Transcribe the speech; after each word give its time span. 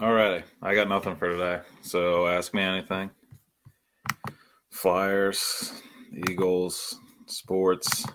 Alrighty, 0.00 0.44
I 0.62 0.74
got 0.74 0.88
nothing 0.88 1.14
for 1.14 1.28
today. 1.28 1.60
So 1.82 2.26
ask 2.26 2.54
me 2.54 2.62
anything. 2.62 3.10
Flyers, 4.70 5.74
Eagles, 6.26 6.98
sports, 7.26 8.06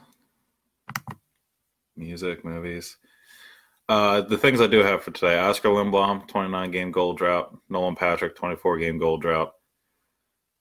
music, 1.95 2.43
movies. 2.43 2.97
Uh, 3.87 4.21
the 4.21 4.37
things 4.37 4.61
I 4.61 4.65
do 4.65 4.79
have 4.79 5.03
for 5.03 5.11
today: 5.11 5.37
Oscar 5.37 5.69
Lindblom, 5.69 6.27
twenty-nine 6.27 6.71
game 6.71 6.89
goal 6.89 7.13
drought; 7.13 7.55
Nolan 7.69 7.95
Patrick, 7.95 8.35
twenty-four 8.35 8.79
game 8.79 8.97
goal 8.97 9.19
drought; 9.19 9.51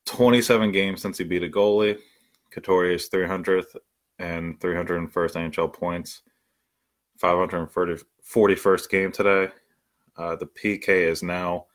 twenty-seven 0.05 0.73
games 0.73 1.01
since 1.01 1.17
he 1.17 1.25
beat 1.25 1.43
a 1.43 1.49
goalie. 1.49 1.97
Couturier 2.51 2.99
three 2.99 3.27
hundredth 3.27 3.75
and 4.19 4.61
three 4.61 4.77
hundred 4.77 4.99
and 4.99 5.11
first 5.11 5.37
NHL 5.37 5.73
points. 5.73 6.21
Five 7.19 7.39
hundred 7.39 7.61
and 7.61 8.03
forty-first 8.23 8.91
game 8.91 9.11
today. 9.11 9.49
Uh, 10.17 10.37
the 10.37 10.47
PK 10.47 10.89
is 10.89 11.23
now 11.23 11.67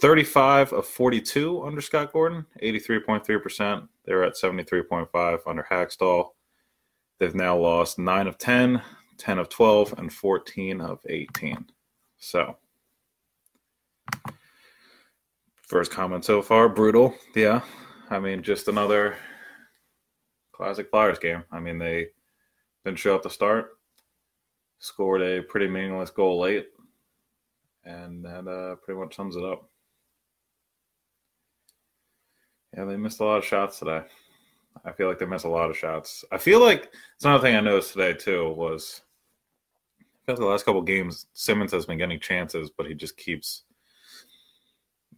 35 0.00 0.72
of 0.72 0.86
42 0.86 1.62
under 1.62 1.80
Scott 1.80 2.12
Gordon, 2.12 2.46
83.3%. 2.62 3.86
They're 4.04 4.24
at 4.24 4.34
73.5 4.34 5.40
under 5.46 5.66
Hakstol. 5.70 6.30
They've 7.18 7.34
now 7.34 7.56
lost 7.58 7.98
9 7.98 8.26
of 8.26 8.38
10, 8.38 8.80
10 9.18 9.38
of 9.38 9.48
12, 9.50 9.94
and 9.98 10.12
14 10.12 10.80
of 10.80 11.00
18. 11.06 11.66
So, 12.16 12.56
first 15.62 15.90
comment 15.90 16.24
so 16.24 16.40
far 16.40 16.68
brutal. 16.68 17.14
Yeah. 17.34 17.60
I 18.08 18.18
mean, 18.18 18.42
just 18.42 18.68
another 18.68 19.16
classic 20.52 20.90
Flyers 20.90 21.18
game. 21.18 21.44
I 21.52 21.60
mean, 21.60 21.78
they 21.78 22.08
didn't 22.84 22.98
show 22.98 23.14
up 23.14 23.22
to 23.24 23.30
start, 23.30 23.72
scored 24.78 25.20
a 25.20 25.42
pretty 25.42 25.68
meaningless 25.68 26.10
goal 26.10 26.40
late 26.40 26.68
and 27.84 28.24
that 28.24 28.46
uh, 28.48 28.76
pretty 28.76 29.00
much 29.00 29.16
sums 29.16 29.36
it 29.36 29.44
up. 29.44 29.68
Yeah, 32.76 32.84
they 32.84 32.96
missed 32.96 33.20
a 33.20 33.24
lot 33.24 33.38
of 33.38 33.44
shots 33.44 33.78
today. 33.78 34.02
I 34.84 34.92
feel 34.92 35.08
like 35.08 35.18
they 35.18 35.26
missed 35.26 35.44
a 35.44 35.48
lot 35.48 35.70
of 35.70 35.76
shots. 35.76 36.24
I 36.30 36.38
feel 36.38 36.60
like 36.60 36.92
it's 37.16 37.24
another 37.24 37.42
thing 37.42 37.56
I 37.56 37.60
noticed 37.60 37.92
today 37.92 38.14
too 38.14 38.50
was 38.52 39.02
I 40.00 40.04
feel 40.24 40.34
like 40.34 40.38
the 40.38 40.46
last 40.46 40.64
couple 40.64 40.82
games 40.82 41.26
Simmonds 41.32 41.72
has 41.72 41.86
been 41.86 41.98
getting 41.98 42.20
chances, 42.20 42.70
but 42.70 42.86
he 42.86 42.94
just 42.94 43.16
keeps 43.16 43.64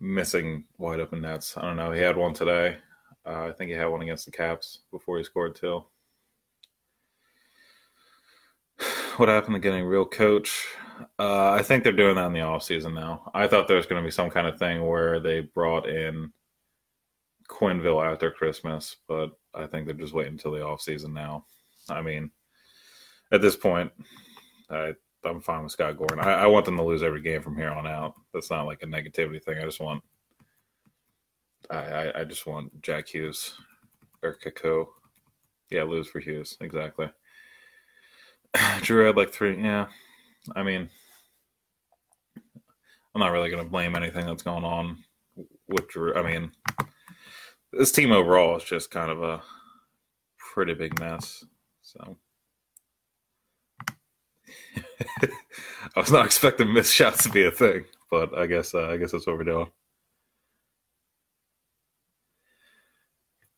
missing 0.01 0.65
wide 0.79 1.01
open 1.01 1.21
nets. 1.21 1.57
I 1.57 1.63
don't 1.63 1.77
know. 1.77 1.93
He 1.93 2.01
had 2.01 2.17
one 2.17 2.35
today. 2.35 2.79
Uh, 3.25 3.47
I 3.49 3.53
think 3.53 3.71
he 3.71 3.77
had 3.77 3.87
one 3.87 4.03
against 4.03 4.25
the 4.25 4.33
Caps 4.33 4.81
before 4.91 5.19
he 5.19 5.25
scored 5.25 5.55
two. 5.55 5.85
What 9.19 9.29
happened 9.29 9.55
to 9.55 9.61
getting 9.61 9.85
real 9.85 10.07
coach? 10.07 10.67
Uh, 11.23 11.53
I 11.53 11.63
think 11.63 11.85
they're 11.85 11.93
doing 11.93 12.17
that 12.17 12.27
in 12.27 12.33
the 12.33 12.41
off 12.41 12.65
season 12.65 12.95
now. 12.95 13.31
I 13.33 13.47
thought 13.47 13.69
there 13.69 13.77
was 13.77 13.87
going 13.87 14.03
to 14.03 14.05
be 14.05 14.11
some 14.11 14.29
kind 14.29 14.49
of 14.49 14.59
thing 14.59 14.85
where 14.85 15.21
they 15.21 15.39
brought 15.39 15.89
in 15.89 16.33
Quenneville 17.49 18.05
after 18.05 18.33
Christmas, 18.33 18.97
but 19.07 19.31
I 19.55 19.67
think 19.67 19.87
they're 19.87 19.95
just 19.95 20.15
waiting 20.15 20.33
until 20.33 20.51
the 20.51 20.67
off 20.67 20.81
season 20.81 21.15
now. 21.15 21.45
I 21.89 22.03
mean, 22.03 22.33
at 23.31 23.41
this 23.41 23.55
point, 23.55 23.93
I 24.69 24.95
I'm 25.25 25.41
fine 25.41 25.63
with 25.63 25.71
Scott 25.71 25.97
Gordon. 25.97 26.19
I, 26.19 26.33
I, 26.33 26.47
want 26.47 26.65
them 26.65 26.77
to 26.77 26.83
lose 26.83 27.05
every 27.05 27.23
game 27.23 27.41
from 27.41 27.57
here 27.57 27.71
on 27.71 27.87
out. 27.87 28.15
That's 28.35 28.51
not 28.51 28.67
like 28.67 28.83
a 28.83 28.87
negativity 28.87 29.41
thing. 29.41 29.59
I 29.59 29.65
just 29.65 29.79
want 29.79 30.03
I 31.71 31.77
I, 31.77 32.21
I 32.23 32.25
just 32.25 32.49
want 32.49 32.83
Jack 32.83 33.07
Hughes 33.07 33.55
or 34.25 34.37
Kakko. 34.45 34.87
Yeah, 35.71 35.85
lose 35.85 36.09
for 36.09 36.19
Hughes 36.19 36.57
exactly. 36.61 37.09
Drew 38.81 39.07
had 39.07 39.17
like 39.17 39.33
three. 39.33 39.57
Yeah, 39.63 39.87
I 40.57 40.65
mean, 40.65 40.91
I'm 43.15 43.21
not 43.21 43.33
really 43.33 43.51
going 43.51 43.63
to 43.63 43.71
blame 43.71 43.95
anything 43.95 44.27
that's 44.27 44.43
going 44.43 44.65
on 44.65 45.05
with 45.69 45.89
Drew. 45.89 46.15
I 46.15 46.23
mean, 46.23 46.51
this 47.73 47.93
team 47.93 48.13
overall 48.13 48.57
is 48.57 48.65
just 48.65 48.91
kind 48.91 49.11
of 49.11 49.23
a 49.23 49.43
pretty 50.53 50.75
big 50.75 50.99
mess. 50.99 51.45
So 51.83 52.17
I 55.23 56.01
was 56.01 56.13
not 56.13 56.25
expecting 56.27 56.73
missed 56.73 56.95
shots 56.95 57.25
to 57.25 57.31
be 57.31 57.45
a 57.45 57.51
thing, 57.51 57.85
but 58.11 58.37
I 58.37 58.47
guess 58.47 58.75
uh, 58.75 58.89
I 58.89 58.97
guess 58.97 59.13
that's 59.13 59.27
what 59.27 59.37
we're 59.37 59.45
doing. 59.45 59.71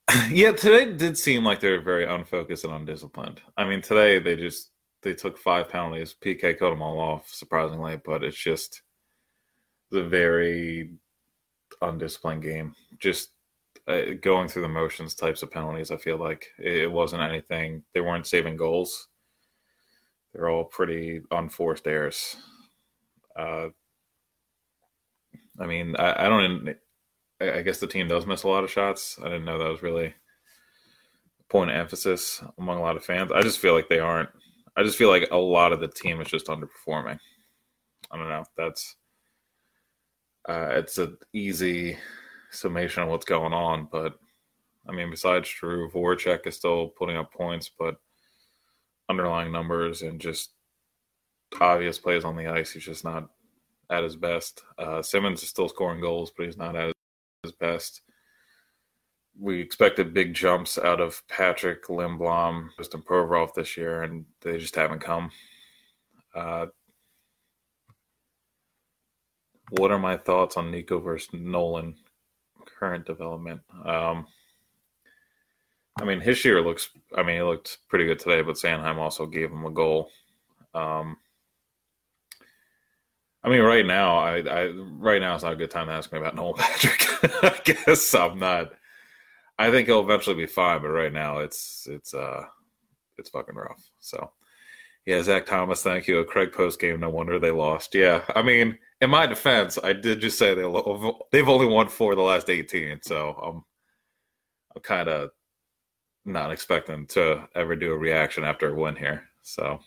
yeah, 0.31 0.53
today 0.53 0.93
did 0.93 1.17
seem 1.17 1.45
like 1.45 1.61
they 1.61 1.71
were 1.71 1.81
very 1.81 2.07
unfocused 2.07 2.65
and 2.65 2.73
undisciplined. 2.73 3.41
I 3.57 3.65
mean, 3.65 3.83
today 3.83 4.19
they 4.19 4.37
just 4.37 4.71
they 5.03 5.15
took 5.15 5.39
five 5.39 5.69
penalties. 5.69 6.15
PK 6.21 6.59
cut 6.59 6.71
them 6.71 6.83
all 6.83 6.99
off, 6.99 7.29
surprisingly, 7.33 8.01
but 8.05 8.25
it's 8.25 8.37
just 8.37 8.83
the 9.95 10.05
very 10.05 10.91
undisciplined 11.81 12.43
game. 12.43 12.75
Just 12.99 13.31
uh, 13.89 14.15
going 14.21 14.49
through 14.49 14.63
the 14.63 14.69
motions 14.69 15.15
types 15.15 15.43
of 15.43 15.51
penalties. 15.51 15.91
I 15.91 15.97
feel 15.97 16.19
like 16.19 16.47
it 16.59 16.91
wasn't 16.91 17.23
anything. 17.23 17.83
They 17.95 18.01
weren't 18.01 18.27
saving 18.27 18.57
goals. 18.57 19.09
They're 20.33 20.51
all 20.51 20.65
pretty 20.65 21.23
unforced 21.31 21.87
errors. 21.87 22.37
Uh, 23.37 23.69
I 25.61 25.67
mean, 25.67 25.97
I, 25.97 26.27
I 26.27 26.29
don't. 26.29 26.77
I 27.41 27.63
guess 27.63 27.79
the 27.79 27.87
team 27.87 28.09
does 28.09 28.27
miss 28.27 28.45
a 28.45 28.49
lot 28.49 28.65
of 28.65 28.71
shots. 28.71 29.19
I 29.21 29.25
didn't 29.25 29.45
know 29.45 29.59
that 29.59 29.71
was 29.71 29.83
really 29.83 30.07
a 30.07 31.45
point 31.49 31.71
of 31.71 31.77
emphasis 31.77 32.43
among 32.59 32.79
a 32.79 32.83
lot 32.83 32.97
of 32.97 33.05
fans. 33.05 33.33
I 33.33 33.43
just 33.43 33.59
feel 33.59 33.75
like 33.75 33.89
they 33.89 33.99
aren't 33.99 34.31
I 34.77 34.83
just 34.83 34.99
feel 34.99 35.09
like 35.09 35.29
a 35.31 35.37
lot 35.37 35.73
of 35.73 35.81
the 35.81 35.89
team 35.89 36.21
is 36.21 36.29
just 36.29 36.47
underperforming. 36.47 37.19
I 38.11 38.17
don't 38.17 38.29
know. 38.29 38.45
That's 38.57 38.97
uh, 40.49 40.69
it's 40.71 40.99
an 40.99 41.17
easy 41.33 41.97
summation 42.51 43.03
of 43.03 43.09
what's 43.09 43.25
going 43.25 43.53
on, 43.53 43.89
but 43.91 44.15
I 44.89 44.93
mean, 44.93 45.11
besides 45.11 45.49
Drew, 45.49 45.91
Voracek 45.91 46.47
is 46.47 46.57
still 46.57 46.89
putting 46.89 47.17
up 47.17 47.33
points, 47.33 47.71
but 47.79 47.97
underlying 49.09 49.53
numbers 49.53 50.03
and 50.03 50.21
just 50.21 50.53
obvious 51.61 51.99
plays 51.99 52.25
on 52.25 52.37
the 52.37 52.47
ice, 52.47 52.73
he's 52.73 52.85
just 52.85 53.05
not 53.05 53.29
at 53.91 54.03
his 54.03 54.17
best. 54.17 54.63
Uh, 54.79 55.01
Simmonds 55.01 55.43
is 55.43 55.49
still 55.49 55.69
scoring 55.69 56.01
goals, 56.01 56.33
but 56.37 56.47
he's 56.47 56.57
not 56.57 56.77
at 56.77 56.93
his 57.43 57.53
best 57.53 58.03
we 59.39 59.61
expected 59.61 60.15
big 60.15 60.35
jumps 60.35 60.79
out 60.79 61.01
of 61.01 61.27
Patrick 61.29 61.87
Lindblom, 61.87 62.69
Justin 62.77 63.03
Provorov 63.03 63.55
this 63.55 63.77
year, 63.77 64.03
and 64.03 64.25
they 64.41 64.59
just 64.59 64.77
haven't 64.77 65.01
come. 65.01 65.31
Uh, 66.35 66.67
what 69.71 69.91
are 69.91 69.99
my 69.99 70.17
thoughts 70.17 70.57
on 70.57 70.71
Nico 70.71 71.01
versus 71.01 71.33
Nolan 71.33 71.95
current 72.79 73.07
development? 73.07 73.61
Um, 73.85 74.27
I 76.01 76.05
mean, 76.05 76.21
his 76.21 76.45
year 76.45 76.61
looks. 76.61 76.91
I 77.17 77.23
mean, 77.23 77.37
he 77.37 77.43
looked 77.43 77.79
pretty 77.89 78.07
good 78.07 78.19
today, 78.19 78.43
but 78.43 78.57
Sanheim 78.57 78.99
also 78.99 79.27
gave 79.27 79.51
him 79.51 79.65
a 79.65 79.71
goal. 79.71 80.11
Um, 80.75 81.17
I 83.43 83.49
mean, 83.49 83.61
right 83.61 83.87
now, 83.87 84.17
I, 84.17 84.39
I 84.39 84.67
right 84.69 85.21
now 85.21 85.35
it's 85.35 85.45
not 85.45 85.53
a 85.53 85.57
good 85.57 85.71
time 85.71 85.87
to 85.87 85.93
ask 85.93 86.13
me 86.13 86.19
about 86.19 86.35
Nolan 86.37 86.55
Patrick. 86.57 87.25
I 87.43 87.61
guess 87.65 88.15
I'm 88.15 88.39
not 88.39 88.73
I 89.59 89.71
think 89.71 89.87
he'll 89.87 90.01
eventually 90.01 90.37
be 90.37 90.47
fine, 90.47 90.83
but 90.83 90.89
right 90.89 91.13
now 91.13 91.39
it's 91.39 91.87
it's 91.89 92.13
uh 92.15 92.45
it's 93.19 93.31
fucking 93.31 93.55
rough. 93.55 93.83
So 94.01 94.33
yeah, 95.07 95.23
Zach 95.23 95.45
Thomas, 95.45 95.83
thank 95.83 96.07
you. 96.07 96.19
A 96.19 96.25
Craig 96.25 96.53
post 96.53 96.81
game, 96.81 97.01
no 97.01 97.11
wonder 97.11 97.39
they 97.39 97.51
lost. 97.51 97.95
Yeah, 97.95 98.23
I 98.35 98.43
mean, 98.43 98.79
in 99.03 99.11
my 99.11 99.27
defense, 99.27 99.79
I 99.83 99.93
did 99.93 100.21
just 100.21 100.39
say 100.39 100.55
they 100.55 100.63
they've 101.31 101.49
only 101.49 101.67
won 101.67 101.89
four 101.89 102.15
the 102.15 102.23
last 102.23 102.49
eighteen, 102.49 103.01
so 103.03 103.35
I'm 103.43 103.65
I'm 104.75 104.83
kind 104.83 105.09
of 105.09 105.31
not 106.25 106.53
expecting 106.53 107.07
to 107.09 107.47
ever 107.55 107.77
do 107.77 107.93
a 107.93 107.99
reaction 107.99 108.45
after 108.45 108.71
a 108.71 108.75
win 108.75 108.97
here. 108.97 109.25
So, 109.43 109.79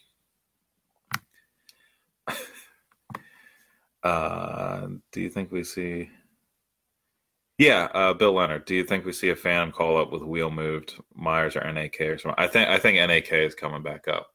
uh, 4.04 4.88
do 5.12 5.22
you 5.22 5.32
think 5.32 5.52
we 5.52 5.64
see? 5.64 6.12
Yeah, 7.58 7.86
uh, 7.96 8.14
Bill 8.14 8.34
Leonard. 8.34 8.66
Do 8.66 8.76
you 8.76 8.84
think 8.84 9.04
we 9.04 9.14
see 9.14 9.30
a 9.30 9.36
fan 9.36 9.72
call 9.72 9.98
up 9.98 10.12
with 10.12 10.22
Weal 10.22 10.52
moved 10.52 10.94
Myers 11.16 11.56
or 11.56 11.74
NAK 11.74 12.02
or 12.02 12.20
something? 12.20 12.36
I 12.38 12.48
think 12.48 12.70
I 12.70 12.78
think 12.78 12.98
NAK 12.98 13.32
is 13.34 13.56
coming 13.56 13.82
back 13.82 14.08
up. 14.08 14.28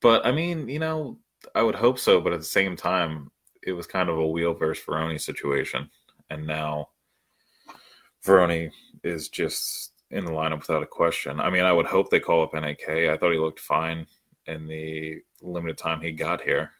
But 0.00 0.24
I 0.26 0.32
mean, 0.32 0.68
you 0.68 0.78
know, 0.78 1.18
I 1.54 1.62
would 1.62 1.74
hope 1.74 1.98
so. 1.98 2.20
But 2.20 2.32
at 2.32 2.40
the 2.40 2.46
same 2.46 2.76
time, 2.76 3.30
it 3.62 3.72
was 3.72 3.86
kind 3.86 4.08
of 4.08 4.18
a 4.18 4.26
Weal 4.26 4.54
versus 4.54 4.84
Ferroni 4.84 5.20
situation, 5.20 5.90
and 6.30 6.46
now 6.46 6.88
Veroni 8.24 8.70
is 9.04 9.28
just 9.28 9.92
in 10.10 10.24
the 10.24 10.30
lineup 10.30 10.60
without 10.60 10.82
a 10.82 10.86
question. 10.86 11.40
I 11.40 11.50
mean, 11.50 11.64
I 11.64 11.72
would 11.72 11.86
hope 11.86 12.10
they 12.10 12.20
call 12.20 12.42
up 12.42 12.54
NAK. 12.54 12.88
I 12.88 13.16
thought 13.16 13.32
he 13.32 13.38
looked 13.38 13.60
fine 13.60 14.06
in 14.46 14.66
the 14.66 15.20
limited 15.42 15.76
time 15.76 16.00
he 16.00 16.12
got 16.12 16.40
here. 16.40 16.70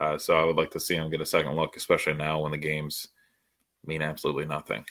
Uh, 0.00 0.18
so 0.18 0.36
I 0.36 0.44
would 0.44 0.56
like 0.56 0.70
to 0.72 0.80
see 0.80 0.96
him 0.96 1.10
get 1.10 1.20
a 1.20 1.26
second 1.26 1.54
look, 1.54 1.76
especially 1.76 2.14
now 2.14 2.40
when 2.40 2.50
the 2.50 2.58
games 2.58 3.08
mean 3.86 4.02
absolutely 4.02 4.46
nothing. 4.46 4.84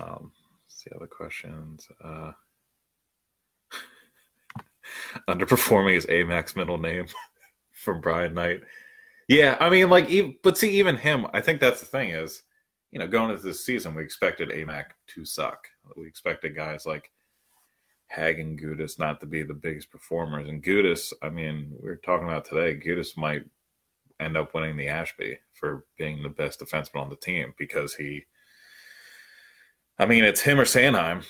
Um, 0.00 0.32
see 0.68 0.90
other 0.94 1.06
questions. 1.06 1.86
Uh, 2.02 2.32
underperforming 5.28 5.96
is 5.96 6.06
Amac's 6.06 6.56
middle 6.56 6.78
name 6.78 7.06
from 7.72 8.00
Brian 8.00 8.34
Knight. 8.34 8.62
Yeah, 9.28 9.56
I 9.60 9.68
mean, 9.68 9.90
like, 9.90 10.10
but 10.42 10.56
see, 10.56 10.70
even 10.78 10.96
him, 10.96 11.26
I 11.34 11.40
think 11.40 11.60
that's 11.60 11.80
the 11.80 11.86
thing 11.86 12.10
is, 12.10 12.42
you 12.90 12.98
know, 12.98 13.06
going 13.06 13.30
into 13.30 13.42
this 13.42 13.64
season, 13.64 13.94
we 13.94 14.02
expected 14.02 14.48
Amac 14.48 14.86
to 15.08 15.24
suck. 15.24 15.68
We 15.96 16.06
expected 16.06 16.56
guys 16.56 16.86
like 16.86 17.10
Hagg 18.06 18.40
and 18.40 18.58
Gudas 18.58 18.98
not 18.98 19.20
to 19.20 19.26
be 19.26 19.42
the 19.42 19.54
biggest 19.54 19.90
performers. 19.90 20.48
And 20.48 20.62
Gudas, 20.62 21.12
I 21.22 21.28
mean, 21.28 21.74
we 21.82 21.90
are 21.90 21.96
talking 21.96 22.26
about 22.26 22.46
today, 22.46 22.74
Gudas 22.74 23.16
might 23.16 23.44
end 24.18 24.36
up 24.36 24.54
winning 24.54 24.76
the 24.76 24.86
Ashbee 24.86 25.38
for 25.52 25.84
being 25.98 26.22
the 26.22 26.28
best 26.28 26.60
defenseman 26.60 27.02
on 27.02 27.10
the 27.10 27.16
team 27.16 27.54
because 27.58 27.94
he, 27.94 28.24
I 29.98 30.06
mean, 30.06 30.24
it's 30.24 30.40
him 30.40 30.58
or 30.58 30.64
Sanheim. 30.64 31.24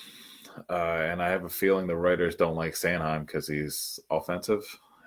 Uh, 0.69 1.07
and 1.09 1.21
I 1.21 1.29
have 1.29 1.45
a 1.45 1.49
feeling 1.49 1.87
the 1.87 1.95
writers 1.95 2.35
don't 2.35 2.55
like 2.55 2.73
Sanheim 2.73 3.25
because 3.25 3.47
he's 3.47 3.99
offensive. 4.09 4.63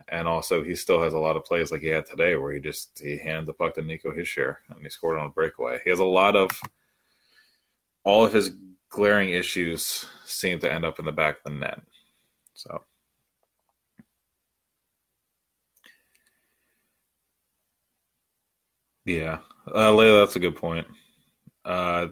And 0.09 0.29
also, 0.29 0.63
he 0.63 0.75
still 0.75 1.03
has 1.03 1.15
a 1.15 1.19
lot 1.19 1.37
of 1.37 1.45
plays 1.45 1.71
like 1.71 1.81
he 1.81 1.89
had 1.89 2.07
today 2.07 2.37
where 2.37 2.53
he 2.53 2.61
just 2.61 3.01
he 3.03 3.17
handed 3.17 3.47
the 3.47 3.53
puck 3.53 3.75
to 3.75 3.83
Nico 3.83 4.13
Hischier 4.13 4.57
and 4.69 4.83
he 4.83 4.89
scored 4.89 5.19
on 5.19 5.27
a 5.27 5.31
breakaway. 5.31 5.81
He 5.85 5.91
has 5.91 6.01
a 6.01 6.05
lot 6.05 6.37
of 6.37 6.51
all 8.05 8.25
of 8.25 8.33
his 8.33 8.53
glaring 8.91 9.31
issues 9.31 10.05
seem 10.27 10.59
to 10.61 10.71
end 10.71 10.85
up 10.85 10.99
in 10.99 11.05
the 11.05 11.13
back 11.13 11.39
of 11.39 11.53
the 11.53 11.59
net. 11.59 11.81
So. 12.55 12.83
Yeah, 19.05 19.39
uh, 19.73 19.97
that's 19.97 20.37
a 20.37 20.41
good 20.41 20.57
point. 20.57 20.87
Uh, 21.65 22.09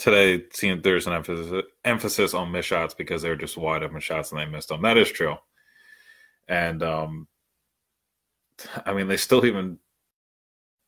today, 0.00 0.44
seemed 0.52 0.82
there's 0.82 1.06
an 1.06 1.12
emphasis 1.12 1.64
emphasis 1.84 2.34
on 2.34 2.50
missed 2.50 2.68
shots 2.68 2.94
because 2.94 3.22
they're 3.22 3.36
just 3.36 3.56
wide 3.56 3.82
open 3.82 4.00
shots 4.00 4.32
and 4.32 4.40
they 4.40 4.46
missed 4.46 4.68
them. 4.68 4.82
That 4.82 4.98
is 4.98 5.10
true, 5.10 5.36
and 6.48 6.82
um, 6.82 7.28
I 8.84 8.92
mean 8.92 9.08
they 9.08 9.16
still 9.16 9.44
even 9.46 9.78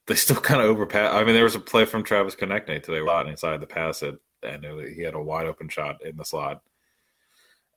they 0.07 0.15
still 0.15 0.41
kind 0.41 0.61
of 0.61 0.69
overpass. 0.69 1.15
I 1.15 1.25
mean, 1.25 1.35
there 1.35 1.45
was 1.45 1.55
a 1.55 1.61
play 1.61 1.85
from 1.85 2.03
Travis 2.03 2.35
Konecny 2.35 2.83
today, 2.83 2.99
right 2.99 3.27
inside 3.27 3.61
the 3.61 3.67
pass 3.67 4.03
it 4.03 4.19
and 4.43 4.65
it, 4.65 4.95
he 4.95 5.03
had 5.03 5.15
a 5.15 5.23
wide 5.23 5.47
open 5.47 5.69
shot 5.69 6.05
in 6.05 6.17
the 6.17 6.25
slot 6.25 6.63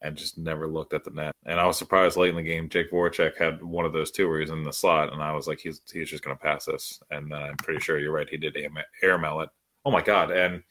and 0.02 0.18
just 0.18 0.38
never 0.38 0.68
looked 0.68 0.94
at 0.94 1.04
the 1.04 1.12
net. 1.12 1.32
And 1.46 1.60
I 1.60 1.66
was 1.66 1.78
surprised 1.78 2.18
late 2.18 2.30
in 2.30 2.36
the 2.36 2.44
game, 2.44 2.70
Jake 2.70 2.92
Voracek 2.92 3.38
had 3.38 3.64
one 3.64 3.86
of 3.86 3.94
those 3.94 4.12
too 4.12 4.28
where 4.28 4.40
he's 4.40 4.50
in 4.50 4.64
the 4.64 4.74
slot, 4.74 5.14
and 5.14 5.22
I 5.22 5.32
was 5.32 5.48
like, 5.48 5.60
he's 5.60 5.82
he's 5.92 6.10
just 6.10 6.24
going 6.24 6.36
to 6.36 6.44
pass 6.44 6.66
this. 6.66 7.00
And 7.12 7.32
then 7.32 7.42
I'm 7.42 7.58
pretty 7.58 7.80
sure 7.80 7.98
you're 7.98 8.12
right, 8.12 8.30
he 8.30 8.38
did 8.38 8.58
air 9.02 9.18
mail 9.18 9.42
it. 9.42 9.50
Oh 9.86 9.92
my 9.92 10.02
god! 10.02 10.32
And 10.32 10.64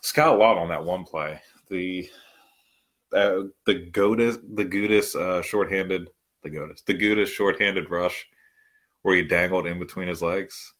Scott 0.00 0.38
Laughton 0.38 0.62
on 0.62 0.68
that 0.68 0.84
one 0.84 1.04
play, 1.04 1.40
the 1.68 2.08
uh, 3.12 3.42
the 3.66 3.90
Godis 3.90 4.38
the 4.54 4.64
Gudis 4.64 5.14
uh, 5.14 5.42
shorthanded 5.42 6.10
the 6.42 6.50
Godis 6.50 6.84
the 6.84 6.94
Gudis 6.94 7.28
shorthanded 7.28 7.90
rush 7.90 8.26
where 9.02 9.16
he 9.16 9.22
dangled 9.22 9.66
in 9.66 9.78
between 9.78 10.08
his 10.08 10.22
legs 10.22 10.74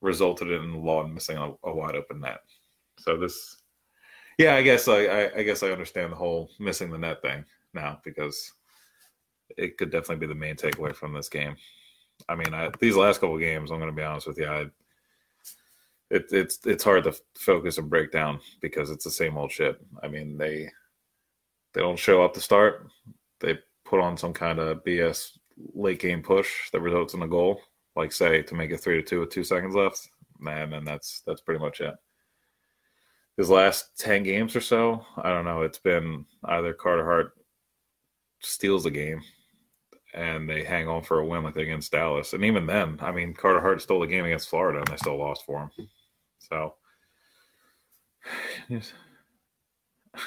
resulted 0.00 0.50
in 0.50 0.82
Laughton 0.82 1.14
missing 1.14 1.36
a, 1.36 1.52
a 1.64 1.72
wide 1.72 1.94
open 1.94 2.20
net. 2.20 2.40
So 2.98 3.16
this 3.16 3.56
yeah, 4.38 4.56
I 4.56 4.62
guess 4.62 4.88
I, 4.88 5.04
I, 5.04 5.36
I 5.36 5.42
guess 5.42 5.62
I 5.62 5.70
understand 5.70 6.12
the 6.12 6.16
whole 6.16 6.50
missing 6.58 6.90
the 6.90 6.98
net 6.98 7.22
thing 7.22 7.44
now 7.74 8.00
because 8.04 8.52
it 9.56 9.76
could 9.76 9.90
definitely 9.90 10.26
be 10.26 10.32
the 10.32 10.38
main 10.38 10.56
takeaway 10.56 10.94
from 10.94 11.12
this 11.12 11.28
game. 11.28 11.56
I 12.28 12.34
mean, 12.34 12.54
I, 12.54 12.70
these 12.80 12.96
last 12.96 13.20
couple 13.20 13.38
games, 13.38 13.70
I'm 13.70 13.78
going 13.78 13.90
to 13.90 13.96
be 13.96 14.02
honest 14.02 14.26
with 14.26 14.38
you, 14.38 14.46
I, 14.46 14.66
it, 16.12 16.26
it's 16.30 16.58
it's 16.64 16.84
hard 16.84 17.04
to 17.04 17.14
focus 17.34 17.78
and 17.78 17.90
break 17.90 18.12
down 18.12 18.40
because 18.60 18.90
it's 18.90 19.04
the 19.04 19.10
same 19.10 19.36
old 19.36 19.50
shit. 19.50 19.80
I 20.02 20.08
mean, 20.08 20.36
they 20.36 20.70
they 21.74 21.80
don't 21.80 21.98
show 21.98 22.22
up 22.22 22.34
to 22.34 22.40
start. 22.40 22.86
They 23.40 23.58
put 23.84 24.00
on 24.00 24.16
some 24.16 24.32
kind 24.32 24.58
of 24.58 24.84
BS 24.84 25.38
late 25.74 26.00
game 26.00 26.22
push 26.22 26.70
that 26.70 26.80
results 26.80 27.14
in 27.14 27.22
a 27.22 27.28
goal, 27.28 27.60
like 27.96 28.12
say 28.12 28.42
to 28.42 28.54
make 28.54 28.70
it 28.70 28.78
three 28.78 28.96
to 28.96 29.02
two 29.02 29.20
with 29.20 29.30
two 29.30 29.44
seconds 29.44 29.74
left, 29.74 30.08
and 30.46 30.72
then 30.72 30.84
that's 30.84 31.22
that's 31.26 31.40
pretty 31.40 31.60
much 31.60 31.80
it 31.80 31.94
his 33.36 33.50
last 33.50 33.98
10 33.98 34.22
games 34.22 34.54
or 34.54 34.60
so, 34.60 35.04
I 35.16 35.30
don't 35.30 35.44
know, 35.44 35.62
it's 35.62 35.78
been 35.78 36.26
either 36.44 36.74
Carter 36.74 37.04
Hart 37.04 37.32
steals 38.40 38.86
a 38.86 38.90
game 38.90 39.22
and 40.14 40.48
they 40.48 40.64
hang 40.64 40.88
on 40.88 41.02
for 41.02 41.20
a 41.20 41.26
win 41.26 41.42
like 41.42 41.54
they 41.54 41.62
against 41.62 41.92
Dallas. 41.92 42.34
And 42.34 42.44
even 42.44 42.66
then, 42.66 42.98
I 43.00 43.12
mean, 43.12 43.32
Carter 43.32 43.60
Hart 43.60 43.80
stole 43.80 44.00
the 44.00 44.06
game 44.06 44.26
against 44.26 44.48
Florida 44.48 44.80
and 44.80 44.88
they 44.88 44.96
still 44.96 45.18
lost 45.18 45.46
for 45.46 45.60
him. 45.60 45.88
So, 46.48 46.74
yes. 48.68 48.92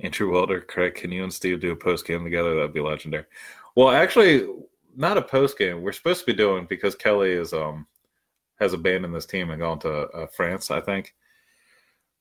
Andrew 0.00 0.30
Welder, 0.30 0.60
Craig, 0.60 0.94
can 0.94 1.10
you 1.10 1.22
and 1.22 1.32
Steve 1.32 1.60
do 1.60 1.72
a 1.72 1.76
post 1.76 2.06
game 2.06 2.24
together? 2.24 2.54
That'd 2.54 2.74
be 2.74 2.80
legendary. 2.80 3.24
Well, 3.74 3.90
actually, 3.90 4.46
not 4.94 5.18
a 5.18 5.22
post 5.22 5.58
game. 5.58 5.82
We're 5.82 5.92
supposed 5.92 6.20
to 6.20 6.26
be 6.26 6.34
doing 6.34 6.66
because 6.68 6.94
Kelly 6.94 7.32
is 7.32 7.52
um 7.52 7.86
has 8.58 8.72
abandoned 8.72 9.14
this 9.14 9.26
team 9.26 9.50
and 9.50 9.60
gone 9.60 9.78
to 9.80 9.90
uh, 10.08 10.26
France, 10.26 10.70
I 10.70 10.80
think 10.80 11.14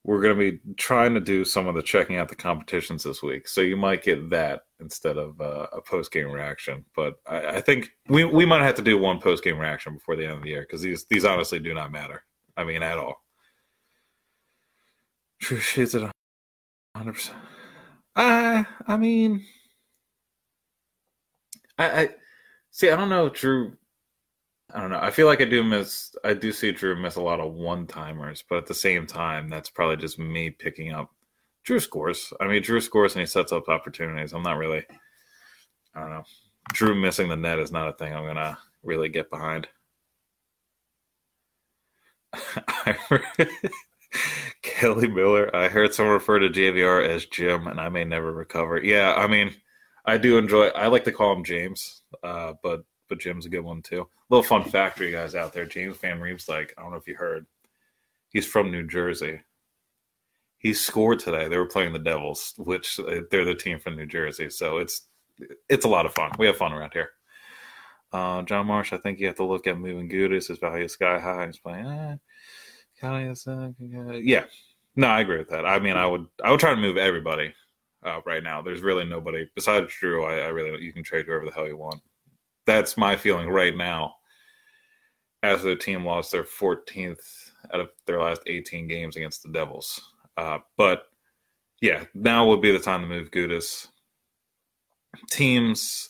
we're 0.04 0.22
going 0.22 0.38
to 0.38 0.52
be 0.52 0.60
trying 0.76 1.16
to 1.16 1.20
do 1.20 1.44
some 1.44 1.68
of 1.68 1.74
the 1.74 1.82
checking 1.82 2.18
out 2.18 2.30
the 2.30 2.36
competitions 2.36 3.04
this 3.04 3.24
week. 3.24 3.48
So 3.48 3.62
you 3.62 3.76
might 3.76 4.04
get 4.04 4.30
that 4.30 4.62
instead 4.80 5.18
of 5.18 5.40
uh, 5.42 5.66
a 5.74 5.82
post 5.82 6.12
game 6.12 6.30
reaction. 6.30 6.86
But 6.96 7.16
I, 7.26 7.48
I, 7.48 7.62
think 7.62 7.90
we 8.08 8.24
we 8.24 8.46
might 8.46 8.62
have 8.62 8.76
to 8.76 8.84
do 8.84 9.00
one 9.00 9.20
post 9.20 9.44
game 9.44 9.58
reaction 9.58 9.96
before 9.96 10.16
the 10.16 10.26
end 10.26 10.34
of 10.34 10.44
the 10.44 10.50
year 10.50 10.62
because 10.62 10.82
these 10.82 11.06
these 11.10 11.26
honestly 11.26 11.60
do 11.60 11.74
not 11.74 11.92
matter. 11.92 12.24
I 12.58 12.64
mean, 12.64 12.84
at 12.84 12.98
all. 12.98 13.22
True 15.42 15.60
shades 15.60 15.96
at 15.96 16.12
hundred 16.96 17.14
percent. 17.14 17.38
I 18.16 18.66
I 18.88 18.98
mean, 18.98 19.46
I, 21.78 22.02
I 22.02 22.10
see. 22.72 22.90
I 22.90 22.96
don't 22.96 23.10
know, 23.10 23.30
Drew. 23.30 23.74
I 24.74 24.82
don't 24.82 24.90
know. 24.90 25.00
I 25.02 25.12
feel 25.12 25.28
like 25.28 25.42
I 25.42 25.46
do 25.46 25.64
miss. 25.64 26.16
I 26.24 26.34
do 26.34 26.52
see 26.52 26.72
Drew 26.72 26.96
miss 26.96 27.16
a 27.16 27.22
lot 27.22 27.40
of 27.40 27.54
one 27.54 27.86
timers, 27.86 28.44
but 28.50 28.58
at 28.58 28.66
the 28.66 28.74
same 28.74 29.06
time, 29.06 29.50
that's 29.50 29.70
probably 29.70 29.98
just 29.98 30.18
me 30.18 30.50
picking 30.50 30.94
up. 30.94 31.12
Drew 31.64 31.80
scores. 31.80 32.32
I 32.40 32.48
mean, 32.48 32.62
Drew 32.62 32.80
scores 32.80 33.14
and 33.14 33.22
he 33.22 33.26
sets 33.26 33.52
up 33.52 33.70
opportunities. 33.70 34.34
I'm 34.34 34.44
not 34.44 34.58
really. 34.58 34.84
I 35.94 36.00
don't 36.00 36.10
know. 36.10 36.24
Drew 36.74 36.96
missing 36.96 37.30
the 37.30 37.36
net 37.36 37.60
is 37.60 37.72
not 37.72 37.90
a 37.90 37.94
thing 37.94 38.14
I'm 38.14 38.26
gonna 38.26 38.58
really 38.84 39.10
get 39.10 39.30
behind. 39.30 39.68
Kelly 44.62 45.08
Miller. 45.08 45.54
I 45.56 45.68
heard 45.68 45.94
someone 45.94 46.14
refer 46.14 46.40
to 46.40 46.50
JVR 46.50 47.08
as 47.08 47.26
Jim, 47.26 47.68
and 47.68 47.80
I 47.80 47.90
may 47.90 48.04
never 48.04 48.32
recover. 48.32 48.84
Yeah, 48.84 49.14
I 49.14 49.28
mean, 49.28 49.56
I 50.06 50.18
do 50.18 50.38
enjoy. 50.38 50.68
I 50.68 50.88
like 50.88 51.04
to 51.06 51.12
call 51.12 51.34
him 51.34 51.44
James, 51.44 52.02
uh, 52.24 52.54
but 52.62 52.84
but 53.10 53.20
Jim's 53.20 53.46
a 53.46 53.50
good 53.50 53.62
one 53.62 53.82
too. 53.82 54.08
Little 54.30 54.44
fun 54.44 54.64
fact 54.64 54.98
for 54.98 55.04
you 55.04 55.12
guys 55.12 55.36
out 55.36 55.54
there: 55.54 55.66
James 55.66 55.98
Van 55.98 56.20
Riemsdyk. 56.20 56.72
I 56.78 56.82
don't 56.82 56.92
know 56.92 56.98
if 56.98 57.08
you 57.08 57.16
heard. 57.16 57.46
He's 58.30 58.46
from 58.46 58.72
New 58.72 58.86
Jersey. 58.86 59.42
He 60.58 60.74
scored 60.74 61.20
today. 61.20 61.48
They 61.48 61.58
were 61.58 61.68
playing 61.68 61.94
the 61.94 62.00
Devils, 62.00 62.54
which 62.58 63.00
uh, 63.00 63.22
they're 63.30 63.46
the 63.46 63.56
team 63.56 63.80
from 63.80 63.96
New 63.96 64.08
Jersey. 64.08 64.50
So 64.50 64.78
it's 64.78 65.02
it's 65.70 65.86
a 65.86 65.90
lot 65.90 66.06
of 66.06 66.14
fun. 66.14 66.32
We 66.38 66.48
have 66.48 66.58
fun 66.58 66.74
around 66.74 66.94
here. 66.94 67.12
Uh, 68.16 68.42
John 68.44 68.68
Marsh, 68.68 68.94
I 68.94 68.98
think 68.98 69.20
you 69.20 69.28
have 69.28 69.36
to 69.38 69.44
look 69.44 69.68
at 69.68 69.78
moving 69.78 70.10
Gudas. 70.10 70.48
His 70.48 70.60
value 70.60 70.86
is 70.86 70.94
sky 70.94 71.20
high. 71.20 71.48
He's 71.48 71.60
playing. 71.60 71.86
Eh, 71.86 72.16
yeah, 74.24 74.46
no, 74.96 75.08
I 75.08 75.22
agree 75.22 75.38
with 75.38 75.50
that. 75.50 75.66
I 75.66 75.80
mean, 75.80 75.98
I 75.98 76.06
would 76.06 76.26
I 76.44 76.52
would 76.52 76.60
try 76.60 76.70
to 76.70 76.80
move 76.80 76.98
everybody 76.98 77.54
uh, 78.04 78.22
right 78.26 78.44
now. 78.44 78.62
There's 78.62 78.82
really 78.82 79.06
nobody 79.06 79.50
besides 79.56 79.94
Drew. 80.00 80.24
I, 80.24 80.40
I 80.40 80.48
really 80.48 80.82
you 80.84 80.94
can 80.94 81.04
trade 81.04 81.26
whoever 81.26 81.46
the 81.46 81.52
hell 81.52 81.68
you 81.68 81.78
want 81.78 82.02
that's 82.66 82.98
my 82.98 83.16
feeling 83.16 83.50
right 83.50 83.76
now. 83.76 84.16
As 85.44 85.62
the 85.62 85.76
team 85.76 86.04
lost 86.04 86.32
their 86.32 86.44
14th 86.44 87.52
out 87.72 87.80
of 87.80 87.90
their 88.08 88.20
last 88.20 88.42
18 88.48 88.88
games 88.88 89.16
against 89.16 89.44
the 89.44 89.50
Devils, 89.50 90.02
uh, 90.38 90.58
but 90.76 91.04
yeah, 91.82 92.06
now 92.16 92.48
would 92.48 92.62
be 92.62 92.72
the 92.72 92.80
time 92.80 93.02
to 93.02 93.08
move 93.08 93.30
Gudas. 93.30 93.88
Teams, 95.30 96.10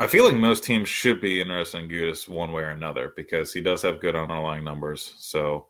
I 0.00 0.06
feel 0.06 0.24
like 0.24 0.34
most 0.34 0.64
teams 0.64 0.88
should 0.88 1.20
be 1.20 1.40
interested 1.40 1.78
in 1.78 1.88
Gudas 1.88 2.28
one 2.28 2.52
way 2.52 2.62
or 2.62 2.70
another 2.70 3.12
because 3.16 3.52
he 3.52 3.60
does 3.60 3.82
have 3.82 4.00
good 4.00 4.16
underlying 4.16 4.64
numbers. 4.64 5.14
So, 5.18 5.66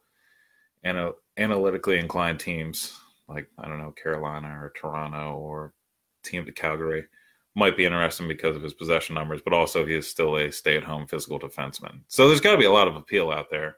analytically 0.84 1.98
inclined 1.98 2.40
teams 2.40 2.96
like 3.30 3.48
I 3.58 3.68
don't 3.68 3.78
know 3.78 3.92
Carolina 3.92 4.48
or 4.48 4.72
Toronto 4.74 5.34
or 5.34 5.72
team 6.22 6.44
to 6.44 6.52
Calgary 6.52 7.04
might 7.54 7.76
be 7.76 7.84
interesting 7.84 8.28
because 8.28 8.56
of 8.56 8.62
his 8.62 8.74
possession 8.74 9.14
numbers, 9.14 9.40
but 9.42 9.52
also 9.52 9.84
he 9.84 9.94
is 9.94 10.08
still 10.08 10.36
a 10.36 10.50
stay 10.50 10.76
at 10.76 10.84
home 10.84 11.06
physical 11.06 11.38
defenseman. 11.38 12.00
So 12.06 12.28
there's 12.28 12.40
got 12.40 12.52
to 12.52 12.58
be 12.58 12.66
a 12.66 12.72
lot 12.72 12.88
of 12.88 12.96
appeal 12.96 13.30
out 13.30 13.50
there. 13.50 13.76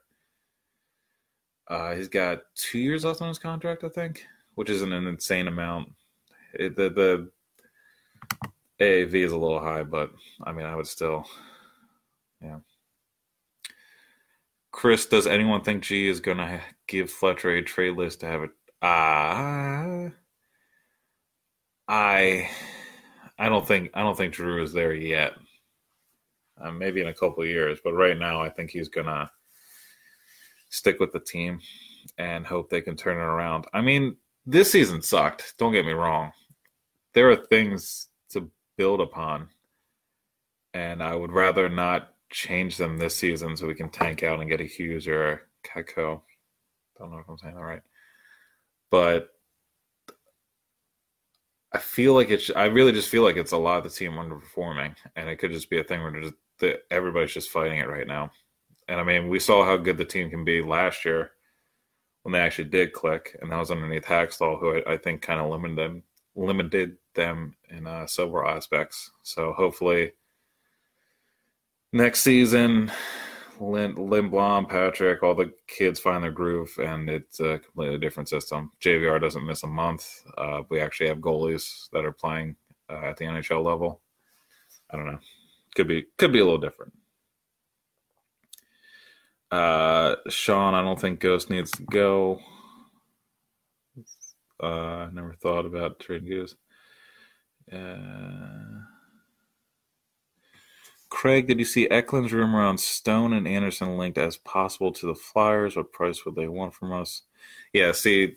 Uh, 1.68 1.94
he's 1.94 2.09
got 2.09 2.42
two 2.54 2.78
years 2.78 3.04
left 3.04 3.23
on 3.23 3.28
his 3.28 3.38
contract, 3.38 3.85
I 3.85 3.88
think, 3.88 4.26
which 4.56 4.68
isn't 4.68 4.92
an 4.92 5.06
insane 5.06 5.49
amount. 5.49 5.90
It, 6.54 6.76
the 6.76 6.90
the 6.90 7.30
AAV 8.81 9.14
is 9.14 9.33
a 9.33 9.37
little 9.37 9.61
high, 9.61 9.83
but 9.83 10.11
I 10.43 10.52
mean, 10.52 10.67
I 10.67 10.75
would 10.75 10.87
still, 10.87 11.26
yeah. 12.43 12.59
Chris, 14.71 15.07
does 15.07 15.26
anyone 15.26 15.62
think 15.62 15.83
G 15.83 16.09
is 16.09 16.21
going 16.21 16.38
to 16.38 16.61
give 16.87 17.11
Fletcher 17.11 17.50
a 17.50 17.62
trade 17.62 17.97
list 17.97 18.21
to 18.21 18.26
have 18.26 18.43
it? 18.43 18.50
Ah, 18.81 20.07
uh, 20.07 20.11
I, 21.87 22.49
I 23.38 23.49
don't 23.49 23.67
think 23.67 23.91
I 23.95 24.00
don't 24.00 24.17
think 24.17 24.33
Drew 24.33 24.62
is 24.62 24.73
there 24.73 24.95
yet. 24.95 25.35
Uh, 26.61 26.73
maybe 26.73 27.00
in 27.00 27.09
a 27.09 27.14
couple 27.14 27.45
years, 27.45 27.79
but 27.85 27.93
right 27.93 28.19
now 28.19 28.41
I 28.41 28.49
think 28.49 28.71
he's 28.71 28.88
gonna 28.88 29.31
stick 30.71 30.99
with 31.00 31.12
the 31.12 31.21
team 31.21 31.61
and 32.19 32.47
hope 32.47 32.71
they 32.71 32.81
can 32.81 32.97
turn 32.97 33.19
it 33.19 33.21
around. 33.21 33.67
I 33.73 33.81
mean, 33.81 34.17
this 34.47 34.73
season 34.73 35.02
sucked. 35.02 35.55
Don't 35.59 35.73
get 35.73 35.87
me 35.87 35.93
wrong. 35.93 36.33
There 37.14 37.31
are 37.31 37.37
things 37.37 38.09
build 38.76 39.00
upon, 39.00 39.49
and 40.75 41.02
I 41.02 41.14
would 41.14 41.33
rather 41.33 41.69
not 41.69 42.14
change 42.31 42.76
them 42.76 42.99
this 42.99 43.17
season 43.17 43.57
so 43.57 43.67
we 43.67 43.75
can 43.75 43.91
tank 43.91 44.23
out 44.23 44.41
and 44.41 44.49
get 44.49 44.61
a 44.61 44.64
Hughes 44.64 45.07
or 45.07 45.33
a 45.33 45.41
Kakko. 45.67 46.23
Don't 46.99 47.11
know 47.11 47.19
if 47.19 47.29
I'm 47.29 47.38
saying 47.38 47.55
that 47.55 47.61
right, 47.61 47.83
but 48.91 49.31
I 51.73 51.79
feel 51.79 52.14
like 52.14 52.31
it's. 52.31 52.50
I 52.55 52.67
really 52.67 52.93
just 52.93 53.09
feel 53.09 53.23
like 53.23 53.37
it's 53.37 53.52
a 53.52 53.57
lot 53.57 53.79
of 53.79 53.85
the 53.85 53.91
team 53.91 54.12
underperforming, 54.12 54.95
and 55.17 55.29
it 55.29 55.37
could 55.37 55.52
just 55.52 55.71
be 55.71 55.81
a 55.81 55.85
thing 55.85 56.02
where 56.02 56.21
just, 56.21 56.35
everybody's 56.91 57.35
just 57.35 57.50
fighting 57.50 57.79
it 57.79 57.88
right 57.88 58.07
now. 58.07 58.31
And 58.88 59.00
I 59.00 59.05
mean, 59.05 59.29
we 59.29 59.38
saw 59.38 59.64
how 59.64 59.76
good 59.76 59.97
the 59.97 60.05
team 60.05 60.29
can 60.29 60.45
be 60.45 60.62
last 60.62 61.05
year 61.05 61.33
when 62.23 62.33
they 62.33 62.41
actually 62.41 62.69
did 62.69 62.93
click, 62.93 63.37
and 63.41 63.50
that 63.50 63.59
was 63.59 63.71
underneath 63.71 64.05
Hakstol, 64.05 64.61
who 64.61 64.76
I, 64.76 64.93
I 64.93 64.97
think 64.97 65.23
kind 65.23 65.41
of 65.41 65.50
limited 65.50 65.79
them, 65.79 66.02
limited 66.37 66.97
them 67.14 67.54
in 67.71 67.87
uh, 67.87 68.07
several 68.07 68.49
aspects. 68.49 69.11
So 69.23 69.52
hopefully, 69.52 70.12
next 71.92 72.21
season, 72.21 72.90
Lin, 73.61 73.95
Lindblom, 73.95 74.69
Patrick, 74.69 75.23
all 75.23 75.35
the 75.35 75.52
kids 75.66 76.00
find 76.00 76.25
their 76.25 76.31
groove, 76.31 76.73
and 76.78 77.09
it's 77.09 77.40
a 77.40 77.59
completely 77.59 77.99
different 77.99 78.28
system. 78.28 78.73
JVR 78.83 79.21
doesn't 79.21 79.47
miss 79.47 79.62
a 79.62 79.69
month. 79.69 80.25
Uh, 80.37 80.62
we 80.69 80.81
actually 80.81 81.09
have 81.09 81.19
goalies 81.19 81.88
that 81.92 82.04
are 82.04 82.12
playing 82.12 82.57
uh, 82.90 83.00
at 83.04 83.16
the 83.16 83.25
NHL 83.25 83.64
level. 83.64 84.00
I 84.90 84.97
don't 84.97 85.07
know. 85.07 85.19
Could 85.75 85.88
be 85.88 86.07
could 86.19 86.33
be 86.33 86.40
a 86.40 86.45
little 86.45 86.59
different. 86.59 86.92
Uh, 89.50 90.16
Sean, 90.28 90.75
I 90.75 90.83
don't 90.83 91.00
think 91.00 91.21
Ghost 91.21 91.50
needs 91.50 91.71
to 91.73 91.83
go. 91.85 92.40
Uh, 94.61 95.09
never 95.12 95.35
thought 95.35 95.66
about 95.66 95.99
trading 95.99 96.28
Goose. 96.28 96.54
Uh, 97.71 98.83
Craig, 101.09 101.47
did 101.47 101.59
you 101.59 101.64
see 101.64 101.88
Eklund's 101.88 102.33
rumor 102.33 102.62
on 102.62 102.78
Stone 102.78 103.35
and 103.35 103.47
Anderson 103.47 103.99
linked 103.99 104.19
as 104.19 104.38
possible 104.38 104.92
to 104.92 105.07
the 105.07 105.14
Flyers? 105.14 105.76
What 105.76 105.92
price 105.92 106.25
would 106.25 106.35
they 106.35 106.49
want 106.49 106.75
from 106.75 106.92
us? 106.92 107.23
Yeah, 107.73 107.92
see, 107.92 108.37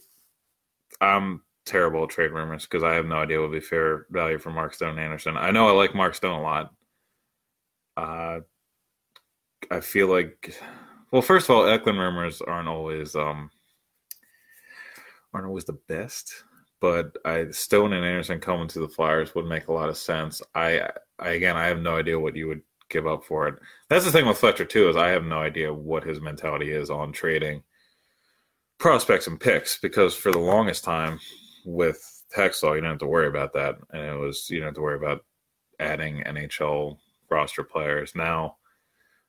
I'm 1.00 1.41
terrible 1.65 2.03
at 2.03 2.10
trade 2.10 2.32
rumors 2.32 2.63
because 2.63 2.84
I 2.84 2.94
have 2.94 3.05
no 3.05 3.15
idea 3.15 3.39
what 3.39 3.50
would 3.50 3.60
be 3.60 3.65
fair 3.65 4.05
value 4.10 4.38
for 4.38 4.51
Mark 4.51 4.74
Stone 4.74 4.91
and 4.91 5.00
Anderson. 5.00 5.38
I 5.38 5.51
know 5.51 5.67
I 5.67 5.72
like 5.72 5.96
Mark 5.96 6.15
Stone 6.15 6.39
a 6.39 6.44
lot. 6.44 6.74
Uh, 7.98 8.39
I 9.72 9.79
feel 9.79 10.08
like, 10.08 10.55
well, 11.12 11.22
first 11.22 11.50
of 11.50 11.55
all, 11.55 11.67
Eklund 11.67 11.98
rumors 11.98 12.41
aren't 12.41 12.67
always 12.67 13.15
um 13.15 13.50
aren't 15.34 15.48
always 15.48 15.65
the 15.65 15.79
best, 15.88 16.44
but 16.82 17.15
I 17.25 17.50
Stone 17.51 17.94
and 17.94 18.05
Anderson 18.05 18.39
coming 18.39 18.67
to 18.70 18.79
the 18.79 18.88
Flyers 18.88 19.36
would 19.36 19.46
make 19.46 19.67
a 19.67 19.74
lot 19.74 19.89
of 19.89 19.98
sense. 19.98 20.41
I 20.53 20.89
I, 21.20 21.29
again, 21.29 21.55
I 21.55 21.65
have 21.65 21.82
no 21.82 21.96
idea 21.96 22.20
what 22.20 22.36
you 22.36 22.48
would 22.48 22.62
give 22.89 23.08
up 23.08 23.24
for 23.25 23.48
it. 23.48 23.55
That's 23.89 24.05
the 24.05 24.12
thing 24.12 24.27
with 24.27 24.38
Fletcher 24.38 24.65
too 24.65 24.89
is 24.89 24.96
I 24.96 25.10
have 25.10 25.24
no 25.24 25.39
idea 25.39 25.74
what 25.74 26.03
his 26.03 26.22
mentality 26.22 26.72
is 26.72 26.89
on 26.89 27.12
trading 27.12 27.63
prospects 28.77 29.27
and 29.27 29.39
picks 29.39 29.79
because 29.79 30.15
for 30.15 30.32
the 30.32 30.39
longest 30.39 30.84
time 30.84 31.20
with 31.65 32.24
Hextall, 32.36 32.75
you 32.75 32.82
don't 32.82 32.91
have 32.91 33.00
to 33.00 33.08
worry 33.08 33.27
about 33.27 33.53
that, 33.53 33.75
and 33.91 34.01
it 34.01 34.17
was 34.17 34.50
you 34.50 34.60
don't 34.60 34.67
have 34.67 34.75
to 34.75 34.82
worry 34.82 34.98
about 34.98 35.24
adding 35.79 36.24
NHL 36.25 36.98
roster 37.29 37.63
players. 37.63 38.13
Now, 38.15 38.58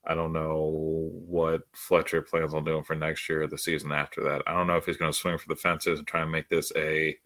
I 0.07 0.15
don't 0.15 0.33
know 0.33 1.11
what 1.27 1.63
Fletcher 1.73 2.23
plans 2.23 2.55
on 2.55 2.65
doing 2.65 2.85
for 2.85 2.95
next 2.95 3.29
year 3.29 3.43
or 3.43 3.47
the 3.47 3.59
season 3.59 3.93
after 3.93 4.23
that. 4.25 4.43
I 4.47 4.53
don't 4.53 4.67
know 4.67 4.77
if 4.77 4.87
he's 4.87 4.97
going 4.97 5.13
to 5.13 5.19
swing 5.19 5.39
for 5.39 5.49
the 5.49 5.57
fences 5.57 5.99
and 5.99 6.07
try 6.07 6.23
and 6.23 6.31
make 6.31 6.49
this 6.49 6.73
a 6.77 7.17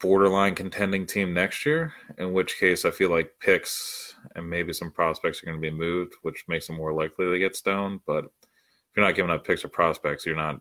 borderline 0.00 0.54
contending 0.54 1.06
team 1.06 1.32
next 1.34 1.66
year, 1.66 1.92
in 2.18 2.32
which 2.32 2.58
case 2.58 2.84
I 2.84 2.90
feel 2.90 3.10
like 3.10 3.32
picks 3.40 4.14
and 4.36 4.48
maybe 4.48 4.72
some 4.72 4.90
prospects 4.90 5.42
are 5.42 5.46
going 5.46 5.58
to 5.58 5.70
be 5.70 5.76
moved, 5.76 6.14
which 6.22 6.44
makes 6.48 6.66
them 6.66 6.76
more 6.76 6.92
likely 6.92 7.26
to 7.26 7.38
get 7.38 7.56
stoned. 7.56 8.00
But 8.06 8.24
if 8.24 8.96
you're 8.96 9.06
not 9.06 9.14
giving 9.14 9.30
up 9.30 9.46
picks 9.46 9.64
or 9.64 9.68
prospects, 9.68 10.26
you're 10.26 10.36
not 10.36 10.60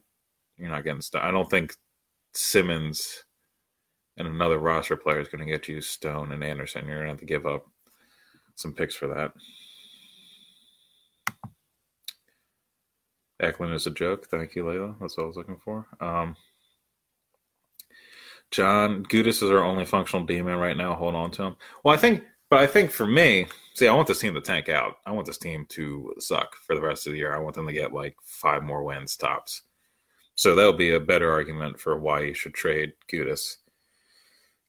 you're 0.58 0.70
not 0.70 0.84
getting 0.84 1.02
stoned. 1.02 1.26
I 1.26 1.32
don't 1.32 1.50
think 1.50 1.76
Simmonds 2.34 3.24
and 4.18 4.28
another 4.28 4.60
roster 4.60 4.96
player 4.96 5.20
is 5.20 5.28
going 5.28 5.46
to 5.46 5.52
get 5.52 5.68
you 5.68 5.82
Stone 5.82 6.32
and 6.32 6.44
Anderson. 6.44 6.88
You're 6.88 6.98
going 6.98 7.08
to 7.08 7.14
have 7.14 7.20
to 7.20 7.26
give 7.26 7.46
up 7.46 7.66
some 8.56 8.74
picks 8.74 8.96
for 8.96 9.08
that. 9.08 9.32
Eklund 13.40 13.74
is 13.74 13.88
a 13.88 13.92
joke. 13.92 14.28
Thank 14.30 14.56
you, 14.56 14.64
Layla. 14.64 14.96
That's 15.00 15.18
what 15.18 15.24
I 15.24 15.28
was 15.28 15.36
looking 15.36 15.60
for. 15.64 15.88
Um, 16.00 16.36
John 18.52 19.06
Gudas 19.06 19.42
is 19.42 19.44
our 19.44 19.64
only 19.64 19.86
functional 19.86 20.26
demon 20.26 20.58
right 20.58 20.76
now. 20.76 20.94
Hold 20.94 21.16
on 21.16 21.32
to 21.32 21.44
him. 21.44 21.56
Well, 21.84 21.94
I 21.94 21.98
think, 21.98 22.24
but 22.50 22.60
I 22.60 22.68
think 22.68 22.92
for 22.92 23.08
me, 23.08 23.48
see, 23.74 23.88
I 23.88 23.94
want 23.94 24.10
this 24.10 24.20
team 24.20 24.34
to 24.34 24.42
tank 24.42 24.68
out. 24.68 24.98
I 25.06 25.12
want 25.12 25.26
this 25.26 25.38
team 25.38 25.66
to 25.70 26.14
suck 26.20 26.56
for 26.68 26.76
the 26.76 26.82
rest 26.82 27.08
of 27.08 27.14
the 27.14 27.20
year. 27.20 27.34
I 27.34 27.40
want 27.40 27.56
them 27.56 27.66
to 27.68 27.74
get 27.74 27.94
like 27.94 28.16
five 28.26 28.64
more 28.64 28.84
wins 28.84 29.16
tops. 29.16 29.64
So 30.36 30.54
that'll 30.54 30.74
be 30.74 30.94
a 30.94 31.00
better 31.00 31.32
argument 31.32 31.80
for 31.80 31.98
why 31.98 32.22
you 32.22 32.34
should 32.34 32.54
trade 32.54 32.94
Gudas. 33.12 33.58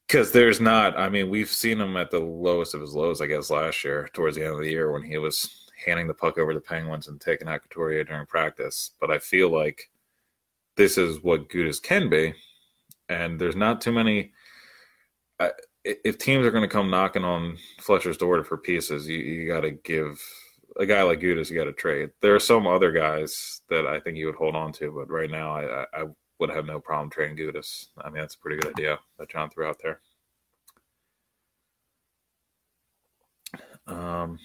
Because 0.07 0.31
there's 0.31 0.61
not, 0.61 0.97
I 0.97 1.09
mean, 1.09 1.29
we've 1.29 1.49
seen 1.49 1.79
him 1.79 1.97
at 1.97 2.11
the 2.11 2.19
lowest 2.19 2.73
of 2.73 2.81
his 2.81 2.93
lows, 2.93 3.21
I 3.21 3.27
guess, 3.27 3.49
last 3.49 3.83
year, 3.83 4.09
towards 4.13 4.37
the 4.37 4.45
end 4.45 4.53
of 4.53 4.61
the 4.61 4.69
year 4.69 4.91
when 4.91 5.03
he 5.03 5.17
was 5.17 5.69
handing 5.85 6.07
the 6.07 6.13
puck 6.13 6.37
over 6.37 6.53
to 6.53 6.59
the 6.59 6.65
Penguins 6.65 7.07
and 7.07 7.19
taking 7.19 7.47
out 7.47 7.63
Couturier 7.63 8.03
during 8.03 8.25
practice. 8.27 8.91
But 8.99 9.11
I 9.11 9.19
feel 9.19 9.49
like 9.49 9.89
this 10.75 10.97
is 10.97 11.23
what 11.23 11.49
Gudas 11.49 11.81
can 11.81 12.09
be 12.09 12.33
and 13.09 13.39
there's 13.39 13.55
not 13.55 13.81
too 13.81 13.91
many. 13.91 14.31
Uh, 15.39 15.49
if 15.83 16.17
teams 16.17 16.45
are 16.45 16.51
going 16.51 16.63
to 16.63 16.67
come 16.67 16.89
knocking 16.89 17.23
on 17.25 17.57
Fletcher's 17.79 18.17
door 18.17 18.43
for 18.43 18.57
pieces, 18.57 19.07
you, 19.07 19.17
you 19.17 19.47
got 19.47 19.61
to 19.61 19.71
give 19.71 20.21
a 20.77 20.85
guy 20.85 21.03
like 21.03 21.19
Gudas, 21.19 21.49
you 21.49 21.57
got 21.57 21.65
to 21.65 21.73
trade. 21.73 22.11
There 22.21 22.35
are 22.35 22.39
some 22.39 22.65
other 22.67 22.91
guys 22.91 23.61
that 23.69 23.85
I 23.85 23.99
think 23.99 24.17
you 24.17 24.25
would 24.27 24.35
hold 24.35 24.55
on 24.55 24.71
to, 24.73 24.91
but 24.91 25.11
right 25.11 25.29
now 25.29 25.51
I, 25.51 25.85
I 25.93 26.05
would 26.39 26.49
have 26.49 26.65
no 26.65 26.79
problem 26.79 27.09
trading 27.09 27.37
Gudas. 27.37 27.87
I 27.97 28.09
mean, 28.09 28.21
that's 28.21 28.35
a 28.35 28.39
pretty 28.39 28.61
good 28.61 28.73
idea 28.73 28.99
that 29.19 29.29
John 29.29 29.49
threw 29.49 29.67
out 29.67 29.79
there. 29.83 29.99
Um, 33.87 34.39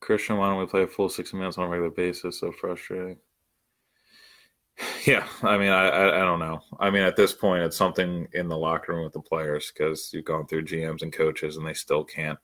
Christian, 0.00 0.36
why 0.36 0.48
don't 0.48 0.58
we 0.58 0.66
play 0.66 0.82
a 0.82 0.86
full 0.88 1.08
60 1.08 1.36
minutes 1.36 1.58
on 1.58 1.64
a 1.64 1.68
regular 1.68 1.90
basis? 1.90 2.40
So 2.40 2.52
frustrating. 2.52 3.18
Yeah, 5.06 5.26
I 5.42 5.58
mean, 5.58 5.70
I, 5.70 5.88
I, 5.88 6.16
I 6.20 6.24
don't 6.24 6.38
know. 6.38 6.60
I 6.78 6.88
mean, 6.88 7.02
at 7.02 7.16
this 7.16 7.32
point, 7.32 7.62
it's 7.64 7.76
something 7.76 8.28
in 8.34 8.48
the 8.48 8.56
locker 8.56 8.92
room 8.92 9.02
with 9.04 9.12
the 9.12 9.20
players 9.20 9.72
because 9.72 10.10
you've 10.12 10.24
gone 10.24 10.46
through 10.46 10.64
GMs 10.64 11.02
and 11.02 11.12
coaches, 11.12 11.56
and 11.56 11.66
they 11.66 11.72
still 11.72 12.04
can't. 12.04 12.38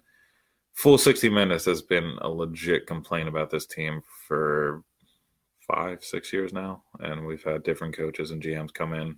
Full 0.74 0.98
sixty 0.98 1.28
minutes 1.28 1.66
has 1.66 1.82
been 1.82 2.16
a 2.20 2.28
legit 2.28 2.86
complaint 2.86 3.28
about 3.28 3.50
this 3.50 3.66
team 3.66 4.02
for 4.26 4.82
five, 5.60 6.02
six 6.02 6.32
years 6.32 6.52
now, 6.52 6.82
and 7.00 7.24
we've 7.24 7.44
had 7.44 7.62
different 7.62 7.96
coaches 7.96 8.32
and 8.32 8.42
GMs 8.42 8.74
come 8.74 8.92
in 8.92 9.16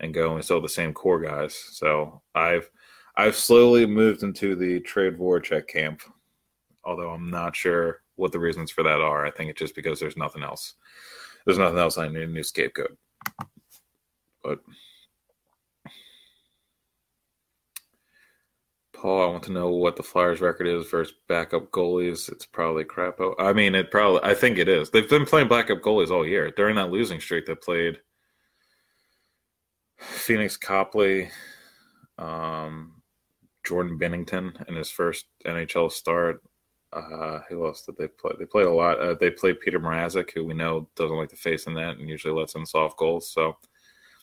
and 0.00 0.14
go, 0.14 0.26
and 0.28 0.36
we 0.36 0.42
still 0.42 0.60
the 0.60 0.68
same 0.68 0.94
core 0.94 1.20
guys. 1.20 1.54
So 1.72 2.22
I've 2.34 2.70
I've 3.16 3.36
slowly 3.36 3.84
moved 3.84 4.22
into 4.22 4.56
the 4.56 4.80
trade 4.80 5.18
Voracek 5.18 5.68
camp, 5.68 6.00
although 6.84 7.10
I'm 7.10 7.30
not 7.30 7.56
sure 7.56 8.00
what 8.16 8.32
the 8.32 8.38
reasons 8.40 8.70
for 8.70 8.82
that 8.84 9.00
are. 9.00 9.26
I 9.26 9.30
think 9.30 9.50
it's 9.50 9.58
just 9.60 9.74
because 9.74 10.00
there's 10.00 10.16
nothing 10.16 10.42
else 10.42 10.74
there's 11.44 11.58
nothing 11.58 11.78
else 11.78 11.98
I 11.98 12.08
need 12.08 12.22
a 12.22 12.26
new 12.26 12.42
scapegoat. 12.42 12.96
But 14.42 14.60
Paul, 18.92 19.22
I 19.22 19.30
want 19.30 19.42
to 19.44 19.52
know 19.52 19.68
what 19.68 19.96
the 19.96 20.02
Flyers 20.02 20.40
record 20.40 20.66
is 20.66 20.86
versus 20.88 21.14
backup 21.28 21.70
goalies. 21.70 22.30
It's 22.32 22.46
probably 22.46 22.84
crap. 22.84 23.18
I 23.38 23.52
mean, 23.52 23.74
it 23.74 23.90
probably. 23.90 24.20
I 24.22 24.34
think 24.34 24.56
it 24.56 24.68
is. 24.68 24.88
They've 24.88 25.08
been 25.08 25.26
playing 25.26 25.48
backup 25.48 25.82
goalies 25.82 26.10
all 26.10 26.26
year. 26.26 26.50
During 26.50 26.76
that 26.76 26.90
losing 26.90 27.20
streak, 27.20 27.44
they 27.46 27.54
played 27.54 27.98
Phoenix 29.98 30.56
Copley, 30.56 31.30
um, 32.18 33.02
Jordan 33.66 33.98
Binnington 33.98 34.68
in 34.68 34.74
his 34.74 34.90
first 34.90 35.26
NHL 35.46 35.92
start. 35.92 36.42
Uh, 36.94 37.40
who 37.48 37.66
else 37.66 37.82
did 37.82 37.96
they 37.96 38.06
play? 38.06 38.32
They 38.38 38.44
played 38.44 38.66
a 38.66 38.72
lot. 38.72 39.00
Uh, 39.00 39.14
they 39.14 39.30
played 39.30 39.60
Peter 39.60 39.80
Mrazek, 39.80 40.30
who 40.32 40.44
we 40.44 40.54
know 40.54 40.88
doesn't 40.94 41.16
like 41.16 41.30
to 41.30 41.36
face 41.36 41.66
in 41.66 41.74
that 41.74 41.98
and 41.98 42.08
usually 42.08 42.38
lets 42.38 42.54
in 42.54 42.64
soft 42.64 42.96
goals. 42.96 43.28
So 43.28 43.56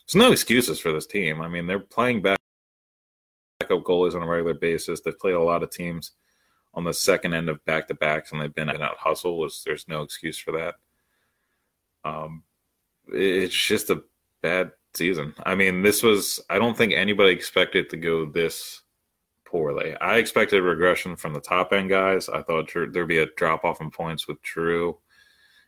there's 0.07 0.23
no 0.23 0.31
excuses 0.31 0.79
for 0.79 0.93
this 0.93 1.05
team. 1.05 1.41
I 1.41 1.47
mean, 1.47 1.67
they're 1.67 1.79
playing 1.79 2.21
back 2.21 2.39
backup 3.59 3.83
goalies 3.83 4.15
on 4.15 4.23
a 4.23 4.27
regular 4.27 4.53
basis. 4.53 5.01
They've 5.01 5.17
played 5.17 5.35
a 5.35 5.41
lot 5.41 5.63
of 5.63 5.71
teams 5.71 6.11
on 6.73 6.83
the 6.83 6.93
second 6.93 7.33
end 7.33 7.49
of 7.49 7.63
back 7.65 7.87
to 7.87 7.93
backs, 7.93 8.31
and 8.31 8.41
they've 8.41 8.55
been 8.55 8.69
out 8.69 8.97
hustle. 8.97 9.47
There's 9.65 9.87
no 9.87 10.01
excuse 10.01 10.37
for 10.37 10.51
that. 10.53 10.75
Um, 12.03 12.43
it's 13.07 13.55
just 13.55 13.89
a 13.89 14.03
bad 14.41 14.71
season. 14.93 15.33
I 15.43 15.55
mean, 15.55 15.81
this 15.81 16.03
was. 16.03 16.39
I 16.49 16.57
don't 16.57 16.77
think 16.77 16.93
anybody 16.93 17.31
expected 17.31 17.89
to 17.89 17.97
go 17.97 18.25
this 18.25 18.81
poorly. 19.51 19.96
I 19.98 20.17
expected 20.17 20.63
regression 20.63 21.15
from 21.15 21.34
the 21.34 21.41
top 21.41 21.74
end 21.74 21.89
guys. 21.89 22.29
I 22.29 22.41
thought 22.41 22.72
there'd 22.74 23.08
be 23.08 23.20
a 23.20 23.27
drop 23.36 23.65
off 23.65 23.81
in 23.81 23.91
points 23.91 24.27
with 24.27 24.41
Drew 24.41 24.98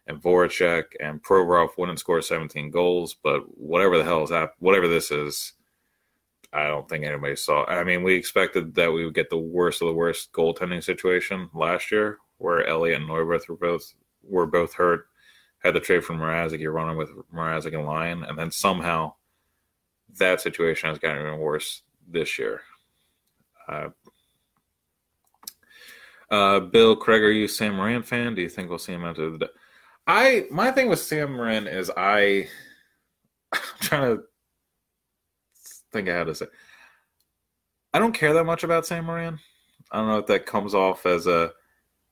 and 0.08 0.22
Voracek 0.22 0.84
and 1.00 1.22
Provorov 1.24 1.70
wouldn't 1.78 2.00
score 2.00 2.22
17 2.22 2.72
goals, 2.72 3.16
but 3.24 3.42
whatever 3.58 3.98
the 3.98 4.04
hell 4.04 4.24
is 4.24 4.30
that, 4.30 4.52
whatever 4.60 4.88
this 4.88 5.12
is, 5.12 5.54
I 6.52 6.68
don't 6.68 6.88
think 6.88 7.06
anybody 7.06 7.36
saw. 7.36 7.66
I 7.66 7.84
mean, 7.84 8.04
we 8.04 8.14
expected 8.14 8.76
that 8.76 8.92
we 8.92 9.06
would 9.06 9.16
get 9.16 9.30
the 9.30 9.38
worst 9.38 9.82
of 9.82 9.88
the 9.88 9.94
worst 9.94 10.32
goaltending 10.34 10.84
situation 10.84 11.50
last 11.54 11.92
year, 11.92 12.20
where 12.38 12.66
Elliott 12.68 13.02
and 13.02 13.10
Neuwirth 13.10 13.48
were 13.48 13.56
both 13.56 13.94
were 14.24 14.46
both 14.46 14.74
hurt. 14.74 15.08
Had 15.60 15.74
the 15.74 15.80
trade 15.80 16.04
from 16.04 16.20
Mrazek, 16.20 16.60
you're 16.60 16.74
running 16.74 16.98
with 16.98 17.10
Mrazek 17.34 17.74
and 17.74 17.86
Lyon, 17.86 18.24
and 18.24 18.38
then 18.38 18.52
somehow 18.52 19.14
that 20.18 20.42
situation 20.42 20.90
has 20.90 21.00
gotten 21.00 21.26
even 21.26 21.40
worse 21.40 21.84
this 22.08 22.38
year. 22.38 22.62
Uh, 23.68 23.90
uh, 26.30 26.60
Bill 26.60 26.96
Craig, 26.96 27.22
are 27.22 27.32
you 27.32 27.48
Sam 27.48 27.76
Morin 27.76 28.04
fan? 28.04 28.36
Do 28.36 28.42
you 28.42 28.50
think 28.50 28.70
we'll 28.70 28.80
see 28.80 28.94
him 28.94 29.06
after 29.06 29.30
the? 29.30 29.38
Day? 29.38 29.48
I 30.08 30.46
my 30.52 30.72
thing 30.72 30.90
with 30.90 31.00
Sam 31.00 31.34
Morin 31.34 31.68
is 31.68 31.92
I 31.96 32.48
I'm 33.54 33.62
trying 33.80 34.18
to 34.18 34.24
think 35.92 36.10
I 36.10 36.18
had 36.18 36.28
to 36.28 36.36
say. 36.36 36.48
I 37.94 38.00
don't 38.00 38.14
care 38.14 38.34
that 38.34 38.46
much 38.46 38.64
about 38.64 38.86
Sam 38.86 39.06
Morin. 39.06 39.40
I 39.92 39.98
don't 39.98 40.08
know 40.08 40.18
if 40.18 40.26
that 40.28 40.46
comes 40.46 40.74
off 40.74 41.06
as 41.06 41.28
a. 41.28 41.52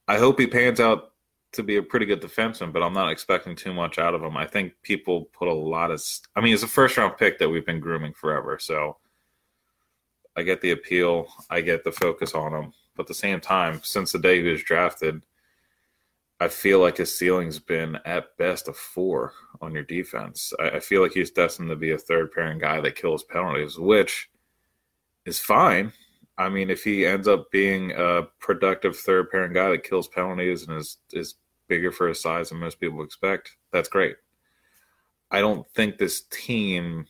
I 0.07 0.17
hope 0.17 0.39
he 0.39 0.47
pans 0.47 0.79
out 0.79 1.13
to 1.53 1.63
be 1.63 1.77
a 1.77 1.83
pretty 1.83 2.05
good 2.05 2.21
defenseman, 2.21 2.71
but 2.71 2.83
I'm 2.83 2.93
not 2.93 3.11
expecting 3.11 3.55
too 3.55 3.73
much 3.73 3.97
out 3.97 4.13
of 4.13 4.21
him. 4.21 4.37
I 4.37 4.45
think 4.45 4.73
people 4.83 5.25
put 5.33 5.47
a 5.47 5.53
lot 5.53 5.91
of. 5.91 6.01
I 6.35 6.41
mean, 6.41 6.53
it's 6.53 6.63
a 6.63 6.67
first 6.67 6.97
round 6.97 7.17
pick 7.17 7.39
that 7.39 7.49
we've 7.49 7.65
been 7.65 7.79
grooming 7.79 8.13
forever, 8.13 8.57
so 8.59 8.97
I 10.35 10.43
get 10.43 10.61
the 10.61 10.71
appeal. 10.71 11.27
I 11.49 11.61
get 11.61 11.83
the 11.83 11.91
focus 11.91 12.33
on 12.33 12.53
him. 12.53 12.73
But 12.95 13.03
at 13.03 13.07
the 13.07 13.13
same 13.13 13.39
time, 13.39 13.81
since 13.83 14.11
the 14.11 14.19
day 14.19 14.41
he 14.41 14.49
was 14.49 14.63
drafted, 14.63 15.21
I 16.39 16.47
feel 16.47 16.79
like 16.79 16.97
his 16.97 17.15
ceiling's 17.15 17.59
been 17.59 17.99
at 18.05 18.35
best 18.37 18.67
a 18.67 18.73
four 18.73 19.33
on 19.61 19.73
your 19.73 19.83
defense. 19.83 20.51
I, 20.59 20.69
I 20.71 20.79
feel 20.79 21.01
like 21.01 21.11
he's 21.11 21.31
destined 21.31 21.69
to 21.69 21.75
be 21.75 21.91
a 21.91 21.97
third 21.97 22.31
pairing 22.31 22.57
guy 22.57 22.81
that 22.81 22.95
kills 22.95 23.23
penalties, 23.23 23.77
which 23.77 24.29
is 25.25 25.39
fine. 25.39 25.93
I 26.37 26.49
mean, 26.49 26.71
if 26.71 26.83
he 26.83 27.05
ends 27.05 27.27
up 27.27 27.51
being 27.51 27.91
a 27.91 28.23
productive 28.39 28.97
third 28.97 29.29
pairing 29.29 29.53
guy 29.53 29.69
that 29.69 29.83
kills 29.83 30.07
penalties 30.07 30.67
and 30.67 30.77
is 30.77 30.97
is 31.13 31.35
bigger 31.67 31.91
for 31.91 32.07
his 32.07 32.19
size 32.19 32.49
than 32.49 32.57
most 32.57 32.79
people 32.79 33.03
expect, 33.03 33.55
that's 33.71 33.89
great. 33.89 34.15
I 35.29 35.39
don't 35.41 35.69
think 35.69 35.97
this 35.97 36.23
team 36.31 37.05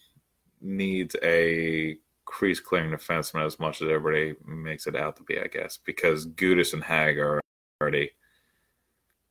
needs 0.60 1.16
a 1.24 1.98
crease 2.25 2.60
clearing 2.60 2.92
defenseman 2.92 3.46
as 3.46 3.60
much 3.60 3.82
as 3.82 3.90
everybody 3.90 4.36
makes 4.46 4.88
it 4.88 4.96
out 4.96 5.16
to 5.18 5.24
be, 5.24 5.40
I 5.40 5.48
guess, 5.48 5.80
because 5.86 6.28
Gudas 6.28 6.74
and 6.74 6.84
Hagg 6.84 7.18
are 7.18 7.42
already 7.82 8.12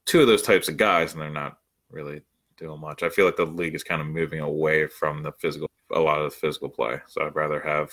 two 0.07 0.21
of 0.21 0.27
those 0.27 0.43
types 0.43 0.69
of 0.69 0.77
guys, 0.77 1.13
and 1.13 1.23
they're 1.23 1.31
not 1.31 1.59
really 1.91 2.23
doing 2.57 2.81
much. 2.81 3.03
I 3.03 3.09
feel 3.09 3.25
like 3.25 3.37
the 3.37 3.47
league 3.47 3.75
is 3.75 3.85
kind 3.85 4.01
of 4.01 4.07
moving 4.07 4.41
away 4.41 4.87
from 4.87 5.23
the 5.23 5.33
physical, 5.33 5.69
a 5.93 6.01
lot 6.01 6.21
of 6.21 6.31
the 6.31 6.37
physical 6.37 6.69
play. 6.69 7.01
So 7.09 7.25
I'd 7.25 7.35
rather 7.35 7.61
have 7.61 7.93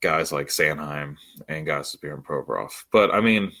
guys 0.00 0.32
like 0.32 0.48
Sanheim 0.48 1.16
and 1.48 1.66
guys 1.66 1.96
like 2.02 2.12
and 2.12 2.24
Provorov. 2.24 2.72
But 2.92 3.14
I 3.14 3.20
mean, 3.20 3.52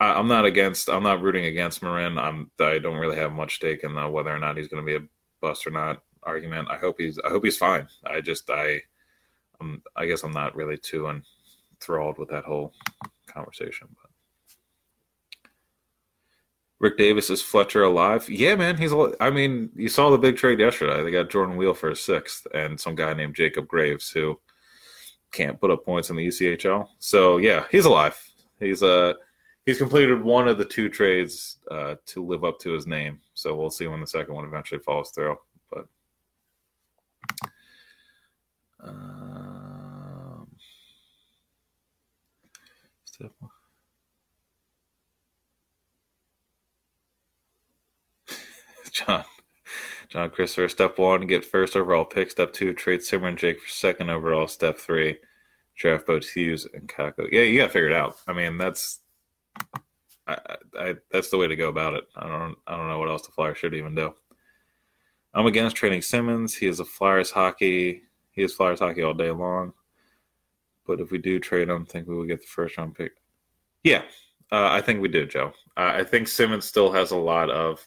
I, 0.00 0.18
am 0.18 0.28
not 0.28 0.44
against. 0.44 0.88
I'm 0.88 1.02
not 1.02 1.22
rooting 1.22 1.46
against 1.46 1.82
Morin. 1.82 2.18
I'm. 2.18 2.50
I 2.60 2.78
don't 2.78 2.98
really 2.98 3.16
have 3.16 3.32
much 3.32 3.56
stake 3.56 3.84
in 3.84 3.94
the 3.94 4.08
whether 4.08 4.34
or 4.34 4.38
not 4.38 4.56
he's 4.56 4.68
going 4.68 4.84
to 4.84 4.86
be 4.86 4.96
a 4.96 5.08
bust 5.40 5.66
or 5.66 5.70
not 5.70 6.02
argument. 6.22 6.68
I 6.70 6.76
hope 6.76 6.96
he's. 6.98 7.18
I 7.18 7.28
hope 7.28 7.44
he's 7.44 7.56
fine. 7.56 7.88
I 8.06 8.20
just. 8.20 8.48
I. 8.50 8.80
I 9.96 10.06
guess 10.06 10.22
I'm 10.22 10.32
not 10.32 10.54
really 10.54 10.76
too 10.76 11.10
enthralled 11.72 12.18
with 12.18 12.28
that 12.30 12.44
whole 12.44 12.72
conversation. 13.26 13.88
But 14.00 14.10
Rick 16.80 16.96
Davis 16.96 17.28
is 17.30 17.42
Fletcher 17.42 17.82
alive? 17.82 18.28
Yeah, 18.28 18.54
man, 18.54 18.76
he's. 18.76 18.92
I 19.20 19.30
mean, 19.30 19.70
you 19.74 19.88
saw 19.88 20.10
the 20.10 20.18
big 20.18 20.36
trade 20.36 20.60
yesterday. 20.60 21.02
They 21.02 21.10
got 21.10 21.30
Jordan 21.30 21.56
Weal 21.56 21.74
for 21.74 21.90
a 21.90 21.96
sixth, 21.96 22.46
and 22.54 22.78
some 22.78 22.94
guy 22.94 23.14
named 23.14 23.34
Jacob 23.34 23.66
Graves 23.66 24.10
who 24.10 24.38
can't 25.32 25.60
put 25.60 25.70
up 25.70 25.84
points 25.84 26.10
in 26.10 26.16
the 26.16 26.26
ECHL. 26.26 26.88
So 26.98 27.38
yeah, 27.38 27.64
he's 27.70 27.84
alive. 27.84 28.18
He's 28.60 28.82
uh 28.82 29.14
he's 29.66 29.78
completed 29.78 30.22
one 30.22 30.48
of 30.48 30.56
the 30.56 30.64
two 30.64 30.88
trades 30.88 31.58
uh, 31.70 31.96
to 32.06 32.24
live 32.24 32.44
up 32.44 32.58
to 32.60 32.72
his 32.72 32.86
name. 32.86 33.20
So 33.34 33.54
we'll 33.54 33.70
see 33.70 33.86
when 33.86 34.00
the 34.00 34.06
second 34.06 34.34
one 34.34 34.46
eventually 34.46 34.80
falls 34.80 35.10
through. 35.10 35.36
But 35.70 35.86
um, 38.82 40.48
step 43.04 43.32
one. 43.38 43.50
John. 48.92 49.24
John 50.08 50.30
Christopher, 50.30 50.68
step 50.68 50.98
one, 50.98 51.26
get 51.26 51.44
first 51.44 51.76
overall 51.76 52.04
pick. 52.04 52.30
Step 52.30 52.52
two, 52.54 52.72
trade 52.72 53.02
Simon 53.02 53.36
Jake 53.36 53.60
for 53.60 53.68
second 53.68 54.08
overall. 54.08 54.48
Step 54.48 54.78
three, 54.78 55.18
draft 55.76 56.06
both 56.06 56.26
Hughes 56.26 56.66
and 56.72 56.88
Kakko. 56.88 57.28
Yeah, 57.30 57.42
you 57.42 57.58
got 57.58 57.66
to 57.66 57.72
figure 57.72 57.90
it 57.90 57.94
out. 57.94 58.16
I 58.26 58.32
mean, 58.32 58.56
that's 58.56 59.00
I, 60.26 60.38
I, 60.78 60.94
that's 61.10 61.28
the 61.28 61.36
way 61.36 61.46
to 61.46 61.56
go 61.56 61.68
about 61.68 61.94
it. 61.94 62.04
I 62.16 62.26
don't 62.26 62.56
I 62.66 62.76
don't 62.76 62.88
know 62.88 62.98
what 62.98 63.08
else 63.10 63.26
the 63.26 63.32
Flyers 63.32 63.58
should 63.58 63.74
even 63.74 63.94
do. 63.94 64.14
I'm 65.34 65.46
against 65.46 65.76
trading 65.76 66.00
Simmonds. 66.00 66.54
He 66.54 66.66
is 66.66 66.80
a 66.80 66.84
Flyers 66.84 67.30
hockey. 67.30 68.02
He 68.38 68.44
is 68.44 68.54
Flyers 68.54 68.78
hockey 68.78 69.02
all 69.02 69.14
day 69.14 69.32
long. 69.32 69.72
But 70.86 71.00
if 71.00 71.10
we 71.10 71.18
do 71.18 71.40
trade 71.40 71.68
him, 71.68 71.84
I 71.88 71.92
think 71.92 72.06
we 72.06 72.14
will 72.14 72.24
get 72.24 72.40
the 72.40 72.46
first 72.46 72.78
round 72.78 72.94
pick. 72.94 73.12
Yeah, 73.82 74.02
uh, 74.52 74.68
I 74.70 74.80
think 74.80 75.02
we 75.02 75.08
do, 75.08 75.26
Joe. 75.26 75.52
Uh, 75.76 75.94
I 75.96 76.04
think 76.04 76.28
Simmonds 76.28 76.64
still 76.64 76.92
has 76.92 77.10
a 77.10 77.16
lot 77.16 77.50
of 77.50 77.84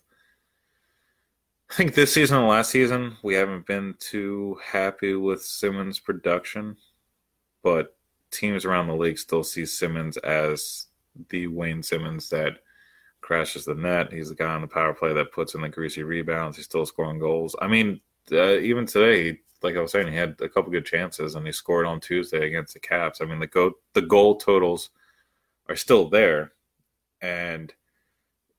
I 1.69 1.73
think 1.73 1.95
this 1.95 2.13
season 2.13 2.39
and 2.39 2.49
last 2.49 2.69
season, 2.69 3.15
we 3.23 3.33
haven't 3.33 3.65
been 3.65 3.95
too 3.97 4.57
happy 4.61 5.15
with 5.15 5.41
Simmonds' 5.41 5.99
production, 5.99 6.75
but 7.63 7.95
teams 8.29 8.65
around 8.65 8.87
the 8.87 8.95
league 8.95 9.19
still 9.19 9.45
see 9.45 9.65
Simmonds 9.65 10.17
as 10.17 10.87
the 11.29 11.47
Wayne 11.47 11.81
Simmonds 11.81 12.27
that 12.27 12.57
crashes 13.21 13.63
the 13.63 13.75
net. 13.75 14.11
He's 14.11 14.27
the 14.27 14.35
guy 14.35 14.53
on 14.53 14.59
the 14.59 14.67
power 14.67 14.93
play 14.93 15.13
that 15.13 15.31
puts 15.31 15.55
in 15.55 15.61
the 15.61 15.69
greasy 15.69 16.03
rebounds. 16.03 16.57
He's 16.57 16.65
still 16.65 16.85
scoring 16.85 17.19
goals. 17.19 17.55
I 17.61 17.67
mean, 17.67 18.01
uh, 18.33 18.57
even 18.57 18.85
today, 18.85 19.39
like 19.63 19.75
I 19.75 19.81
was 19.81 19.91
saying, 19.91 20.11
he 20.11 20.17
had 20.17 20.35
a 20.41 20.49
couple 20.49 20.71
good 20.71 20.85
chances 20.85 21.35
and 21.35 21.45
he 21.45 21.51
scored 21.51 21.85
on 21.85 21.99
Tuesday 21.99 22.47
against 22.47 22.73
the 22.73 22.79
Caps. 22.79 23.21
I 23.21 23.25
mean, 23.25 23.39
the 23.39 23.47
go 23.47 23.73
the 23.93 24.01
goal 24.01 24.35
totals 24.35 24.89
are 25.69 25.75
still 25.75 26.09
there, 26.09 26.53
and 27.21 27.73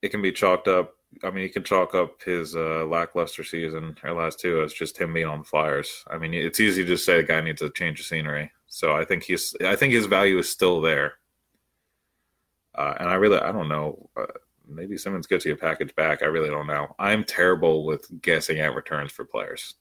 it 0.03 0.11
can 0.11 0.23
be 0.23 0.33
chalked 0.33 0.69
up 0.69 0.95
I 1.23 1.31
mean, 1.31 1.43
you 1.43 1.51
can 1.51 1.63
chalk 1.63 1.95
up 1.95 2.23
his 2.23 2.57
uh, 2.57 2.85
lackluster 2.87 3.45
season 3.45 3.97
or 4.03 4.13
last 4.13 4.41
two 4.41 4.63
as 4.63 4.73
just 4.73 4.99
him 4.99 5.13
being 5.13 5.27
on 5.27 5.41
the 5.41 5.45
Flyers. 5.45 6.05
I 6.11 6.19
mean, 6.19 6.35
it's 6.35 6.61
easy 6.61 6.85
to 6.85 6.97
say 6.97 7.19
a 7.19 7.23
guy 7.23 7.41
needs 7.41 7.63
a 7.63 7.71
change 7.71 8.01
of 8.01 8.07
scenery. 8.07 8.51
So 8.67 8.93
I 8.97 9.05
think 9.05 9.25
he's, 9.25 9.55
I 9.65 9.77
think 9.77 9.93
his 9.93 10.07
value 10.07 10.39
is 10.39 10.51
still 10.51 10.81
there. 10.81 11.15
Uh, 12.75 12.95
and 12.99 13.09
I 13.09 13.15
really, 13.15 13.39
I 13.39 13.53
don't 13.53 13.69
know. 13.69 14.09
Uh, 14.17 14.27
maybe 14.67 14.97
Simmonds 14.97 15.27
gets 15.27 15.45
you 15.45 15.53
a 15.53 15.57
package 15.57 15.95
back. 15.95 16.23
I 16.23 16.27
really 16.27 16.49
don't 16.49 16.67
know. 16.67 16.95
I'm 16.99 17.25
terrible 17.25 17.85
with 17.85 18.23
guessing 18.23 18.61
at 18.61 18.75
returns 18.75 19.13
for 19.13 19.25
players. 19.25 19.75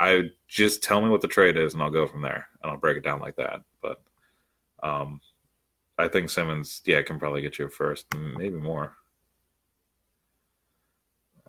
I 0.00 0.30
just 0.48 0.82
tell 0.82 1.00
me 1.00 1.08
what 1.08 1.20
the 1.20 1.28
trade 1.28 1.56
is, 1.56 1.74
and 1.74 1.82
I'll 1.82 1.90
go 1.90 2.06
from 2.06 2.22
there, 2.22 2.48
and 2.62 2.70
I'll 2.70 2.78
break 2.78 2.96
it 2.96 3.04
down 3.04 3.20
like 3.20 3.36
that. 3.36 3.62
But 3.80 4.00
um, 4.82 5.20
I 5.98 6.08
think 6.08 6.30
Simmonds, 6.30 6.82
yeah, 6.84 7.02
can 7.02 7.18
probably 7.18 7.42
get 7.42 7.58
you 7.58 7.66
a 7.66 7.70
first, 7.70 8.06
maybe 8.14 8.56
more. 8.56 8.96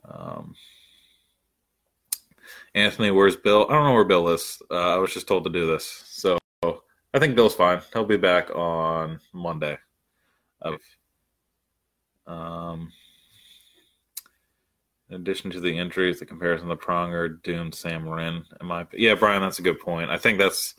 Um, 0.08 0.56
Anthony, 2.76 3.12
where's 3.12 3.36
Bill? 3.36 3.66
I 3.70 3.74
don't 3.74 3.86
know 3.86 3.94
where 3.94 4.04
Bill 4.04 4.30
is. 4.30 4.62
Uh, 4.70 4.96
I 4.96 4.98
was 4.98 5.14
just 5.14 5.28
told 5.28 5.44
to 5.46 5.50
do 5.50 5.66
this, 5.66 5.86
so 5.86 6.38
I 6.64 7.20
think 7.20 7.36
Bill's 7.36 7.56
fine. 7.56 7.82
He'll 7.94 8.06
be 8.06 8.18
back 8.18 8.50
on 8.56 9.20
Monday. 9.34 9.78
Um, 12.28 12.92
in 15.10 15.16
addition 15.16 15.52
to 15.52 15.60
the 15.60 15.78
injuries, 15.78 16.20
the 16.20 16.26
comparison 16.26 16.68
to 16.70 16.76
Pronger 16.76 17.42
doomed 17.44 17.76
Sam 17.76 18.04
Morin. 18.04 18.44
Am 18.60 18.72
I? 18.72 18.88
Yeah, 18.94 19.16
Brian, 19.16 19.42
that's 19.42 19.60
a 19.60 19.64
good 19.64 19.80
point. 19.80 20.10
I 20.10 20.18
think 20.18 20.38
that's. 20.38 20.76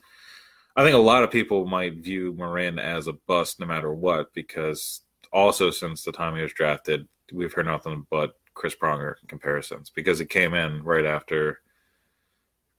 I 0.78 0.84
think 0.84 0.94
a 0.94 0.98
lot 0.98 1.22
of 1.22 1.30
people 1.30 1.66
might 1.66 1.96
view 1.96 2.34
Morin 2.36 2.78
as 2.78 3.06
a 3.06 3.14
bust 3.14 3.60
no 3.60 3.66
matter 3.66 3.94
what 3.94 4.34
because 4.34 5.00
also 5.32 5.70
since 5.70 6.02
the 6.02 6.12
time 6.12 6.36
he 6.36 6.42
was 6.42 6.52
drafted, 6.52 7.08
we've 7.32 7.52
heard 7.52 7.64
nothing 7.64 8.06
but 8.10 8.34
Chris 8.52 8.74
Pronger 8.74 9.14
comparisons 9.26 9.90
because 9.90 10.18
he 10.18 10.26
came 10.26 10.52
in 10.52 10.82
right 10.82 11.06
after 11.06 11.60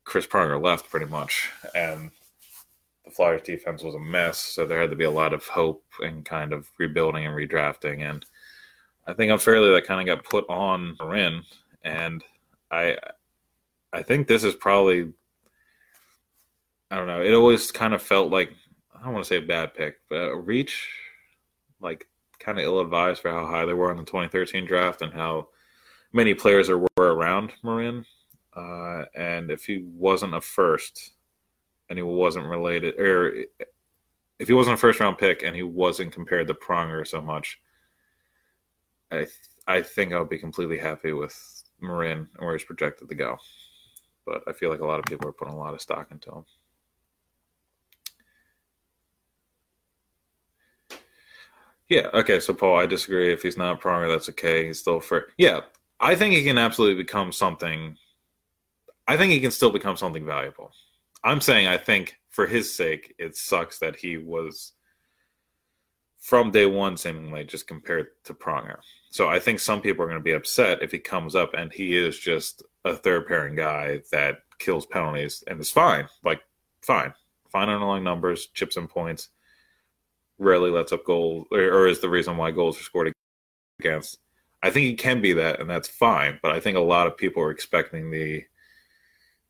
Chris 0.03 0.27
Pronger 0.27 0.61
left, 0.61 0.89
pretty 0.89 1.07
much, 1.07 1.49
and 1.73 2.11
the 3.03 3.11
Flyers 3.11 3.41
defense 3.41 3.83
was 3.83 3.95
a 3.95 3.99
mess. 3.99 4.39
So 4.39 4.65
there 4.65 4.79
had 4.79 4.89
to 4.89 4.95
be 4.95 5.05
a 5.05 5.11
lot 5.11 5.33
of 5.33 5.45
hope 5.47 5.83
and 6.01 6.25
kind 6.25 6.53
of 6.53 6.69
rebuilding 6.77 7.25
and 7.25 7.35
redrafting. 7.35 8.09
And 8.09 8.25
I 9.07 9.13
think 9.13 9.31
unfairly 9.31 9.71
that 9.71 9.87
kind 9.87 10.01
of 10.01 10.15
got 10.15 10.29
put 10.29 10.45
on 10.49 10.97
Morin, 10.99 11.43
and 11.83 12.23
I 12.69 12.97
I 13.93 14.03
think 14.03 14.27
this 14.27 14.43
is 14.43 14.53
probably 14.53 15.13
I 16.91 16.97
don't 16.97 17.07
know. 17.07 17.21
It 17.21 17.33
always 17.33 17.71
kind 17.71 17.93
of 17.93 18.01
felt 18.01 18.31
like 18.31 18.53
I 18.93 19.03
don't 19.03 19.13
want 19.13 19.25
to 19.25 19.29
say 19.29 19.37
a 19.37 19.41
bad 19.41 19.73
pick, 19.73 19.95
but 20.09 20.35
reach, 20.35 20.89
like 21.79 22.07
kind 22.39 22.59
of 22.59 22.65
ill 22.65 22.81
advised 22.81 23.21
for 23.21 23.31
how 23.31 23.45
high 23.45 23.65
they 23.65 23.73
were 23.73 23.91
in 23.91 23.97
the 23.97 24.03
2013 24.03 24.65
draft 24.65 25.01
and 25.01 25.13
how 25.13 25.47
many 26.13 26.33
players 26.33 26.67
there 26.67 26.77
were 26.77 26.87
around 26.97 27.53
Morin. 27.63 28.05
Uh, 28.55 29.03
and 29.15 29.51
if 29.51 29.65
he 29.65 29.83
wasn't 29.93 30.33
a 30.33 30.41
first 30.41 31.11
and 31.89 31.97
he 31.97 32.03
wasn't 32.03 32.45
related, 32.45 32.99
or 32.99 33.45
if 34.39 34.47
he 34.47 34.53
wasn't 34.53 34.73
a 34.73 34.77
first 34.77 34.99
round 34.99 35.17
pick 35.17 35.43
and 35.43 35.55
he 35.55 35.63
wasn't 35.63 36.11
compared 36.11 36.47
to 36.47 36.53
Pronger 36.53 37.05
so 37.05 37.21
much, 37.21 37.59
I 39.11 39.17
th- 39.17 39.31
I 39.67 39.81
think 39.81 40.13
I'll 40.13 40.25
be 40.25 40.37
completely 40.37 40.77
happy 40.77 41.13
with 41.13 41.35
Morin 41.81 42.27
and 42.37 42.45
where 42.45 42.53
he's 42.53 42.65
projected 42.65 43.09
to 43.09 43.15
go. 43.15 43.37
But 44.25 44.43
I 44.47 44.53
feel 44.53 44.69
like 44.69 44.81
a 44.81 44.85
lot 44.85 44.99
of 44.99 45.05
people 45.05 45.27
are 45.27 45.33
putting 45.33 45.53
a 45.53 45.57
lot 45.57 45.73
of 45.73 45.81
stock 45.81 46.09
into 46.11 46.31
him. 46.31 46.45
Yeah. 51.89 52.09
Okay. 52.13 52.39
So 52.39 52.53
Paul, 52.53 52.79
I 52.79 52.85
disagree. 52.85 53.31
If 53.31 53.43
he's 53.43 53.57
not 53.57 53.81
Pronger, 53.81 54.09
that's 54.09 54.29
okay. 54.29 54.67
He's 54.67 54.79
still 54.79 54.99
for. 54.99 55.27
Yeah, 55.37 55.61
I 55.99 56.15
think 56.15 56.33
he 56.33 56.43
can 56.43 56.57
absolutely 56.57 57.01
become 57.01 57.31
something. 57.31 57.95
I 59.07 59.15
think 59.15 59.31
he 59.31 59.39
can 59.39 59.51
still 59.51 59.71
become 59.71 59.95
something 59.95 60.25
valuable. 60.25 60.71
I'm 61.23 61.41
saying 61.41 61.67
I 61.67 61.77
think 61.77 62.17
for 62.29 62.45
his 62.45 62.73
sake, 62.73 63.15
it 63.17 63.35
sucks 63.35 63.79
that 63.79 63.95
he 63.95 64.17
was 64.17 64.73
from 66.19 66.51
day 66.51 66.65
one 66.65 66.97
seemingly 66.97 67.45
just 67.45 67.67
compared 67.67 68.07
to 68.25 68.33
Pronger. 68.33 68.79
So 69.09 69.29
I 69.29 69.39
think 69.39 69.59
some 69.59 69.81
people 69.81 70.03
are 70.03 70.07
going 70.07 70.19
to 70.19 70.23
be 70.23 70.33
upset 70.33 70.81
if 70.81 70.91
he 70.91 70.99
comes 70.99 71.35
up 71.35 71.53
and 71.53 71.71
he 71.71 71.97
is 71.97 72.19
just 72.19 72.63
a 72.85 72.95
third 72.95 73.27
pairing 73.27 73.55
guy 73.55 74.01
that 74.11 74.39
kills 74.59 74.85
penalties 74.85 75.43
and 75.47 75.59
is 75.59 75.71
fine, 75.71 76.07
like 76.23 76.41
fine, 76.81 77.13
fine 77.49 77.69
underlying 77.69 78.03
numbers, 78.03 78.47
chips 78.53 78.77
and 78.77 78.89
points 78.89 79.29
rarely 80.39 80.69
lets 80.69 80.91
up 80.91 81.03
goals 81.05 81.47
or, 81.51 81.59
or 81.59 81.87
is 81.87 81.99
the 81.99 82.09
reason 82.09 82.37
why 82.37 82.51
goals 82.51 82.79
are 82.79 82.83
scored 82.83 83.11
against. 83.79 84.19
I 84.63 84.69
think 84.69 84.85
he 84.85 84.95
can 84.95 85.21
be 85.21 85.33
that, 85.33 85.59
and 85.59 85.69
that's 85.69 85.87
fine. 85.87 86.39
But 86.41 86.51
I 86.51 86.59
think 86.59 86.77
a 86.77 86.81
lot 86.81 87.07
of 87.07 87.17
people 87.17 87.43
are 87.43 87.51
expecting 87.51 88.09
the 88.09 88.43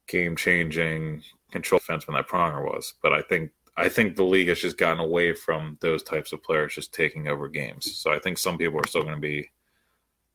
game 0.07 0.35
changing 0.35 1.23
control 1.51 1.79
defenseman 1.79 2.15
that 2.15 2.27
Pronger 2.27 2.63
was. 2.63 2.93
But 3.01 3.13
I 3.13 3.21
think 3.21 3.51
I 3.77 3.89
think 3.89 4.15
the 4.15 4.23
league 4.23 4.47
has 4.47 4.59
just 4.59 4.77
gotten 4.77 4.99
away 4.99 5.33
from 5.33 5.77
those 5.81 6.01
types 6.01 6.33
of 6.33 6.41
players 6.41 6.73
just 6.73 6.93
taking 6.93 7.27
over 7.27 7.47
games. 7.47 7.95
So 7.95 8.11
I 8.11 8.17
think 8.17 8.39
some 8.39 8.57
people 8.57 8.79
are 8.79 8.87
still 8.87 9.03
going 9.03 9.13
to 9.15 9.21
be 9.21 9.51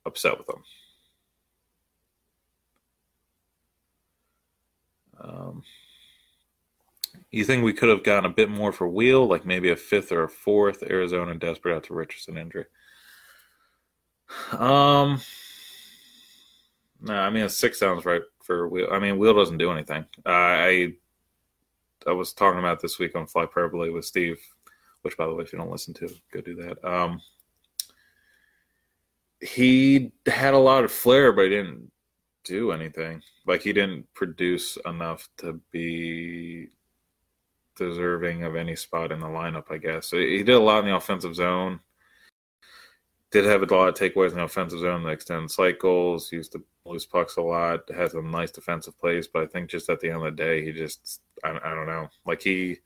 upset 0.07 0.39
with 0.39 0.47
them. 0.47 0.63
Um, 5.21 5.63
you 7.33 7.45
think 7.45 7.65
we 7.65 7.73
could 7.73 7.89
have 7.89 8.05
gotten 8.05 8.31
a 8.31 8.35
bit 8.35 8.49
more 8.49 8.73
for 8.73 8.87
Weal, 8.87 9.27
like 9.27 9.45
maybe 9.45 9.71
a 9.71 9.77
fifth 9.77 10.13
or 10.13 10.25
a 10.25 10.29
fourth? 10.29 10.85
Arizona 10.85 11.35
desperate 11.35 11.77
after 11.77 11.95
Richardson 11.95 12.39
injury. 12.39 12.67
Um, 14.53 15.21
no, 17.01 17.15
I 17.15 17.31
mean 17.31 17.45
a 17.45 17.49
six 17.49 17.79
sounds 17.81 18.05
right 18.05 18.23
for 18.45 18.69
Weal. 18.69 18.89
I 18.93 19.01
mean 19.01 19.19
Weal 19.19 19.35
doesn't 19.35 19.59
do 19.59 19.73
anything. 19.73 20.05
Uh, 20.25 20.31
I 20.31 20.93
I 22.07 22.13
was 22.13 22.33
talking 22.33 22.59
about 22.59 22.81
this 22.81 22.99
week 22.99 23.17
on 23.17 23.27
Fly 23.27 23.43
Hyperbole 23.43 23.91
with 23.91 24.05
Steve, 24.05 24.39
which 25.03 25.17
by 25.17 25.27
the 25.27 25.35
way, 25.35 25.43
if 25.43 25.53
you 25.53 25.59
don't 25.59 25.71
listen 25.71 25.95
to, 25.95 26.09
go 26.33 26.41
do 26.41 26.55
that. 26.57 26.85
Um, 26.85 27.21
he 29.41 30.13
had 30.27 30.55
a 30.55 30.59
lot 30.59 30.85
of 30.85 30.93
flair, 30.93 31.33
but 31.33 31.45
he 31.45 31.51
didn't 31.51 31.91
do 32.45 32.73
anything. 32.73 33.23
Like 33.47 33.63
he 33.63 33.73
didn't 33.73 34.13
produce 34.15 34.79
enough 34.87 35.29
to 35.39 35.61
be 35.71 36.69
deserving 37.77 38.45
of 38.45 38.57
any 38.57 38.77
spot 38.77 39.13
in 39.13 39.21
the 39.21 39.27
lineup, 39.27 39.71
I 39.71 39.79
guess. 39.79 40.07
So 40.07 40.19
he 40.19 40.43
did 40.43 40.55
a 40.55 40.61
lot 40.61 40.81
in 40.81 40.87
the 40.87 40.97
offensive 40.97 41.35
zone. 41.35 41.81
Did 43.33 43.45
have 43.47 43.63
a 43.63 43.75
lot 43.75 43.89
of 43.89 43.95
takeaways 43.95 44.31
in 44.31 44.37
the 44.37 44.45
offensive 44.45 44.81
zone 44.81 45.05
that 45.05 45.11
extend 45.11 45.51
cycles, 45.51 46.31
used 46.31 46.53
to 46.53 46.63
loose 46.85 47.07
pucks 47.07 47.37
a 47.37 47.43
lot, 47.43 47.89
has 47.91 48.13
some 48.13 48.31
nice 48.31 48.51
defensive 48.51 48.99
plays, 49.01 49.27
but 49.27 49.43
I 49.43 49.47
think 49.47 49.71
just 49.71 49.89
at 49.89 50.01
the 50.01 50.09
end 50.09 50.19
of 50.19 50.25
the 50.25 50.31
day, 50.31 50.65
he 50.65 50.73
just, 50.73 51.21
I, 51.43 51.51
I 51.51 51.75
don't 51.75 51.87
know. 51.87 52.09
Like 52.27 52.43
he, 52.43 52.79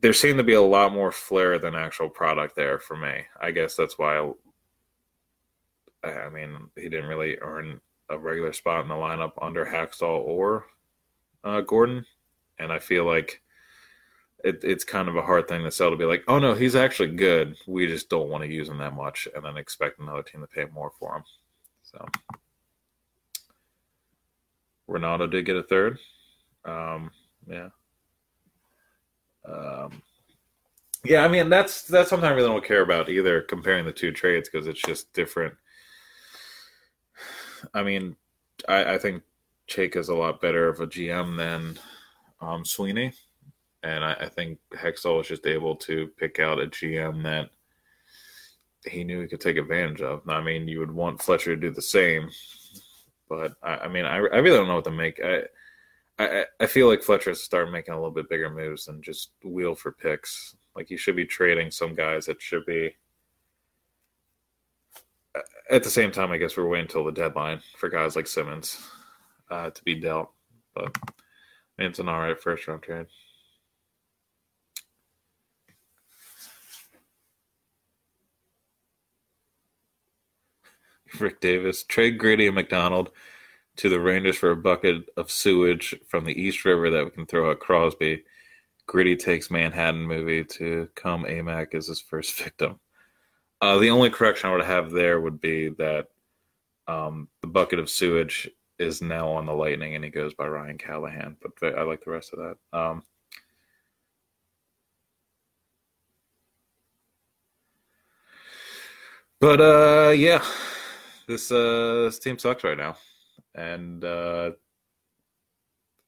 there 0.00 0.12
seemed 0.12 0.38
to 0.38 0.44
be 0.44 0.54
a 0.54 0.62
lot 0.62 0.92
more 0.92 1.12
flair 1.12 1.58
than 1.58 1.74
actual 1.74 2.08
product 2.08 2.56
there 2.56 2.78
for 2.78 2.96
me. 2.96 3.24
I 3.40 3.50
guess 3.50 3.76
that's 3.76 3.98
why 3.98 4.32
I, 6.02 6.10
I 6.10 6.28
mean, 6.30 6.56
he 6.74 6.88
didn't 6.88 7.08
really 7.08 7.36
earn 7.40 7.80
a 8.08 8.16
regular 8.16 8.52
spot 8.52 8.82
in 8.82 8.88
the 8.88 8.94
lineup 8.94 9.32
under 9.42 9.66
Hakstol 9.66 10.20
or 10.24 10.66
uh, 11.44 11.60
Gordon 11.60 12.06
and 12.58 12.72
I 12.72 12.78
feel 12.78 13.04
like 13.04 13.42
it, 14.46 14.62
it's 14.62 14.84
kind 14.84 15.08
of 15.08 15.16
a 15.16 15.22
hard 15.22 15.48
thing 15.48 15.64
to 15.64 15.70
sell 15.72 15.90
to 15.90 15.96
be 15.96 16.04
like, 16.04 16.22
oh 16.28 16.38
no, 16.38 16.54
he's 16.54 16.76
actually 16.76 17.10
good. 17.10 17.56
We 17.66 17.88
just 17.88 18.08
don't 18.08 18.28
want 18.28 18.44
to 18.44 18.52
use 18.52 18.68
him 18.68 18.78
that 18.78 18.94
much, 18.94 19.26
and 19.34 19.44
then 19.44 19.56
expect 19.56 19.98
another 19.98 20.22
team 20.22 20.40
to 20.40 20.46
pay 20.46 20.66
more 20.72 20.92
for 21.00 21.16
him. 21.16 21.24
So 21.82 22.06
Ronaldo 24.88 25.28
did 25.28 25.46
get 25.46 25.56
a 25.56 25.64
third. 25.64 25.98
Um, 26.64 27.10
yeah. 27.48 27.68
Um, 29.44 30.00
yeah, 31.04 31.24
I 31.24 31.28
mean 31.28 31.48
that's 31.48 31.82
that's 31.82 32.10
something 32.10 32.28
I 32.28 32.32
really 32.32 32.48
don't 32.48 32.64
care 32.64 32.82
about 32.82 33.08
either. 33.08 33.42
Comparing 33.42 33.84
the 33.84 33.92
two 33.92 34.12
trades 34.12 34.48
because 34.48 34.68
it's 34.68 34.82
just 34.82 35.12
different. 35.12 35.54
I 37.74 37.82
mean, 37.82 38.14
I, 38.68 38.94
I 38.94 38.98
think 38.98 39.24
Chayka 39.68 39.96
is 39.96 40.08
a 40.08 40.14
lot 40.14 40.40
better 40.40 40.68
of 40.68 40.80
a 40.80 40.86
GM 40.86 41.36
than 41.36 41.78
um, 42.40 42.64
Sweeney, 42.64 43.12
and 43.86 44.04
I, 44.04 44.12
I 44.14 44.28
think 44.28 44.58
Hextall 44.74 45.18
was 45.18 45.28
just 45.28 45.46
able 45.46 45.76
to 45.76 46.08
pick 46.18 46.40
out 46.40 46.60
a 46.60 46.66
GM 46.66 47.22
that 47.22 47.50
he 48.90 49.04
knew 49.04 49.20
he 49.20 49.28
could 49.28 49.40
take 49.40 49.56
advantage 49.56 50.00
of. 50.00 50.28
I 50.28 50.42
mean, 50.42 50.68
you 50.68 50.80
would 50.80 50.90
want 50.90 51.22
Fletcher 51.22 51.54
to 51.54 51.60
do 51.60 51.70
the 51.70 51.82
same, 51.82 52.28
but 53.28 53.52
I, 53.62 53.76
I 53.76 53.88
mean, 53.88 54.04
I, 54.04 54.16
I 54.16 54.18
really 54.38 54.56
don't 54.56 54.68
know 54.68 54.76
what 54.76 54.84
to 54.84 54.90
make. 54.90 55.20
I, 55.24 55.42
I 56.18 56.44
I 56.60 56.66
feel 56.66 56.88
like 56.88 57.02
Fletcher 57.02 57.30
has 57.30 57.38
to 57.38 57.44
start 57.44 57.70
making 57.70 57.94
a 57.94 57.96
little 57.96 58.10
bit 58.10 58.28
bigger 58.28 58.50
moves 58.50 58.86
than 58.86 59.02
just 59.02 59.30
Weal 59.44 59.74
for 59.74 59.92
picks. 59.92 60.56
Like 60.74 60.88
he 60.88 60.96
should 60.96 61.16
be 61.16 61.26
trading 61.26 61.70
some 61.70 61.94
guys 61.94 62.26
that 62.26 62.42
should 62.42 62.66
be. 62.66 62.94
At 65.70 65.82
the 65.82 65.90
same 65.90 66.10
time, 66.10 66.32
I 66.32 66.38
guess 66.38 66.56
we're 66.56 66.66
waiting 66.66 66.86
until 66.86 67.04
the 67.04 67.12
deadline 67.12 67.60
for 67.76 67.88
guys 67.88 68.16
like 68.16 68.26
Simmonds 68.26 68.80
uh, 69.50 69.70
to 69.70 69.84
be 69.84 69.94
dealt, 69.94 70.30
but 70.74 70.96
it's 71.78 71.98
an 71.98 72.08
all 72.08 72.20
right 72.20 72.40
first 72.40 72.66
round 72.66 72.82
trade. 72.82 73.06
Rick 81.20 81.40
Davis 81.40 81.82
trade 81.84 82.18
Grady 82.18 82.46
and 82.46 82.54
MacDonald 82.54 83.10
to 83.76 83.88
the 83.88 84.00
Rangers 84.00 84.36
for 84.36 84.50
a 84.50 84.56
bucket 84.56 85.04
of 85.16 85.30
sewage 85.30 85.94
from 86.08 86.24
the 86.24 86.40
East 86.40 86.64
River 86.64 86.90
that 86.90 87.04
we 87.04 87.10
can 87.10 87.26
throw 87.26 87.50
at 87.50 87.60
Crosby. 87.60 88.24
Gritty 88.86 89.16
takes 89.16 89.50
Manhattan 89.50 90.02
movie 90.02 90.44
to 90.44 90.88
come 90.94 91.24
AMAC 91.24 91.74
as 91.74 91.88
his 91.88 92.00
first 92.00 92.34
victim. 92.42 92.78
Uh, 93.60 93.78
the 93.78 93.90
only 93.90 94.10
correction 94.10 94.50
I 94.50 94.52
would 94.52 94.64
have 94.64 94.90
there 94.90 95.20
would 95.20 95.40
be 95.40 95.70
that 95.70 96.08
um, 96.88 97.28
the 97.40 97.48
bucket 97.48 97.78
of 97.78 97.90
sewage 97.90 98.48
is 98.78 99.00
now 99.00 99.28
on 99.28 99.46
the 99.46 99.54
Lightning, 99.54 99.94
and 99.94 100.04
he 100.04 100.10
goes 100.10 100.34
by 100.34 100.46
Ryan 100.46 100.78
Callahan. 100.78 101.36
But 101.42 101.76
I 101.76 101.82
like 101.82 102.04
the 102.04 102.10
rest 102.10 102.32
of 102.32 102.38
that. 102.38 102.78
Um, 102.78 103.02
but 109.40 109.60
uh, 109.60 110.10
yeah, 110.10 110.44
this 111.26 111.50
uh, 111.50 112.02
this 112.04 112.18
team 112.18 112.38
sucks 112.38 112.64
right 112.64 112.78
now, 112.78 112.96
and 113.54 114.04
uh, 114.04 114.50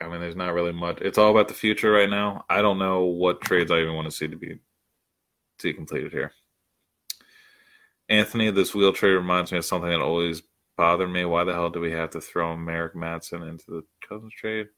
I 0.01 0.09
mean, 0.09 0.21
there's 0.21 0.37
not 0.37 0.55
really 0.55 0.73
much. 0.73 1.01
It's 1.01 1.19
all 1.19 1.31
about 1.31 1.49
the 1.49 1.55
future 1.55 1.91
right 1.91 2.09
now. 2.09 2.45
I 2.49 2.63
don't 2.63 2.79
know 2.79 3.05
what 3.05 3.41
trades 3.41 3.71
I 3.71 3.81
even 3.81 3.95
want 3.95 4.07
to 4.07 4.17
see 4.17 4.29
to 4.29 4.37
be 4.37 4.59
to 5.59 5.63
be 5.63 5.75
completed 5.75 6.13
here. 6.13 6.33
Anthony, 8.09 8.51
this 8.51 8.75
Weal 8.75 8.93
trade 8.93 9.13
reminds 9.13 9.53
me 9.53 9.59
of 9.59 9.65
something 9.65 9.91
that 9.91 10.01
always 10.01 10.43
bothered 10.77 11.11
me. 11.11 11.25
Why 11.25 11.45
the 11.45 11.53
hell 11.53 11.69
do 11.69 11.81
we 11.81 11.91
have 11.91 12.11
to 12.11 12.21
throw 12.21 12.57
Merrick 12.57 12.95
Madsen 12.95 13.47
into 13.49 13.65
the 13.69 13.83
Cousins 14.09 14.33
trade? 14.35 14.69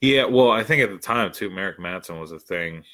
Yeah, 0.00 0.26
well, 0.26 0.50
I 0.50 0.62
think 0.62 0.82
at 0.82 0.90
the 0.90 0.98
time 0.98 1.32
too, 1.32 1.50
Merrick 1.50 1.78
Madsen 1.78 2.20
was 2.20 2.30
a 2.30 2.38
thing. 2.38 2.84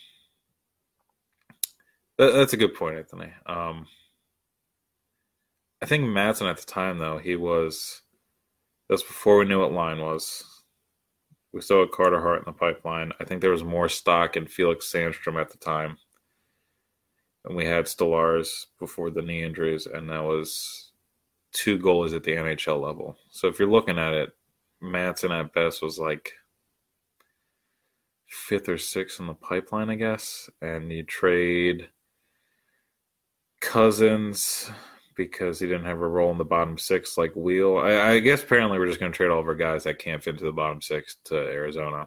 That's 2.16 2.52
a 2.52 2.56
good 2.56 2.74
point, 2.74 2.98
Anthony. 2.98 3.32
Um, 3.46 3.86
I 5.82 5.86
think 5.86 6.04
Madsen 6.04 6.50
at 6.50 6.58
the 6.58 6.66
time, 6.66 6.98
though, 6.98 7.18
he 7.18 7.36
was. 7.36 8.02
That's 8.88 9.02
before 9.02 9.38
we 9.38 9.44
knew 9.46 9.60
what 9.60 9.72
line 9.72 10.00
was. 10.00 10.44
We 11.52 11.60
still 11.60 11.80
had 11.80 11.90
Carter 11.90 12.20
Hart 12.20 12.38
in 12.38 12.44
the 12.44 12.52
pipeline. 12.52 13.12
I 13.20 13.24
think 13.24 13.40
there 13.40 13.50
was 13.50 13.64
more 13.64 13.88
stock 13.88 14.36
in 14.36 14.46
Felix 14.46 14.92
Sandstrom 14.92 15.40
at 15.40 15.50
the 15.50 15.58
time. 15.58 15.96
And 17.44 17.56
we 17.56 17.64
had 17.64 17.86
Stolarz 17.86 18.66
before 18.78 19.10
the 19.10 19.22
knee 19.22 19.42
injuries, 19.42 19.86
and 19.86 20.08
that 20.10 20.22
was 20.22 20.92
two 21.52 21.78
goalies 21.78 22.14
at 22.14 22.22
the 22.22 22.32
NHL 22.32 22.80
level. 22.80 23.16
So 23.30 23.48
if 23.48 23.58
you're 23.58 23.70
looking 23.70 23.98
at 23.98 24.12
it, 24.12 24.30
Madsen 24.82 25.30
at 25.30 25.52
best 25.52 25.82
was 25.82 25.98
like 25.98 26.32
fifth 28.28 28.68
or 28.68 28.78
sixth 28.78 29.20
in 29.20 29.26
the 29.26 29.34
pipeline, 29.34 29.90
I 29.90 29.96
guess. 29.96 30.48
And 30.60 30.92
you 30.92 31.02
trade 31.02 31.88
Cousins 33.60 34.70
because 35.26 35.60
he 35.60 35.66
didn't 35.66 35.84
have 35.84 36.00
a 36.00 36.08
role 36.08 36.30
in 36.30 36.38
the 36.38 36.44
bottom 36.46 36.78
six 36.78 37.18
like 37.18 37.36
Weal. 37.36 37.76
I, 37.76 38.12
I 38.12 38.20
guess 38.20 38.42
apparently 38.42 38.78
we're 38.78 38.86
just 38.86 39.00
going 39.00 39.12
to 39.12 39.16
trade 39.16 39.28
all 39.28 39.40
of 39.40 39.46
our 39.46 39.54
guys 39.54 39.84
that 39.84 39.98
can't 39.98 40.22
fit 40.22 40.30
into 40.30 40.46
the 40.46 40.52
bottom 40.52 40.80
six 40.80 41.16
to 41.24 41.36
Arizona. 41.36 42.06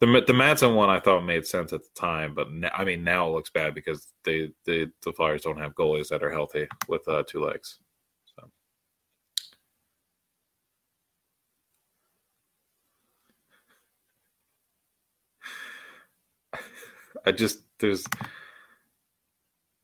The 0.00 0.06
the 0.26 0.32
Madsen 0.32 0.74
one 0.74 0.90
I 0.90 0.98
thought 0.98 1.20
made 1.20 1.46
sense 1.46 1.72
at 1.72 1.82
the 1.82 1.88
time, 1.94 2.34
but 2.34 2.50
now, 2.50 2.70
I 2.74 2.84
mean 2.84 3.04
now 3.04 3.28
it 3.28 3.32
looks 3.32 3.50
bad 3.50 3.76
because 3.76 4.08
they, 4.24 4.50
they 4.66 4.88
the 5.04 5.12
Flyers 5.12 5.42
don't 5.42 5.60
have 5.60 5.76
goalies 5.76 6.08
that 6.08 6.24
are 6.24 6.32
healthy 6.32 6.66
with 6.88 7.06
uh, 7.06 7.22
two 7.28 7.44
legs. 7.44 7.78
So. 8.34 8.50
I 17.24 17.30
just 17.30 17.60
there's 17.78 18.04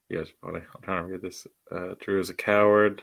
Yes, 0.08 0.28
funny. 0.40 0.60
I'm 0.74 0.82
trying 0.82 1.06
to 1.06 1.12
read 1.12 1.22
this. 1.22 1.46
Uh, 1.70 1.94
Drew 2.00 2.20
is 2.20 2.30
a 2.30 2.34
coward. 2.34 3.02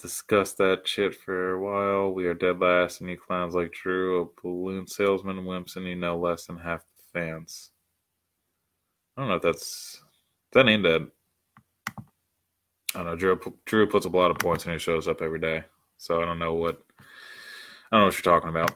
Discuss 0.00 0.54
that 0.54 0.86
shit 0.86 1.14
for 1.14 1.52
a 1.52 1.60
while. 1.60 2.12
We 2.12 2.26
are 2.26 2.34
dead 2.34 2.60
last, 2.60 3.00
and 3.00 3.10
you 3.10 3.18
clowns 3.18 3.54
like 3.54 3.72
Drew, 3.72 4.22
a 4.22 4.42
balloon 4.42 4.86
salesman, 4.86 5.44
wimps, 5.44 5.76
and 5.76 5.86
you 5.86 5.96
know 5.96 6.18
less 6.18 6.46
than 6.46 6.56
half 6.56 6.80
the 6.80 7.20
fans. 7.20 7.70
I 9.16 9.22
don't 9.22 9.28
know 9.28 9.36
if 9.36 9.42
that's 9.42 10.00
that 10.52 10.68
ain't 10.68 10.84
dead. 10.84 11.08
I 12.94 13.02
don't 13.02 13.06
know. 13.06 13.16
Drew 13.16 13.40
Drew 13.66 13.86
puts 13.86 14.06
up 14.06 14.14
a 14.14 14.16
lot 14.16 14.30
of 14.30 14.38
points 14.38 14.64
and 14.64 14.72
he 14.72 14.78
shows 14.78 15.08
up 15.08 15.20
every 15.20 15.40
day, 15.40 15.64
so 15.98 16.22
I 16.22 16.24
don't 16.24 16.38
know 16.38 16.54
what 16.54 16.80
I 17.90 17.96
don't 17.96 18.00
know 18.00 18.06
what 18.06 18.14
you're 18.14 18.34
talking 18.34 18.50
about. 18.50 18.72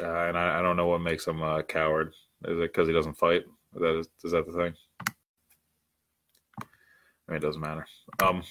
Uh, 0.00 0.28
and 0.28 0.36
I, 0.36 0.58
I, 0.58 0.62
don't 0.62 0.76
know 0.76 0.88
what 0.88 1.00
makes 1.00 1.26
him 1.26 1.40
a 1.42 1.62
coward. 1.62 2.12
Is 2.44 2.58
it 2.58 2.72
because 2.72 2.86
he 2.86 2.92
doesn't 2.92 3.16
fight? 3.16 3.44
Is 3.74 3.80
that 3.80 3.98
is, 3.98 4.08
is 4.24 4.32
that 4.32 4.46
the 4.46 4.52
thing? 4.52 4.74
It 7.28 7.40
doesn't 7.40 7.60
matter. 7.60 7.86
Um, 8.20 8.42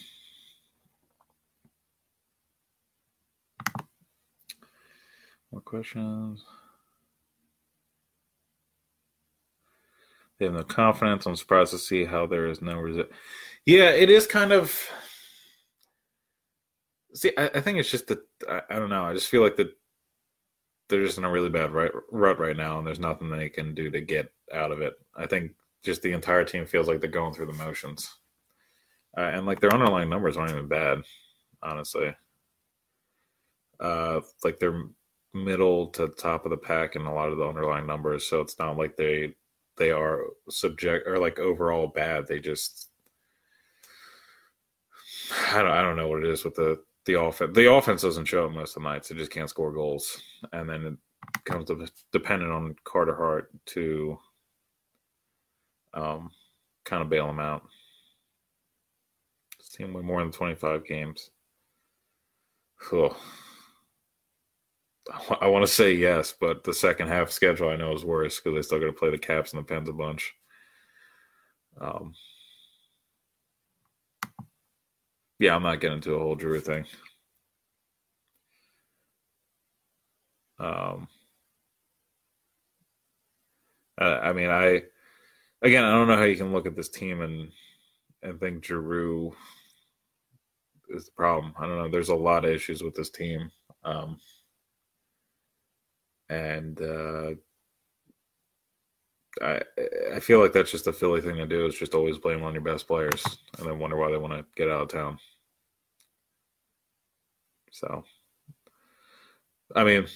more 5.52 5.62
questions? 5.62 6.44
They 10.38 10.46
have 10.46 10.54
no 10.54 10.64
confidence. 10.64 11.26
I'm 11.26 11.38
surprised 11.38 11.72
to 11.72 11.78
see 11.78 12.04
how 12.04 12.26
there 12.26 12.48
is 12.48 12.62
no 12.62 12.78
resist. 12.78 13.10
Yeah, 13.66 13.92
it 13.92 14.10
is 14.10 14.28
kind 14.28 14.52
of. 14.52 14.78
See, 17.14 17.32
I, 17.38 17.46
I 17.46 17.62
think 17.62 17.78
it's 17.78 17.90
just 17.90 18.08
that 18.08 18.20
I, 18.50 18.62
I, 18.70 18.76
don't 18.76 18.90
know. 18.90 19.06
I 19.06 19.14
just 19.14 19.30
feel 19.30 19.42
like 19.42 19.56
that 19.56 19.72
they're 20.90 21.06
just 21.06 21.18
in 21.18 21.24
a 21.24 21.32
really 21.32 21.50
bad 21.50 21.72
right, 21.72 21.92
rut 22.12 22.40
right 22.40 22.58
now, 22.58 22.78
and 22.78 22.86
there's 22.86 23.00
nothing 23.00 23.30
they 23.30 23.48
can 23.48 23.74
do 23.74 23.90
to 23.90 24.02
get 24.02 24.34
out 24.54 24.74
of 24.74 24.82
it. 24.82 24.96
I 25.16 25.26
think 25.26 25.54
just 25.82 26.02
the 26.02 26.12
entire 26.12 26.44
team 26.44 26.66
feels 26.66 26.90
like 26.90 27.00
they're 27.00 27.10
going 27.10 27.34
through 27.34 27.46
the 27.46 27.54
motions 27.54 28.14
uh, 29.18 29.22
and 29.22 29.46
like 29.46 29.60
their 29.60 29.74
underlying 29.74 30.10
numbers 30.10 30.38
aren't 30.38 30.52
even 30.52 30.68
bad, 30.68 31.00
honestly. 31.64 32.16
Uh, 33.80 34.22
like 34.44 34.60
they're 34.60 34.84
middle 35.34 35.88
to 35.88 36.08
top 36.10 36.46
of 36.46 36.52
the 36.52 36.58
pack 36.58 36.96
in 36.96 37.02
a 37.04 37.14
lot 37.14 37.30
of 37.30 37.38
the 37.38 37.46
underlying 37.46 37.86
numbers, 37.86 38.26
so 38.26 38.42
it's 38.42 38.58
not 38.60 38.78
like 38.78 38.96
they 38.96 39.34
they 39.78 39.92
are 39.92 40.24
subject 40.50 41.08
or 41.08 41.18
like 41.18 41.40
overall 41.40 41.88
bad. 41.88 42.28
They 42.28 42.40
just 42.40 42.90
I 45.52 45.62
don't 45.62 45.72
I 45.72 45.82
don't 45.82 45.98
know 45.98 46.08
what 46.08 46.24
it 46.24 46.30
is 46.30 46.44
with 46.44 46.56
the 46.56 46.82
the 47.06 47.20
offense. 47.20 47.56
The 47.56 47.72
offense 47.72 48.02
doesn't 48.02 48.26
show 48.26 48.50
most 48.50 48.76
of 48.76 48.84
the 48.84 48.90
nights. 48.90 49.10
They 49.10 49.16
just 49.16 49.32
can't 49.32 49.50
score 49.50 49.72
goals, 49.72 50.22
and 50.54 50.70
then 50.70 50.86
it 50.86 51.44
comes 51.44 51.66
to 51.66 51.88
dependent 52.12 52.52
on 52.52 52.76
Carter 52.84 53.16
Hart 53.16 53.52
to 53.68 54.18
um 55.94 56.32
kind 56.84 57.02
of 57.02 57.10
bail 57.10 57.28
them 57.28 57.40
out. 57.40 57.64
Team 59.76 59.94
win 59.94 60.06
more 60.06 60.22
than 60.22 60.32
25 60.32 60.86
games. 60.86 61.32
Cool. 62.80 63.16
I 65.42 65.48
want 65.48 65.66
to 65.66 65.72
say 65.72 65.94
yes, 65.94 66.34
but 66.40 66.64
the 66.64 66.74
second 66.74 67.10
half 67.10 67.30
schedule 67.30 67.70
I 67.70 67.76
know 67.76 67.94
is 67.94 68.06
worse 68.06 68.40
because 68.40 68.56
they 68.56 68.62
still 68.62 68.80
got 68.80 68.88
to 68.88 68.94
play 68.94 69.12
the 69.12 69.18
Caps 69.18 69.54
and 69.54 69.60
the 69.60 69.68
Pens 69.68 69.90
a 69.90 69.94
bunch. 69.94 70.34
Um, 71.80 72.14
yeah, 75.40 75.56
I'm 75.56 75.64
not 75.64 75.82
getting 75.82 75.98
into 75.98 76.16
a 76.16 76.20
whole 76.20 76.36
Drew 76.36 76.60
thing. 76.62 76.86
Um, 80.58 81.08
I 83.98 84.34
mean, 84.34 84.50
I 84.50 84.84
again, 85.62 85.84
I 85.84 85.92
don't 85.92 86.08
know 86.08 86.18
how 86.18 86.24
you 86.24 86.38
can 86.38 86.54
look 86.54 86.66
at 86.66 86.76
this 86.76 86.90
team 86.90 87.22
and 87.22 87.52
and 88.24 88.40
think 88.40 88.64
Giroux 88.64 89.36
is 90.90 91.06
the 91.06 91.12
problem. 91.12 91.54
I 91.58 91.68
don't 91.68 91.78
know. 91.78 91.90
There's 91.90 92.10
a 92.10 92.16
lot 92.16 92.46
of 92.46 92.52
issues 92.52 92.84
with 92.84 92.96
this 92.96 93.10
team, 93.10 93.52
um, 93.84 94.20
and 96.30 96.82
uh, 96.82 97.32
I 99.42 99.62
I 100.14 100.20
feel 100.20 100.40
like 100.40 100.54
that's 100.54 100.72
just 100.72 100.88
a 100.88 100.94
Philly 100.94 101.22
thing 101.22 101.36
to 101.36 101.46
do. 101.46 101.66
Is 101.66 101.76
just 101.78 101.96
always 101.96 102.18
blame 102.18 102.44
on 102.44 102.54
your 102.54 102.64
best 102.64 102.88
players, 102.88 103.24
and 103.58 103.68
then 103.68 103.80
wonder 103.80 103.98
why 103.98 104.12
they 104.12 104.18
want 104.18 104.34
to 104.34 104.46
get 104.56 104.70
out 104.70 104.84
of 104.84 104.90
town. 104.90 105.18
So, 107.72 108.06
I 109.76 109.84
mean, 109.84 110.08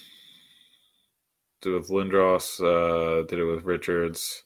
did 1.62 1.74
it 1.74 1.80
with 1.80 1.90
Lindros, 1.90 2.60
uh, 2.62 3.26
did 3.28 3.40
it 3.40 3.44
with 3.44 3.66
Richards, 3.66 4.44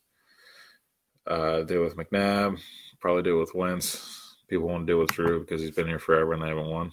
uh, 1.27 1.57
did 1.57 1.77
it 1.77 1.79
with 1.79 1.95
McNabb, 1.95 2.59
probably 2.99 3.21
do 3.21 3.37
it 3.37 3.41
with 3.41 3.53
Wentz 3.53 4.22
people 4.49 4.67
want 4.67 4.87
to 4.87 4.93
deal 4.93 4.99
with 5.01 5.11
Drew 5.11 5.41
because 5.41 5.61
he's 5.61 5.71
been 5.75 5.87
here 5.87 5.99
forever 5.99 6.33
and 6.33 6.43
they 6.43 6.49
haven't 6.49 6.69
won. 6.69 6.91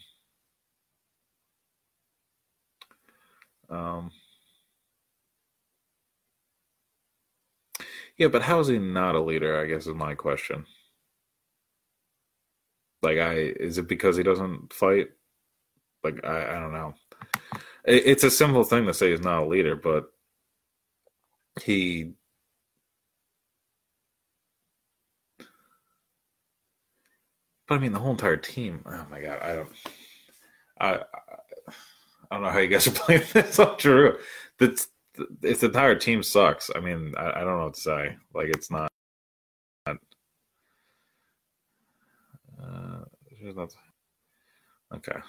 Um, 3.70 4.10
yeah, 8.18 8.28
but 8.28 8.42
how 8.42 8.60
is 8.60 8.68
he 8.68 8.78
not 8.78 9.14
a 9.16 9.20
leader? 9.20 9.60
I 9.60 9.66
guess 9.66 9.86
is 9.86 9.94
my 9.94 10.14
question. 10.14 10.66
Like, 13.02 13.18
I 13.18 13.34
is 13.34 13.78
it 13.78 13.88
because 13.88 14.16
he 14.16 14.22
doesn't 14.22 14.72
fight? 14.72 15.08
Like, 16.04 16.24
I, 16.24 16.56
I 16.56 16.60
don't 16.60 16.72
know. 16.72 16.94
It, 17.86 18.04
it's 18.06 18.24
a 18.24 18.30
simple 18.30 18.64
thing 18.64 18.86
to 18.86 18.94
say 18.94 19.10
he's 19.12 19.20
not 19.20 19.44
a 19.44 19.46
leader, 19.46 19.76
but 19.76 20.12
he 21.62 22.12
But 27.70 27.76
I 27.76 27.78
mean, 27.78 27.92
the 27.92 28.00
whole 28.00 28.10
entire 28.10 28.36
team. 28.36 28.82
Oh 28.84 29.06
my 29.12 29.20
god, 29.20 29.38
I 29.40 29.54
don't. 29.54 29.68
I 30.80 30.94
I, 32.28 32.34
don't 32.34 32.42
know 32.42 32.50
how 32.50 32.58
you 32.58 32.66
guys 32.66 32.88
are 32.88 32.90
playing 32.94 33.22
this 33.32 33.60
on 33.60 33.76
Drew. 33.78 34.18
That's 34.58 34.88
its 35.40 35.62
entire 35.62 35.94
team 35.94 36.24
sucks. 36.24 36.68
I 36.74 36.80
mean, 36.80 37.14
I, 37.16 37.30
I 37.30 37.44
don't 37.44 37.58
know 37.58 37.66
what 37.66 37.74
to 37.74 37.80
say. 37.80 38.16
Like, 38.34 38.48
it's 38.48 38.72
not. 38.72 38.90
not 39.86 39.98
uh, 42.60 43.04
not. 43.54 43.72
Okay. 44.96 45.20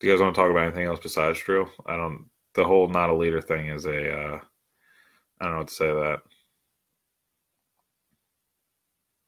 Do 0.00 0.06
you 0.06 0.12
guys 0.14 0.22
want 0.22 0.34
to 0.34 0.40
talk 0.40 0.50
about 0.50 0.64
anything 0.64 0.86
else 0.86 1.00
besides 1.02 1.38
Drew? 1.38 1.68
I 1.84 1.96
don't. 1.98 2.30
The 2.54 2.64
whole 2.64 2.88
not 2.88 3.10
a 3.10 3.14
leader 3.14 3.42
thing 3.42 3.68
is 3.68 3.84
a. 3.84 4.10
Uh, 4.10 4.40
I 5.38 5.44
don't 5.44 5.52
know 5.52 5.58
what 5.58 5.68
to 5.68 5.74
say 5.74 5.92
that 5.92 6.20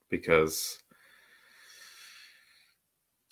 because 0.09 0.79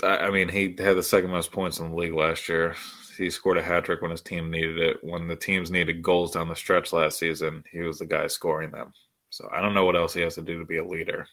I 0.02 0.30
mean, 0.30 0.48
he 0.48 0.74
had 0.78 0.96
the 0.96 1.02
second 1.02 1.30
most 1.30 1.50
points 1.50 1.80
in 1.80 1.90
the 1.90 1.96
league 1.96 2.14
last 2.14 2.48
year. 2.48 2.76
He 3.16 3.30
scored 3.30 3.58
a 3.58 3.62
hat 3.62 3.84
trick 3.84 4.00
when 4.00 4.12
his 4.12 4.20
team 4.22 4.50
needed 4.50 4.78
it. 4.78 5.02
When 5.02 5.26
the 5.26 5.34
teams 5.36 5.70
needed 5.72 6.02
goals 6.02 6.32
down 6.32 6.48
the 6.48 6.54
stretch 6.54 6.92
last 6.92 7.18
season, 7.18 7.64
he 7.70 7.80
was 7.80 7.98
the 7.98 8.06
guy 8.06 8.28
scoring 8.28 8.70
them. 8.70 8.92
So 9.30 9.48
I 9.52 9.60
don't 9.60 9.74
know 9.74 9.84
what 9.84 9.96
else 9.96 10.14
he 10.14 10.20
has 10.22 10.36
to 10.36 10.42
do 10.42 10.58
to 10.60 10.64
be 10.64 10.78
a 10.78 10.84
leader. 10.86 11.26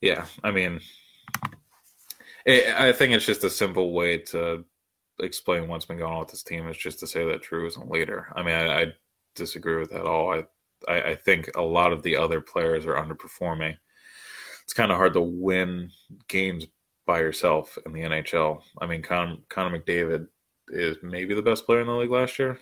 Yeah, 0.00 0.26
I 0.42 0.50
mean, 0.50 0.80
it, 2.46 2.74
I 2.74 2.92
think 2.92 3.12
it's 3.12 3.26
just 3.26 3.44
a 3.44 3.50
simple 3.50 3.92
way 3.92 4.18
to 4.18 4.64
explain 5.20 5.68
what's 5.68 5.84
been 5.84 5.98
going 5.98 6.12
on 6.12 6.20
with 6.20 6.30
this 6.30 6.42
team 6.42 6.68
is 6.68 6.76
just 6.76 6.98
to 7.00 7.06
say 7.06 7.24
that 7.26 7.42
Drew 7.42 7.66
isn't 7.66 7.90
leader. 7.90 8.28
I 8.34 8.42
mean, 8.42 8.54
I, 8.54 8.82
I 8.82 8.86
disagree 9.34 9.76
with 9.76 9.90
that 9.90 10.00
at 10.00 10.06
all. 10.06 10.32
I, 10.32 10.44
I, 10.88 11.10
I 11.10 11.14
think 11.14 11.50
a 11.56 11.62
lot 11.62 11.92
of 11.92 12.02
the 12.02 12.16
other 12.16 12.40
players 12.40 12.86
are 12.86 12.94
underperforming. 12.94 13.76
It's 14.62 14.72
kind 14.72 14.90
of 14.90 14.96
hard 14.96 15.14
to 15.14 15.20
win 15.20 15.90
games 16.28 16.66
by 17.06 17.20
yourself 17.20 17.76
in 17.84 17.92
the 17.92 18.00
NHL. 18.00 18.62
I 18.80 18.86
mean, 18.86 19.02
Con, 19.02 19.42
Connor 19.50 19.78
McDavid 19.78 20.26
is 20.68 20.96
maybe 21.02 21.34
the 21.34 21.42
best 21.42 21.66
player 21.66 21.80
in 21.80 21.86
the 21.86 21.92
league 21.92 22.10
last 22.10 22.38
year 22.38 22.58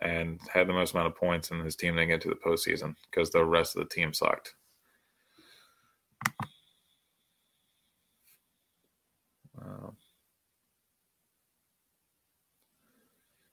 and 0.00 0.38
had 0.52 0.68
the 0.68 0.72
most 0.72 0.92
amount 0.94 1.06
of 1.08 1.16
points, 1.16 1.50
and 1.50 1.64
his 1.64 1.76
team 1.76 1.94
didn't 1.96 2.08
get 2.08 2.20
to 2.22 2.28
the 2.28 2.34
postseason 2.34 2.94
because 3.10 3.30
the 3.30 3.44
rest 3.44 3.76
of 3.76 3.82
the 3.82 3.94
team 3.94 4.12
sucked. 4.12 4.54
Um, 9.60 9.96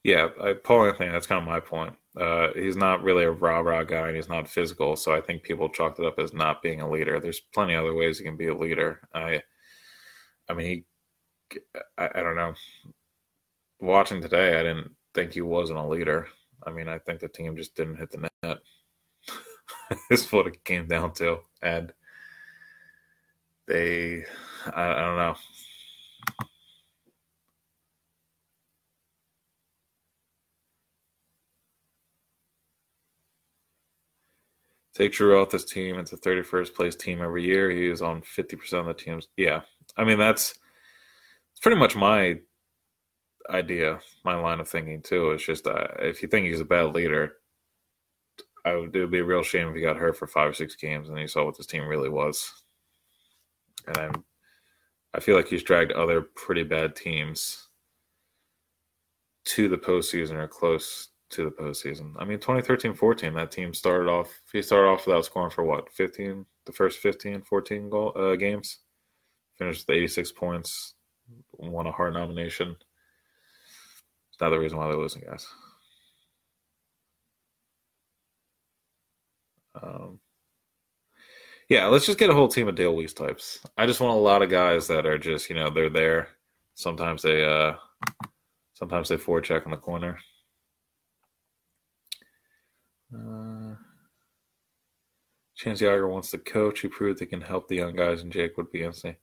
yeah, 0.04 0.30
I, 0.42 0.54
Paul 0.54 0.88
Anthony. 0.88 1.10
That's 1.12 1.28
kind 1.28 1.42
of 1.42 1.48
my 1.48 1.60
point. 1.62 1.94
Uh, 2.20 2.50
he's 2.56 2.76
not 2.76 3.02
really 3.04 3.24
a 3.24 3.32
rah 3.32 3.60
rah 3.60 3.84
guy, 3.84 4.08
and 4.08 4.16
he's 4.16 4.30
not 4.30 4.48
physical. 4.50 4.96
So 4.96 5.14
I 5.16 5.22
think 5.22 5.44
people 5.44 5.70
chalked 5.70 6.00
it 6.00 6.06
up 6.06 6.20
as 6.20 6.34
not 6.34 6.62
being 6.62 6.82
a 6.82 6.90
leader. 6.90 7.20
There's 7.20 7.40
plenty 7.40 7.74
of 7.74 7.84
other 7.86 7.94
ways 7.96 8.18
he 8.20 8.24
can 8.26 8.38
be 8.38 8.48
a 8.48 8.56
leader. 8.58 9.02
I, 9.14 9.42
I 10.50 10.54
mean, 10.54 10.86
he, 11.52 11.60
I, 11.98 12.10
I 12.16 12.22
don't 12.22 12.36
know. 12.36 12.54
Watching 13.80 14.22
today, 14.22 14.60
I 14.60 14.64
didn't 14.64 14.92
think 15.14 15.34
he 15.34 15.42
wasn't 15.42 15.80
a 15.80 15.86
leader. 15.88 16.28
I 16.66 16.72
mean, 16.72 16.88
I 16.88 17.00
think 17.00 17.20
the 17.20 17.28
team 17.28 17.56
just 17.58 17.76
didn't 17.76 17.98
hit 17.98 18.12
the 18.12 18.30
net. 18.44 18.58
is 20.12 20.32
what 20.32 20.48
it 20.48 20.64
came 20.64 20.88
down 20.88 21.14
to, 21.14 21.40
and 21.62 21.94
they, 23.68 24.24
I, 24.74 24.92
I 24.92 25.00
don't 25.02 25.18
know. 25.18 25.36
Take 34.94 35.14
Giroux 35.14 35.42
off 35.42 35.50
this 35.50 35.66
team. 35.66 35.98
It's 35.98 36.14
a 36.14 36.18
31st 36.18 36.76
place 36.76 36.96
team 36.96 37.22
every 37.22 37.44
year. 37.44 37.72
He 37.72 37.88
is 37.88 38.02
on 38.02 38.22
50% 38.22 38.74
of 38.74 38.86
the 38.86 38.94
teams. 38.94 39.28
Yeah. 39.38 39.62
I 39.98 40.04
mean, 40.04 40.20
that's 40.20 40.52
it's 41.52 41.60
pretty 41.62 41.80
much 41.80 41.96
my 41.96 42.40
idea, 43.50 44.00
my 44.24 44.36
line 44.36 44.60
of 44.60 44.70
thinking, 44.70 45.02
too. 45.02 45.32
It's 45.32 45.46
just 45.46 45.66
uh, 45.66 45.88
if 46.00 46.22
you 46.22 46.28
think 46.28 46.46
he's 46.46 46.60
a 46.60 46.66
bad 46.66 46.94
leader, 46.94 47.34
I 48.66 48.76
would, 48.76 48.96
it 48.96 49.00
would 49.00 49.12
be 49.12 49.20
a 49.20 49.26
real 49.26 49.44
shame 49.44 49.68
if 49.68 49.76
he 49.76 49.82
got 49.82 49.98
hurt 49.98 50.16
for 50.16 50.28
five 50.28 50.52
or 50.52 50.54
six 50.54 50.76
games 50.76 51.10
and 51.10 51.20
you 51.20 51.28
saw 51.28 51.44
what 51.44 51.58
this 51.58 51.68
team 51.68 51.86
really 51.88 52.10
was. 52.10 52.50
And 53.88 53.98
I'm, 53.98 54.24
I 55.14 55.20
feel 55.20 55.36
like 55.36 55.48
he's 55.48 55.64
dragged 55.64 55.92
other 55.92 56.22
pretty 56.22 56.64
bad 56.64 56.96
teams 56.96 57.68
to 59.46 59.68
the 59.68 59.78
postseason 59.78 60.36
or 60.36 60.48
close 60.48 61.10
to 61.34 61.46
the 61.46 61.52
postseason. 61.52 62.14
I 62.18 62.26
mean, 62.26 62.40
2013-14, 62.40 63.36
that 63.36 63.52
team 63.52 63.74
started 63.74 64.10
off. 64.10 64.42
He 64.52 64.62
started 64.62 64.90
off 64.90 65.06
without 65.06 65.26
scoring 65.26 65.52
for 65.52 65.64
what 65.64 65.92
15, 65.92 66.46
the 66.66 66.72
first 66.72 67.00
15, 67.00 67.42
14 67.42 67.90
goal 67.90 68.14
uh, 68.16 68.36
games. 68.36 68.80
Finished 69.58 69.88
with 69.88 69.96
86 69.96 70.32
points, 70.32 70.96
won 71.54 71.86
a 71.86 71.92
Hart 71.92 72.14
nomination. 72.14 72.76
Not 74.42 74.50
the 74.50 74.60
reason 74.60 74.78
why 74.78 74.88
they're 74.88 74.98
losing, 74.98 75.22
guys. 75.22 75.48
Um, 79.82 80.20
yeah, 81.70 81.86
let's 81.86 82.06
just 82.06 82.20
get 82.20 82.30
a 82.30 82.34
whole 82.34 82.50
team 82.50 82.68
of 82.68 82.76
Dale 82.76 82.94
Weise 82.94 83.16
types. 83.16 83.60
I 83.78 83.86
just 83.86 84.02
want 84.02 84.18
a 84.18 84.20
lot 84.20 84.42
of 84.42 84.50
guys 84.50 84.88
that 84.88 85.06
are 85.06 85.18
just, 85.18 85.50
you 85.50 85.56
know, 85.56 85.70
they're 85.70 85.90
there. 85.90 86.28
Sometimes 86.76 87.22
they, 87.22 87.46
uh, 87.46 87.76
sometimes 88.74 89.08
they 89.08 89.18
forecheck 89.18 89.64
in 89.66 89.72
the 89.72 89.78
corner. 89.78 90.20
Uh, 93.14 93.76
Chance 95.56 95.82
Yager 95.82 96.08
wants 96.08 96.32
to 96.32 96.38
coach. 96.38 96.80
He 96.80 96.88
proved 96.88 97.20
he 97.20 97.26
can 97.26 97.42
help 97.42 97.68
the 97.68 97.76
young 97.76 97.96
guys, 97.96 98.22
and 98.22 98.32
Jake 98.32 98.58
would 98.58 98.72
be 98.72 98.84
insane. 98.84 99.16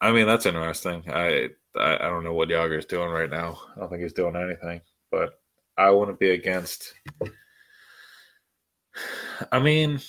I 0.00 0.12
mean, 0.12 0.26
that's 0.26 0.46
interesting. 0.46 1.04
I, 1.10 1.48
I, 1.76 1.94
I 1.96 2.08
don't 2.08 2.24
know 2.24 2.32
what 2.32 2.50
is 2.50 2.86
doing 2.86 3.10
right 3.10 3.30
now. 3.30 3.58
I 3.76 3.80
don't 3.80 3.90
think 3.90 4.02
he's 4.02 4.12
doing 4.12 4.36
anything, 4.36 4.80
but 5.10 5.40
I 5.76 5.90
wouldn't 5.90 6.18
be 6.18 6.30
against. 6.30 6.94
I 9.52 9.58
mean, 9.58 10.00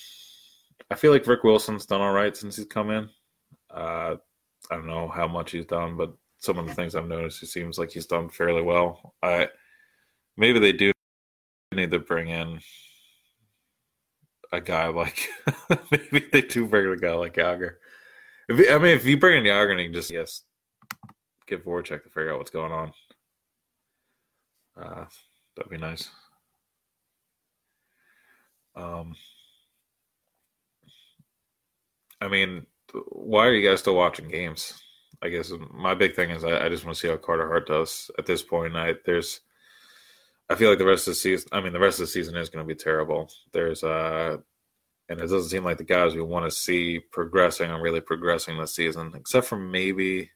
I 0.90 0.94
feel 0.94 1.12
like 1.12 1.26
Rick 1.26 1.44
Wilson's 1.44 1.86
done 1.86 2.00
all 2.00 2.12
right 2.12 2.36
since 2.36 2.56
he's 2.56 2.66
come 2.66 2.90
in. 2.90 3.08
Uh, 3.70 4.16
I 4.70 4.76
don't 4.76 4.86
know 4.86 5.08
how 5.08 5.26
much 5.26 5.52
he's 5.52 5.66
done, 5.66 5.96
but 5.96 6.12
some 6.38 6.58
of 6.58 6.66
the 6.66 6.74
things 6.74 6.94
I've 6.94 7.06
noticed, 7.06 7.40
he 7.40 7.46
seems 7.46 7.78
like 7.78 7.90
he's 7.90 8.06
done 8.06 8.28
fairly 8.28 8.62
well. 8.62 9.14
I 9.22 9.48
maybe 10.36 10.58
they 10.58 10.72
do 10.72 10.92
need 11.72 11.90
to 11.90 11.98
bring 11.98 12.28
in 12.28 12.60
a 14.52 14.60
guy 14.60 14.88
like 14.88 15.28
maybe 15.90 16.26
they 16.32 16.42
do 16.42 16.66
bring 16.66 16.86
in 16.86 16.92
a 16.92 16.96
guy 16.96 17.14
like 17.14 17.34
Jagr. 17.34 17.74
If 18.48 18.70
I 18.70 18.78
mean, 18.78 18.96
if 18.96 19.06
you 19.06 19.16
bring 19.16 19.38
in 19.38 19.44
Jagr 19.44 19.72
and 19.72 19.80
you 19.80 19.92
just 19.92 20.10
yes, 20.10 20.42
get 21.46 21.64
Voracek 21.64 22.02
to 22.02 22.08
figure 22.08 22.32
out 22.32 22.38
what's 22.38 22.50
going 22.50 22.72
on. 22.72 22.92
Uh, 24.76 25.04
that'd 25.56 25.70
be 25.70 25.78
nice. 25.78 26.08
Um, 28.74 29.14
I 32.20 32.28
mean, 32.28 32.66
why 33.10 33.46
are 33.46 33.54
you 33.54 33.68
guys 33.68 33.80
still 33.80 33.96
watching 33.96 34.28
games? 34.28 34.80
I 35.22 35.28
guess 35.28 35.52
my 35.72 35.94
big 35.94 36.14
thing 36.14 36.30
is 36.30 36.42
I, 36.44 36.66
I 36.66 36.68
just 36.68 36.84
want 36.84 36.96
to 36.96 37.00
see 37.00 37.08
how 37.08 37.16
Carter 37.16 37.46
Hart 37.46 37.68
does 37.68 38.10
at 38.18 38.26
this 38.26 38.42
point. 38.42 38.76
I 38.76 38.94
there's 39.04 39.40
I 40.52 40.54
feel 40.54 40.68
like 40.68 40.78
the 40.78 40.84
rest 40.84 41.08
of 41.08 41.12
the 41.12 41.16
season. 41.16 41.48
I 41.50 41.62
mean, 41.62 41.72
the 41.72 41.80
rest 41.80 41.98
of 41.98 42.04
the 42.04 42.12
season 42.12 42.36
is 42.36 42.50
going 42.50 42.62
to 42.62 42.74
be 42.74 42.78
terrible. 42.78 43.30
There's 43.52 43.82
uh, 43.82 44.36
and 45.08 45.18
it 45.18 45.22
doesn't 45.22 45.48
seem 45.48 45.64
like 45.64 45.78
the 45.78 45.84
guys 45.84 46.14
we 46.14 46.20
want 46.20 46.44
to 46.44 46.50
see 46.54 47.00
progressing 47.10 47.70
are 47.70 47.80
really 47.80 48.02
progressing 48.02 48.58
this 48.58 48.74
season, 48.74 49.12
except 49.14 49.46
for 49.46 49.56
maybe, 49.56 50.30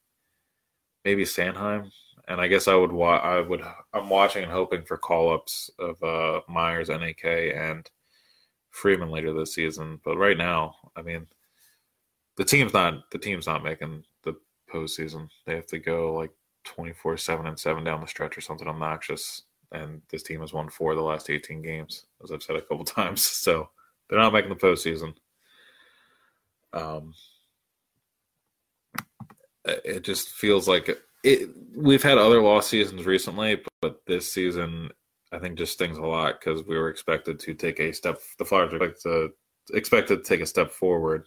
maybe 1.05 1.25
Sanheim. 1.25 1.91
And 2.29 2.41
I 2.41 2.47
guess 2.47 2.67
I 2.67 2.75
would 2.75 2.93
wa- 2.93 3.19
I 3.19 3.41
would 3.43 3.63
I'm 3.93 4.09
watching 4.09 4.43
and 4.43 4.51
hoping 4.51 4.85
for 4.85 4.97
call 4.97 5.35
ups 5.35 5.69
of 5.79 6.03
uh, 6.03 6.41
Myers, 6.49 6.89
NAK, 6.89 7.25
and 7.55 7.89
Friedman 8.71 9.11
later 9.11 9.35
this 9.35 9.55
season. 9.55 10.01
But 10.03 10.17
right 10.17 10.39
now, 10.39 10.77
I 10.97 11.03
mean, 11.03 11.27
the 12.39 12.45
team's 12.45 12.73
not 12.73 13.11
the 13.11 13.19
team's 13.19 13.47
not 13.47 13.63
making 13.63 14.03
the 14.25 14.35
postseason. 14.73 15.29
They 15.45 15.57
have 15.57 15.67
to 15.67 15.79
go 15.79 16.15
like 16.15 16.31
24 16.65 17.19
7 17.19 17.47
and 17.47 17.59
7 17.59 17.85
down 17.85 18.01
the 18.01 18.07
stretch 18.07 18.39
or 18.39 18.41
something 18.41 18.67
obnoxious 18.67 19.43
and 19.73 20.01
this 20.11 20.23
team 20.23 20.41
has 20.41 20.53
won 20.53 20.69
four 20.69 20.93
of 20.93 20.97
the 20.97 21.03
last 21.03 21.31
18 21.31 21.63
games, 21.63 22.07
as 22.23 22.31
I've 22.31 22.43
said 22.43 22.57
a 22.57 22.63
couple 22.63 22.85
times. 22.85 23.23
So 23.23 23.69
they're 24.09 24.19
not 24.19 24.33
making 24.33 24.51
the 24.51 24.57
postseason. 24.57 25.15
Um, 26.73 27.15
it 29.65 30.05
just 30.05 30.31
feels 30.31 30.69
like 30.69 30.97
it. 31.25 31.51
We've 31.75 32.03
had 32.03 32.19
other 32.19 32.41
lost 32.41 32.71
seasons 32.71 33.05
recently, 33.05 33.63
but 33.81 34.01
this 34.07 34.31
season 34.33 34.91
I 35.33 35.39
think 35.39 35.59
just 35.59 35.73
stings 35.73 35.99
a 35.99 36.03
lot 36.03 36.41
because 36.41 36.65
we 36.67 36.79
were 36.79 36.89
expected 36.89 37.39
to 37.41 37.55
take 37.55 37.81
a 37.81 37.93
step. 37.93 38.19
The 38.39 38.45
Flyers 38.45 38.73
were 38.73 38.85
expected 38.85 39.33
to, 39.69 39.77
expected 39.77 40.17
to 40.19 40.29
take 40.29 40.41
a 40.41 40.47
step 40.47 40.71
forward, 40.71 41.27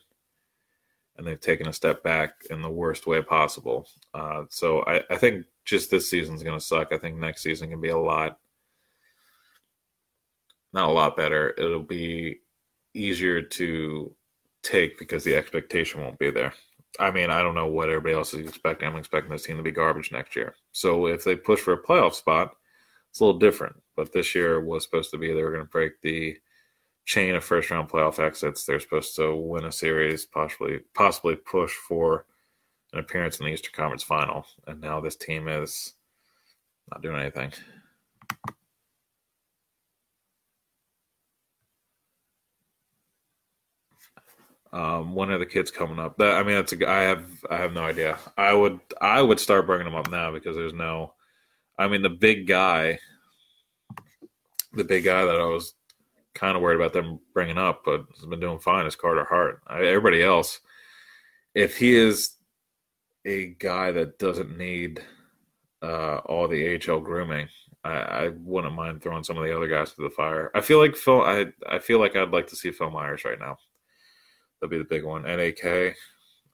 and 1.18 1.28
they've 1.28 1.40
taken 1.40 1.68
a 1.68 1.74
step 1.74 2.02
back 2.02 2.32
in 2.50 2.62
the 2.62 2.70
worst 2.70 3.08
way 3.08 3.22
possible. 3.22 3.88
Uh, 4.14 4.44
so 4.50 4.84
I, 4.88 5.04
I 5.10 5.18
think 5.18 5.46
just 5.70 5.92
this 5.92 6.10
season's 6.10 6.44
going 6.44 6.58
to 6.58 6.66
suck. 6.66 6.92
I 6.92 6.98
think 6.98 7.18
next 7.18 7.44
season 7.44 7.70
can 7.70 7.82
be 7.82 7.90
a 7.90 7.98
lot, 7.98 8.40
not 10.74 10.90
a 10.90 10.92
lot 10.92 11.16
better. 11.16 11.54
It'll 11.58 11.84
be 11.84 12.40
easier 12.94 13.42
to 13.42 14.16
take 14.64 14.98
because 14.98 15.24
the 15.24 15.36
expectation 15.36 16.02
won't 16.02 16.20
be 16.20 16.32
there. 16.32 16.54
I 17.00 17.12
mean, 17.12 17.30
I 17.30 17.42
don't 17.42 17.56
know 17.56 17.68
what 17.68 17.90
everybody 17.90 18.16
else 18.16 18.34
is 18.34 18.48
expecting. 18.48 18.88
I'm 18.88 18.96
expecting 18.96 19.32
this 19.32 19.44
team 19.44 19.58
to 19.58 19.64
be 19.64 19.72
garbage 19.72 20.12
next 20.12 20.36
year. 20.36 20.56
So 20.72 21.08
if 21.08 21.24
they 21.24 21.36
push 21.36 21.60
for 21.60 21.74
a 21.74 21.84
playoff 21.84 22.16
spot, 22.16 22.52
it's 23.12 23.20
a 23.20 23.26
little 23.26 23.40
different. 23.40 23.76
But 23.96 24.12
this 24.12 24.34
year 24.34 24.60
was 24.60 24.84
supposed 24.84 25.12
to 25.12 25.18
be 25.18 25.28
they 25.28 25.44
were 25.44 25.52
going 25.52 25.66
to 25.66 25.70
break 25.70 26.02
the 26.02 26.38
chain 27.06 27.36
of 27.36 27.44
first 27.44 27.70
round 27.70 27.90
playoff 27.90 28.20
exits. 28.20 28.66
They're 28.66 28.80
supposed 28.80 29.16
to 29.18 29.36
win 29.36 29.66
a 29.66 29.72
series, 29.72 30.26
possibly 30.26 30.80
possibly 30.94 31.36
push 31.36 31.74
for 31.74 32.26
an 32.94 33.00
appearance 33.00 33.40
in 33.40 33.46
the 33.46 33.52
Eastern 33.52 33.74
Conference 33.74 34.04
Final, 34.04 34.46
and 34.68 34.82
now 34.82 35.00
this 35.00 35.16
team 35.16 35.48
is 35.48 35.94
not 36.92 37.02
doing 37.02 37.22
anything. 37.22 37.52
Um, 44.72 45.16
when 45.16 45.32
are 45.32 45.40
the 45.40 45.46
kids 45.46 45.72
coming 45.72 46.00
up? 46.00 46.18
That 46.18 46.38
I 46.38 46.44
mean, 46.44 46.56
that's 46.56 46.74
a, 46.74 46.90
I 46.90 47.02
have 47.02 47.26
I 47.50 47.58
have 47.58 47.74
no 47.74 47.84
idea. 47.84 48.20
I 48.38 48.54
would 48.54 48.80
I 49.02 49.22
would 49.22 49.40
start 49.40 49.66
bringing 49.66 49.86
them 49.86 49.96
up 49.96 50.12
now 50.12 50.32
because 50.32 50.56
there's 50.56 50.74
no. 50.74 51.14
I 51.78 51.88
mean, 51.88 52.02
the 52.02 52.10
big 52.10 52.46
guy, 52.46 53.00
the 54.74 54.84
big 54.84 55.06
guy 55.06 55.26
that 55.26 55.40
I 55.40 55.46
was 55.46 55.74
kind 56.36 56.56
of 56.56 56.62
worried 56.62 56.76
about 56.76 56.94
them 56.94 57.20
bringing 57.34 57.58
up, 57.58 57.82
but 57.84 58.06
has 58.16 58.26
been 58.26 58.40
doing 58.40 58.60
fine 58.60 58.86
is 58.86 58.96
Carter 58.96 59.26
Hart. 59.26 59.62
I, 59.66 59.86
everybody 59.86 60.22
else, 60.22 60.60
if 61.56 61.78
he 61.78 61.96
is 61.96 62.36
a 63.26 63.48
guy 63.60 63.92
that 63.92 64.20
doesn't 64.20 64.58
need 64.58 65.02
uh, 65.82 66.18
all 66.26 66.48
the 66.48 66.76
AHL 66.76 67.00
grooming, 67.00 67.48
I, 67.84 67.92
I 67.92 68.28
wouldn't 68.30 68.74
mind 68.74 69.02
throwing 69.02 69.24
some 69.24 69.38
of 69.38 69.44
the 69.44 69.56
other 69.56 69.68
guys 69.68 69.94
to 69.94 70.02
the 70.04 70.10
fire. 70.10 70.52
I 70.54 70.62
feel 70.62 70.80
like 70.80 70.96
Phil. 70.96 71.22
I 71.22 71.48
I 71.68 71.80
feel 71.80 72.00
like 72.00 72.16
I'd 72.16 72.32
like 72.32 72.48
to 72.48 72.56
see 72.56 72.72
Phil 72.72 72.90
Myers 72.90 73.24
right 73.26 73.40
now. 73.40 73.58
That'd 74.60 74.72
be 74.72 74.78
the 74.78 74.84
big 74.84 75.06
one. 75.06 75.24
NAK, 75.24 75.96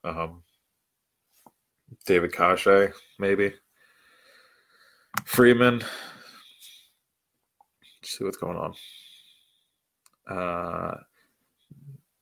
um, 0.04 0.42
David 2.06 2.32
Kase, 2.32 2.92
maybe 3.18 3.52
Friedman. 5.24 5.78
Let's 8.02 8.18
see 8.18 8.24
what's 8.24 8.36
going 8.36 8.56
on. 8.56 8.74
Uh, 10.30 10.96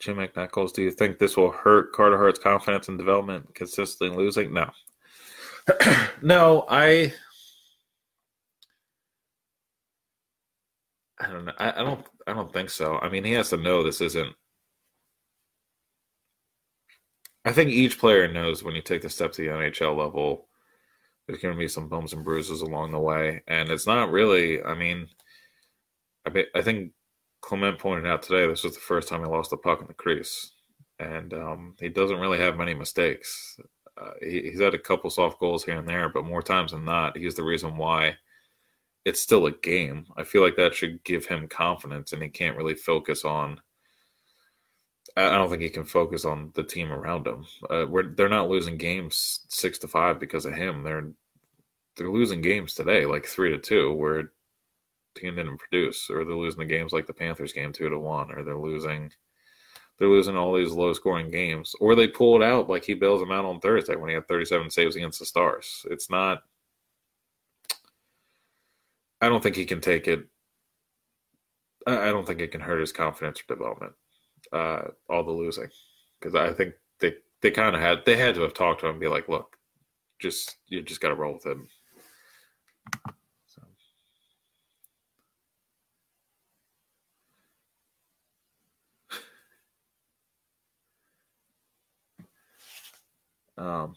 Jim 0.05 0.17
McNichols, 0.17 0.75
do 0.75 0.83
you 0.83 0.91
think 0.91 1.19
this 1.19 1.35
will 1.35 1.51
hurt 1.51 1.95
Carter 1.95 2.19
Hart's 2.19 2.39
confidence 2.39 2.89
and 2.89 2.99
development 2.99 3.55
consistently 3.55 4.15
losing? 4.15 4.53
No. 4.53 4.71
no, 6.23 6.67
I 6.69 7.15
I 11.19 11.29
don't 11.29 11.47
know. 11.47 11.53
I, 11.59 11.81
I 11.81 11.83
don't 11.83 12.07
I 12.27 12.35
don't 12.35 12.53
think 12.53 12.69
so. 12.69 12.99
I 12.99 13.09
mean 13.09 13.25
he 13.25 13.33
has 13.33 13.49
to 13.49 13.57
know 13.57 13.83
this 13.83 14.03
isn't 14.03 14.35
I 17.47 17.53
think 17.53 17.71
each 17.71 17.99
player 17.99 18.31
knows 18.31 18.63
when 18.63 18.75
you 18.75 18.83
take 18.83 19.01
the 19.01 19.09
step 19.09 19.33
to 19.33 19.43
the 19.43 19.49
NHL 19.49 19.97
level, 19.97 20.49
there's 21.27 21.41
to 21.41 21.55
be 21.55 21.67
some 21.67 21.89
bumps 21.89 22.13
and 22.13 22.25
bruises 22.25 22.61
along 22.61 22.93
the 22.93 22.99
way, 22.99 23.43
and 23.47 23.71
it's 23.71 23.87
not 23.87 24.11
really. 24.11 24.63
I 24.63 24.75
mean, 24.75 25.09
I 26.27 26.31
mean, 26.31 26.45
I 26.55 26.61
think 26.63 26.93
Clement 27.45 27.79
pointed 27.79 28.07
out 28.07 28.23
today 28.23 28.47
this 28.47 28.65
was 28.65 28.75
the 28.75 28.81
first 28.81 29.07
time 29.07 29.21
he 29.21 29.27
lost 29.27 29.51
the 29.51 29.59
puck 29.59 29.83
in 29.83 29.87
the 29.87 29.93
crease, 29.93 30.53
and 30.99 31.35
um, 31.35 31.75
he 31.79 31.91
doesn't 31.91 32.19
really 32.19 32.39
have 32.39 32.57
many 32.57 32.73
mistakes. 32.73 33.61
Uh, 34.01 34.13
he, 34.23 34.41
he's 34.51 34.61
had 34.61 34.73
a 34.73 34.79
couple 34.79 35.11
soft 35.11 35.39
goals 35.39 35.63
here 35.63 35.79
and 35.79 35.87
there, 35.87 36.09
but 36.09 36.25
more 36.25 36.43
times 36.43 36.73
than 36.73 36.87
not, 36.87 37.19
he's 37.19 37.35
the 37.35 37.45
reason 37.45 37.77
why 37.77 38.17
it's 39.05 39.21
still 39.21 39.45
a 39.45 39.53
game. 39.53 40.07
I 40.17 40.25
feel 40.25 40.41
like 40.41 40.57
that 40.57 40.75
should 40.75 41.05
give 41.05 41.27
him 41.27 41.47
confidence, 41.47 42.15
and 42.15 42.23
he 42.23 42.31
can't 42.31 42.57
really 42.57 42.75
focus 42.75 43.27
on. 43.27 43.61
I 45.15 45.29
don't 45.37 45.51
think 45.51 45.61
he 45.61 45.69
can 45.69 45.85
focus 45.85 46.25
on 46.25 46.51
the 46.55 46.65
team 46.65 46.91
around 46.91 47.27
him. 47.27 47.45
Uh, 47.69 47.85
they're 48.17 48.31
not 48.31 48.49
losing 48.49 48.79
games 48.79 49.41
six 49.49 49.79
to 49.81 49.89
five 49.89 50.19
because 50.19 50.47
of 50.47 50.55
him. 50.55 50.83
They're 50.83 51.11
they're 51.97 52.11
losing 52.11 52.41
games 52.41 52.75
today, 52.75 53.05
like 53.05 53.27
three 53.27 53.51
to 53.51 53.59
two, 53.59 53.93
where 53.93 54.33
team 55.15 55.37
didn't 55.37 55.59
produce, 55.59 56.09
or 56.11 56.25
they're 56.25 56.35
losing 56.35 56.61
the 56.61 56.67
games 56.67 56.93
like 56.93 57.07
the 57.07 57.15
Panthers 57.15 57.53
game 57.53 57.73
two 57.73 57.89
to 57.89 57.99
one, 57.99 58.31
or 58.33 58.43
they're 58.43 58.57
losing 58.57 59.11
they're 59.99 60.09
losing 60.09 60.37
all 60.37 60.55
these 60.55 60.73
low 60.73 60.93
scoring 60.93 61.31
games, 61.31 61.75
or 61.81 61.95
they 61.95 62.09
pull 62.09 62.41
it 62.41 62.45
out 62.45 62.69
like 62.69 62.85
he 62.85 62.95
bails 62.95 63.21
them 63.21 63.31
out 63.31 63.45
on 63.45 63.61
Thursday 63.61 63.95
when 63.95 64.09
he 64.09 64.15
had 64.15 64.27
37 64.27 64.71
saves 64.71 64.97
against 64.97 65.21
the 65.21 65.27
Stars. 65.27 65.87
It's 65.89 66.11
not. 66.11 66.43
I 69.21 69.29
don't 69.29 69.43
think 69.43 69.57
he 69.57 69.65
can 69.65 69.81
take 69.81 70.09
it. 70.09 70.27
I 71.87 72.07
don't 72.07 72.27
think 72.27 72.41
it 72.41 72.51
can 72.51 72.61
hurt 72.61 72.81
his 72.81 72.93
confidence 72.93 73.41
or 73.41 73.55
development. 73.55 73.93
Uh, 74.53 74.83
all 75.09 75.23
the 75.23 75.31
losing, 75.31 75.69
because 76.19 76.35
I 76.35 76.53
think 76.53 76.75
they 77.01 77.15
they 77.41 77.51
kind 77.51 77.75
of 77.75 77.81
had 77.81 78.05
they 78.05 78.17
had 78.17 78.35
to 78.35 78.43
have 78.43 78.55
talked 78.55 78.81
to 78.81 78.89
him 78.89 78.99
be 78.99 79.09
like, 79.09 79.29
look, 79.29 79.57
just 80.19 80.57
you 80.69 80.83
just 80.83 81.01
got 81.01 81.09
to 81.09 81.15
roll 81.15 81.35
with 81.35 81.47
him. 81.47 81.69
Um, 93.57 93.95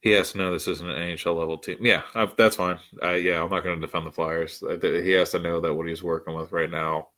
he 0.00 0.10
has 0.10 0.32
to 0.32 0.38
know 0.38 0.52
this 0.52 0.68
isn't 0.68 0.88
an 0.88 1.16
NHL 1.16 1.38
level 1.38 1.56
team. 1.56 1.78
Yeah, 1.80 2.02
I, 2.14 2.28
that's 2.36 2.56
fine. 2.56 2.78
Uh, 3.02 3.12
yeah, 3.12 3.42
I'm 3.42 3.50
not 3.50 3.64
going 3.64 3.80
to 3.80 3.86
defend 3.86 4.06
the 4.06 4.12
Flyers. 4.12 4.62
He 4.82 5.12
has 5.12 5.30
to 5.30 5.38
know 5.38 5.60
that 5.60 5.72
what 5.72 5.88
he's 5.88 6.02
working 6.02 6.34
with 6.34 6.52
right 6.52 6.70
now, 6.70 7.08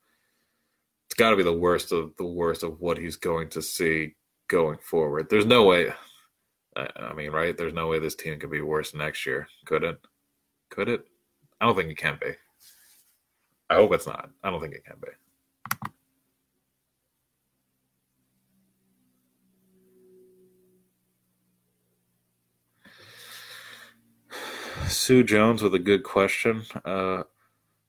it's 1.07 1.15
got 1.15 1.31
to 1.31 1.35
be 1.35 1.43
the 1.43 1.51
worst 1.51 1.91
of 1.91 2.13
the 2.17 2.25
worst 2.25 2.63
of 2.63 2.79
what 2.79 2.97
he's 2.97 3.17
going 3.17 3.49
to 3.49 3.61
see 3.61 4.15
going 4.47 4.77
forward. 4.77 5.29
There's 5.29 5.45
no 5.45 5.65
way. 5.65 5.91
I, 6.77 6.87
I 6.95 7.13
mean, 7.13 7.31
right? 7.31 7.57
There's 7.57 7.73
no 7.73 7.87
way 7.87 7.99
this 7.99 8.15
team 8.15 8.39
could 8.39 8.51
be 8.51 8.61
worse 8.61 8.93
next 8.93 9.25
year. 9.25 9.47
Could 9.65 9.83
it? 9.83 9.99
Could 10.69 10.87
it? 10.87 11.05
I 11.59 11.65
don't 11.65 11.75
think 11.75 11.91
it 11.91 11.97
can 11.97 12.17
be. 12.21 12.31
I 13.69 13.75
hope 13.75 13.93
it's 13.93 14.07
not. 14.07 14.29
I 14.43 14.49
don't 14.49 14.61
think 14.61 14.75
it 14.75 14.85
can 14.85 14.95
be. 15.01 15.09
Sue 24.87 25.23
Jones 25.23 25.61
with 25.61 25.75
a 25.75 25.79
good 25.79 26.03
question. 26.03 26.63
Uh, 26.85 27.23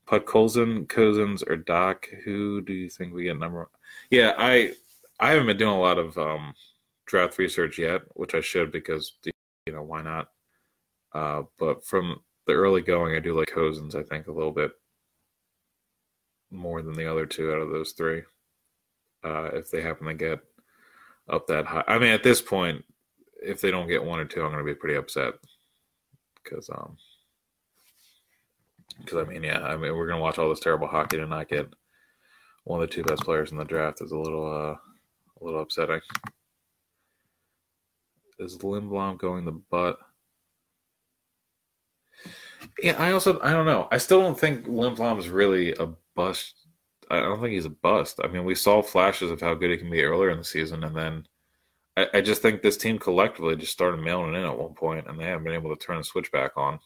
Podkolzin, 0.06 0.88
Cozens, 0.88 1.42
or 1.42 1.56
Dach? 1.56 2.04
Who 2.24 2.60
do 2.60 2.72
you 2.72 2.88
think 2.88 3.12
we 3.12 3.24
get 3.24 3.38
number? 3.38 3.58
One? 3.58 3.66
Yeah, 4.10 4.32
I 4.38 4.72
I 5.20 5.30
haven't 5.30 5.46
been 5.46 5.56
doing 5.56 5.74
a 5.74 5.80
lot 5.80 5.98
of 5.98 6.16
um, 6.18 6.54
draft 7.06 7.38
research 7.38 7.78
yet, 7.78 8.02
which 8.14 8.34
I 8.34 8.40
should 8.40 8.72
because 8.72 9.12
you 9.24 9.72
know 9.72 9.82
why 9.82 10.02
not? 10.02 10.28
Uh, 11.12 11.42
but 11.58 11.84
from 11.84 12.20
the 12.46 12.54
early 12.54 12.80
going, 12.80 13.14
I 13.14 13.20
do 13.20 13.36
like 13.38 13.48
Cozens. 13.48 13.94
I 13.94 14.02
think 14.02 14.26
a 14.26 14.32
little 14.32 14.52
bit 14.52 14.72
more 16.50 16.82
than 16.82 16.94
the 16.94 17.10
other 17.10 17.26
two 17.26 17.52
out 17.52 17.60
of 17.60 17.70
those 17.70 17.92
three. 17.92 18.22
Uh, 19.24 19.50
if 19.52 19.70
they 19.70 19.82
happen 19.82 20.06
to 20.06 20.14
get 20.14 20.40
up 21.28 21.46
that 21.48 21.66
high, 21.66 21.84
I 21.86 21.98
mean, 21.98 22.10
at 22.10 22.22
this 22.22 22.40
point, 22.40 22.84
if 23.42 23.60
they 23.60 23.70
don't 23.70 23.88
get 23.88 24.02
one 24.02 24.20
or 24.20 24.24
two, 24.24 24.42
I'm 24.42 24.52
going 24.52 24.64
to 24.64 24.72
be 24.72 24.78
pretty 24.78 24.96
upset 24.96 25.34
because 26.42 26.68
um 26.70 26.96
because 28.98 29.18
I 29.18 29.30
mean 29.30 29.44
yeah 29.44 29.60
I 29.62 29.76
mean 29.76 29.94
we're 29.96 30.08
gonna 30.08 30.20
watch 30.20 30.38
all 30.38 30.48
this 30.48 30.60
terrible 30.60 30.88
hockey 30.88 31.18
and 31.18 31.30
not 31.30 31.48
get 31.48 31.68
one 32.64 32.82
of 32.82 32.88
the 32.88 32.94
two 32.94 33.02
best 33.02 33.22
players 33.22 33.50
in 33.50 33.58
the 33.58 33.64
draft 33.64 34.00
is 34.00 34.12
a 34.12 34.18
little 34.18 34.46
uh 34.46 34.76
a 35.40 35.44
little 35.44 35.60
upsetting. 35.60 36.00
Is 38.38 38.58
Lindblom 38.58 39.18
going 39.18 39.44
the 39.44 39.60
butt? 39.70 39.98
Yeah, 42.82 42.96
I 42.98 43.12
also 43.12 43.40
I 43.40 43.52
don't 43.52 43.66
know. 43.66 43.88
I 43.90 43.98
still 43.98 44.20
don't 44.20 44.38
think 44.38 44.66
Lindblom 44.66 45.18
is 45.18 45.28
really 45.28 45.72
a 45.74 45.88
bust. 46.14 46.54
I 47.10 47.20
don't 47.20 47.40
think 47.40 47.54
he's 47.54 47.64
a 47.64 47.70
bust. 47.70 48.20
I 48.22 48.28
mean, 48.28 48.44
we 48.44 48.54
saw 48.54 48.82
flashes 48.82 49.30
of 49.30 49.40
how 49.40 49.54
good 49.54 49.70
he 49.70 49.76
can 49.76 49.90
be 49.90 50.02
earlier 50.02 50.30
in 50.30 50.38
the 50.38 50.44
season, 50.44 50.84
and 50.84 50.94
then 50.94 51.26
I, 51.98 52.06
I, 52.14 52.20
just 52.20 52.42
think 52.42 52.62
this 52.62 52.76
team 52.76 52.98
collectively 52.98 53.56
just 53.56 53.72
started 53.72 54.00
mailing 54.00 54.34
in 54.34 54.44
at 54.44 54.58
one 54.58 54.74
point, 54.74 55.06
and 55.08 55.18
they 55.18 55.24
haven't 55.24 55.44
been 55.44 55.54
able 55.54 55.74
to 55.74 55.84
turn 55.84 55.98
the 55.98 56.04
switch 56.04 56.30
back 56.30 56.52
on. 56.56 56.78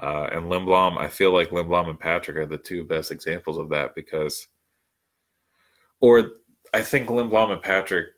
Uh, 0.00 0.28
and 0.32 0.46
Lindblom, 0.46 0.98
I 0.98 1.08
feel 1.08 1.32
like 1.32 1.50
Lindblom 1.50 1.88
and 1.88 1.98
Patrick 1.98 2.36
are 2.36 2.46
the 2.46 2.58
two 2.58 2.84
best 2.84 3.10
examples 3.10 3.58
of 3.58 3.70
that 3.70 3.94
because, 3.94 4.46
or 6.00 6.32
I 6.74 6.82
think 6.82 7.08
Lindblom 7.08 7.52
and 7.52 7.62
Patrick 7.62 8.08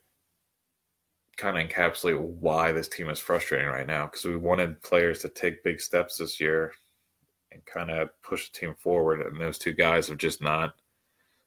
kind 1.37 1.57
of 1.57 1.67
encapsulate 1.67 2.19
why 2.19 2.73
this 2.73 2.89
team 2.89 3.09
is 3.09 3.17
frustrating 3.17 3.69
right 3.69 3.87
now 3.87 4.05
because 4.05 4.25
we 4.25 4.35
wanted 4.35 4.81
players 4.81 5.19
to 5.21 5.29
take 5.29 5.63
big 5.63 5.79
steps 5.79 6.17
this 6.17 6.39
year 6.39 6.73
and 7.53 7.65
kind 7.65 7.89
of 7.89 8.09
push 8.21 8.49
the 8.49 8.59
team 8.59 8.75
forward, 8.77 9.21
and 9.21 9.39
those 9.39 9.57
two 9.57 9.73
guys 9.73 10.09
have 10.09 10.17
just 10.17 10.41
not. 10.41 10.75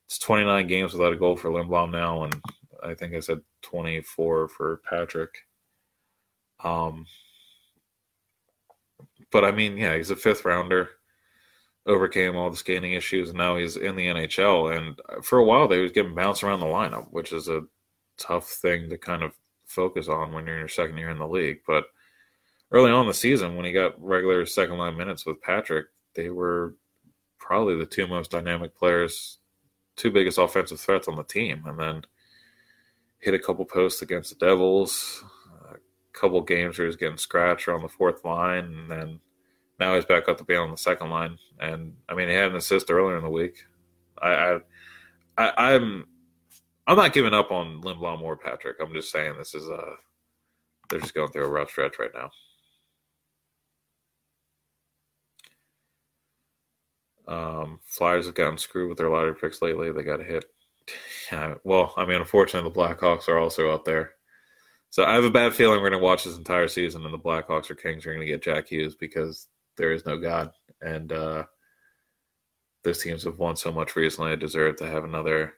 It's 0.06 0.18
29 0.18 0.66
games 0.66 0.94
without 0.94 1.12
a 1.12 1.16
goal 1.16 1.36
for 1.36 1.50
Lindblom 1.50 1.92
now, 1.92 2.24
and 2.24 2.34
I 2.84 2.94
think 2.94 3.14
I 3.14 3.20
said 3.20 3.40
24 3.62 4.48
for 4.48 4.80
Patrick. 4.88 5.34
Um, 6.62 7.06
but 9.30 9.44
I 9.44 9.50
mean, 9.50 9.76
yeah, 9.76 9.96
he's 9.96 10.10
a 10.10 10.16
fifth 10.16 10.44
rounder, 10.44 10.90
overcame 11.86 12.36
all 12.36 12.50
the 12.50 12.56
skating 12.56 12.92
issues, 12.92 13.30
and 13.30 13.38
now 13.38 13.56
he's 13.56 13.76
in 13.76 13.96
the 13.96 14.06
NHL. 14.06 14.76
And 14.76 15.24
for 15.24 15.38
a 15.38 15.44
while, 15.44 15.68
they 15.68 15.80
was 15.80 15.92
getting 15.92 16.14
bounced 16.14 16.42
around 16.42 16.60
the 16.60 16.66
lineup, 16.66 17.08
which 17.10 17.32
is 17.32 17.48
a 17.48 17.62
tough 18.18 18.48
thing 18.48 18.88
to 18.90 18.98
kind 18.98 19.22
of 19.22 19.32
focus 19.66 20.08
on 20.08 20.32
when 20.32 20.46
you're 20.46 20.56
in 20.56 20.60
your 20.60 20.68
second 20.68 20.98
year 20.98 21.10
in 21.10 21.18
the 21.18 21.26
league. 21.26 21.60
But 21.66 21.86
early 22.70 22.90
on 22.90 23.06
the 23.06 23.14
season, 23.14 23.56
when 23.56 23.64
he 23.64 23.72
got 23.72 24.00
regular 24.02 24.44
second 24.46 24.78
line 24.78 24.96
minutes 24.96 25.26
with 25.26 25.40
Patrick, 25.40 25.86
they 26.14 26.28
were 26.30 26.76
probably 27.38 27.76
the 27.76 27.86
two 27.86 28.06
most 28.06 28.30
dynamic 28.30 28.76
players, 28.76 29.38
two 29.96 30.10
biggest 30.10 30.38
offensive 30.38 30.80
threats 30.80 31.08
on 31.08 31.16
the 31.16 31.24
team. 31.24 31.64
And 31.66 31.78
then 31.78 32.02
hit 33.22 33.34
a 33.34 33.38
couple 33.38 33.64
posts 33.64 34.02
against 34.02 34.30
the 34.30 34.46
Devils, 34.46 35.24
a 35.70 35.76
couple 36.12 36.40
games 36.42 36.76
where 36.76 36.86
he's 36.86 36.96
getting 36.96 37.16
scratched 37.16 37.68
on 37.68 37.80
the 37.80 37.88
fourth 37.88 38.24
line, 38.24 38.64
and 38.64 38.90
then 38.90 39.20
now 39.78 39.94
he's 39.94 40.04
back 40.04 40.28
up 40.28 40.36
to 40.38 40.44
be 40.44 40.56
on 40.56 40.72
the 40.72 40.76
second 40.76 41.08
line. 41.08 41.38
And 41.60 41.94
I 42.08 42.14
mean, 42.14 42.28
he 42.28 42.34
had 42.34 42.50
an 42.50 42.56
assist 42.56 42.90
earlier 42.90 43.16
in 43.16 43.22
the 43.22 43.30
week. 43.30 43.64
I, 44.20 44.58
I, 45.38 45.48
I 45.48 45.72
am 45.72 46.06
I'm 46.86 46.96
not 46.96 47.12
giving 47.12 47.32
up 47.32 47.52
on 47.52 47.80
Lindblom 47.82 48.22
or 48.22 48.36
Patrick. 48.36 48.78
I'm 48.80 48.92
just 48.92 49.12
saying 49.12 49.34
this 49.38 49.54
is 49.54 49.68
a 49.68 49.94
they're 50.90 51.00
just 51.00 51.14
going 51.14 51.30
through 51.30 51.44
a 51.46 51.48
rough 51.48 51.70
stretch 51.70 51.98
right 51.98 52.10
now. 52.12 52.30
Um, 57.28 57.78
Flyers 57.86 58.26
have 58.26 58.34
gotten 58.34 58.58
screwed 58.58 58.88
with 58.88 58.98
their 58.98 59.08
lottery 59.08 59.34
picks 59.34 59.62
lately. 59.62 59.92
They 59.92 60.02
got 60.02 60.20
hit 60.20 60.44
yeah, 61.30 61.54
well, 61.64 61.94
I 61.96 62.04
mean, 62.04 62.20
unfortunately, 62.20 62.68
the 62.70 62.76
Blackhawks 62.76 63.28
are 63.28 63.38
also 63.38 63.72
out 63.72 63.84
there. 63.84 64.14
So 64.90 65.04
I 65.04 65.14
have 65.14 65.24
a 65.24 65.30
bad 65.30 65.54
feeling 65.54 65.80
we're 65.80 65.88
going 65.88 66.00
to 66.00 66.04
watch 66.04 66.24
this 66.24 66.36
entire 66.36 66.68
season, 66.68 67.04
and 67.04 67.14
the 67.14 67.18
Blackhawks 67.18 67.70
or 67.70 67.74
Kings 67.74 68.04
are 68.04 68.12
going 68.12 68.26
to 68.26 68.30
get 68.30 68.42
Jack 68.42 68.68
Hughes 68.68 68.94
because 68.94 69.48
there 69.76 69.92
is 69.92 70.04
no 70.04 70.18
God, 70.18 70.52
and 70.82 71.12
uh, 71.12 71.44
those 72.84 73.02
teams 73.02 73.24
have 73.24 73.38
won 73.38 73.56
so 73.56 73.72
much 73.72 73.96
recently. 73.96 74.32
I 74.32 74.36
deserve 74.36 74.76
to 74.76 74.86
have 74.86 75.04
another 75.04 75.54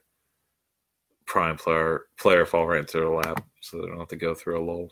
prime 1.25 1.57
player 1.57 2.05
player 2.17 2.45
fall 2.45 2.67
right 2.67 2.79
into 2.79 2.99
their 2.99 3.09
lap, 3.09 3.45
so 3.61 3.81
they 3.81 3.87
don't 3.87 3.99
have 3.99 4.07
to 4.09 4.15
go 4.15 4.33
through 4.33 4.61
a 4.61 4.63
lull. 4.63 4.89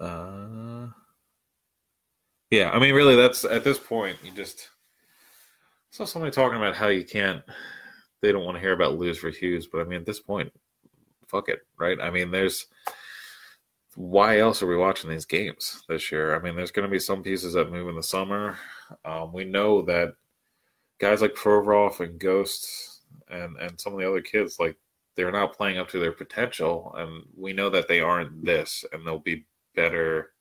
Uh, 0.00 0.88
yeah, 2.50 2.70
I 2.70 2.78
mean, 2.78 2.94
really, 2.94 3.16
that's 3.16 3.44
at 3.44 3.64
this 3.64 3.78
point, 3.78 4.18
you 4.24 4.32
just 4.32 4.70
saw 5.94 6.04
somebody 6.04 6.32
talking 6.32 6.58
about 6.58 6.74
how 6.74 6.88
you 6.88 7.04
can't. 7.04 7.42
They 8.20 8.32
don't 8.32 8.44
want 8.44 8.56
to 8.56 8.60
hear 8.60 8.72
about 8.72 8.98
lose 8.98 9.16
for 9.16 9.30
Hughes, 9.30 9.68
but 9.68 9.80
I 9.80 9.84
mean, 9.84 10.00
at 10.00 10.06
this 10.06 10.18
point, 10.18 10.52
fuck 11.28 11.48
it, 11.48 11.60
right? 11.78 12.00
I 12.00 12.10
mean, 12.10 12.32
there's 12.32 12.66
why 13.94 14.40
else 14.40 14.60
are 14.60 14.66
we 14.66 14.76
watching 14.76 15.08
these 15.08 15.24
games 15.24 15.84
this 15.88 16.10
year? 16.10 16.34
I 16.34 16.40
mean, 16.40 16.56
there's 16.56 16.72
going 16.72 16.86
to 16.86 16.90
be 16.90 16.98
some 16.98 17.22
pieces 17.22 17.52
that 17.52 17.70
move 17.70 17.88
in 17.88 17.94
the 17.94 18.02
summer. 18.02 18.58
Um, 19.04 19.32
we 19.32 19.44
know 19.44 19.82
that 19.82 20.14
guys 20.98 21.22
like 21.22 21.34
Provorov 21.34 22.00
and 22.00 22.18
Ghosts 22.18 23.02
and 23.30 23.56
and 23.58 23.80
some 23.80 23.92
of 23.92 24.00
the 24.00 24.08
other 24.08 24.20
kids, 24.20 24.58
like 24.58 24.76
they're 25.14 25.30
not 25.30 25.56
playing 25.56 25.78
up 25.78 25.88
to 25.90 26.00
their 26.00 26.10
potential, 26.10 26.92
and 26.98 27.22
we 27.36 27.52
know 27.52 27.70
that 27.70 27.86
they 27.86 28.00
aren't 28.00 28.44
this, 28.44 28.84
and 28.92 29.06
they'll 29.06 29.20
be 29.20 29.46
better 29.76 30.32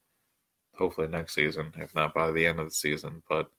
hopefully 0.75 1.07
next 1.07 1.35
season, 1.35 1.71
if 1.77 1.93
not 1.93 2.15
by 2.15 2.31
the 2.31 2.43
end 2.43 2.59
of 2.59 2.65
the 2.65 2.73
season. 2.73 3.21
But 3.29 3.51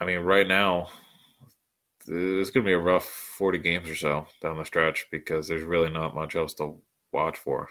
I 0.00 0.06
mean, 0.06 0.20
right 0.20 0.48
now, 0.48 0.88
it's 2.06 2.50
going 2.50 2.64
to 2.64 2.68
be 2.68 2.72
a 2.72 2.78
rough 2.78 3.04
40 3.04 3.58
games 3.58 3.88
or 3.88 3.94
so 3.94 4.26
down 4.40 4.56
the 4.56 4.64
stretch 4.64 5.06
because 5.10 5.46
there's 5.46 5.62
really 5.62 5.90
not 5.90 6.14
much 6.14 6.36
else 6.36 6.54
to 6.54 6.80
watch 7.12 7.36
for. 7.36 7.68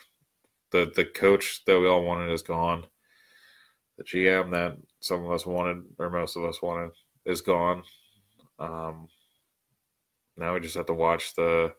The 0.72 0.92
the 0.96 1.06
coach 1.06 1.64
that 1.66 1.80
we 1.80 1.88
all 1.88 2.04
wanted 2.04 2.32
is 2.32 2.44
gone. 2.44 2.86
The 3.98 4.04
GM 4.04 4.52
that 4.52 4.78
some 5.00 5.26
of 5.26 5.32
us 5.32 5.46
wanted, 5.46 5.84
or 5.98 6.10
most 6.10 6.38
of 6.38 6.46
us 6.46 6.62
wanted, 6.62 6.92
is 7.26 7.42
gone. 7.42 7.84
Um, 8.60 9.08
now 10.38 10.54
we 10.54 10.60
just 10.60 10.76
have 10.76 10.86
to 10.86 10.94
watch 10.94 11.36
the. 11.36 11.74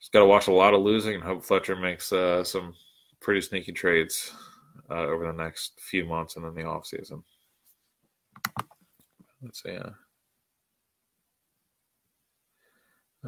Just 0.00 0.12
got 0.12 0.20
to 0.20 0.26
watch 0.26 0.48
a 0.48 0.52
lot 0.52 0.74
of 0.74 0.80
losing 0.80 1.14
and 1.14 1.22
hope 1.22 1.44
Fletcher 1.44 1.76
makes 1.76 2.10
uh, 2.12 2.42
some 2.42 2.74
pretty 3.20 3.42
sneaky 3.42 3.72
trades 3.72 4.32
uh, 4.90 4.94
over 4.94 5.26
the 5.26 5.32
next 5.32 5.78
few 5.78 6.06
months 6.06 6.36
and 6.36 6.44
then 6.44 6.54
the 6.54 6.64
off 6.64 6.86
season. 6.86 7.22
Let's 9.42 9.62
see. 9.62 9.76
Uh, 9.76 9.90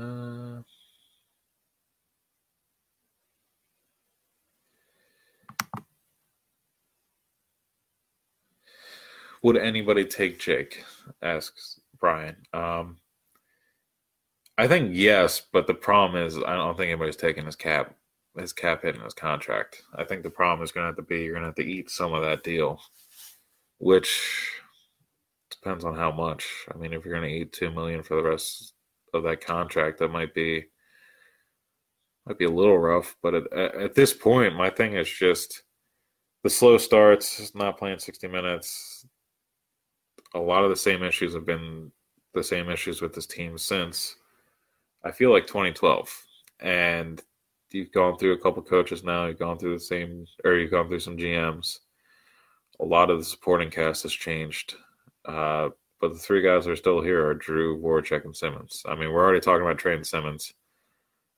uh, 0.01 0.63
would 9.43 9.57
anybody 9.57 10.05
take 10.05 10.39
Jake? 10.39 10.85
Asks 11.23 11.81
Brian. 11.99 12.37
Um, 12.53 12.99
I 14.59 14.69
think 14.69 14.91
yes, 14.95 15.43
but 15.53 15.67
the 15.67 15.75
problem 15.75 16.23
is 16.25 16.37
I 16.37 16.55
don't 16.55 16.77
think 16.77 16.91
anybody's 16.91 17.17
taking 17.17 17.47
his 17.47 17.57
cap 17.57 17.95
his 18.39 18.53
cap 18.53 18.83
hit 18.83 18.95
in 18.95 19.03
his 19.03 19.15
contract. 19.15 19.83
I 19.95 20.05
think 20.05 20.23
the 20.23 20.31
problem 20.31 20.65
is 20.65 20.73
going 20.73 20.85
to 20.85 20.89
have 20.89 20.97
to 20.97 21.03
be 21.03 21.23
you're 21.23 21.33
going 21.33 21.43
to 21.43 21.49
have 21.49 21.55
to 21.57 21.67
eat 21.67 21.91
some 21.91 22.15
of 22.15 22.23
that 22.23 22.43
deal, 22.43 22.81
which 23.79 24.62
depends 25.55 25.85
on 25.85 25.95
how 25.95 26.11
much. 26.11 26.47
I 26.73 26.79
mean, 26.79 26.93
if 26.93 27.05
you're 27.05 27.15
going 27.15 27.29
to 27.29 27.35
eat 27.35 27.53
two 27.53 27.71
million 27.71 28.03
for 28.03 28.17
the 28.17 28.29
rest 28.29 28.75
of 29.15 29.23
that 29.25 29.45
contract, 29.45 29.99
that 29.99 30.09
might 30.09 30.35
be 30.35 30.67
might 32.27 32.39
be 32.39 32.45
a 32.45 32.51
little 32.51 32.79
rough. 32.79 33.17
But 33.23 33.35
at, 33.35 33.53
at 33.53 33.95
this 33.95 34.13
point, 34.13 34.55
my 34.55 34.71
thing 34.71 34.95
is 34.95 35.09
just 35.11 35.63
the 36.43 36.51
slow 36.51 36.79
starts, 36.79 37.55
not 37.55 37.79
playing 37.79 37.99
60 37.99 38.29
minutes. 38.29 39.07
A 40.35 40.39
lot 40.39 40.65
of 40.65 40.71
the 40.71 40.77
same 40.77 41.03
issues 41.03 41.35
have 41.35 41.47
been 41.47 41.93
the 42.35 42.43
same 42.43 42.71
issues 42.71 43.03
with 43.03 43.13
this 43.13 43.27
team 43.27 43.59
since 43.59 44.17
I 45.05 45.11
feel 45.11 45.33
like 45.33 45.47
2012, 45.47 46.27
and 46.61 47.23
you've 47.71 47.93
gone 47.93 48.17
through 48.17 48.33
a 48.33 48.39
couple 48.39 48.63
coaches 48.63 49.03
now. 49.03 49.27
You've 49.27 49.39
gone 49.39 49.59
through 49.59 49.75
the 49.75 49.81
same, 49.81 50.27
or 50.45 50.55
you've 50.57 50.71
gone 50.71 50.89
through 50.89 51.01
some 51.01 51.17
GMs. 51.17 51.79
A 52.81 52.85
lot 52.85 53.11
of 53.11 53.19
the 53.19 53.25
supporting 53.25 53.71
cast 53.71 54.05
has 54.05 54.13
changed, 54.13 54.75
uh, 55.25 55.71
but 56.01 56.13
the 56.13 56.19
three 56.19 56.43
guys 56.43 56.65
that 56.65 56.73
are 56.73 56.77
still 56.77 57.01
here 57.01 57.29
are 57.29 57.41
Giroux, 57.41 57.81
Voracek, 57.81 58.25
and 58.25 58.37
Simmonds. 58.37 58.83
I 58.87 58.97
mean, 58.97 59.13
we're 59.13 59.23
already 59.23 59.41
talking 59.41 59.63
about 59.63 59.79
trading 59.79 60.05
Simmonds. 60.05 60.53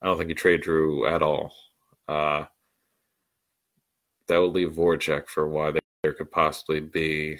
I 0.01 0.07
don't 0.07 0.17
think 0.17 0.29
you 0.29 0.35
trade 0.35 0.63
Giroux 0.63 1.07
at 1.07 1.21
all. 1.21 1.53
Uh, 2.07 2.45
that 4.27 4.39
would 4.39 4.53
leave 4.53 4.71
Voracek 4.71 5.27
for 5.27 5.47
why 5.47 5.71
there 6.01 6.13
could 6.13 6.31
possibly 6.31 6.79
be 6.79 7.37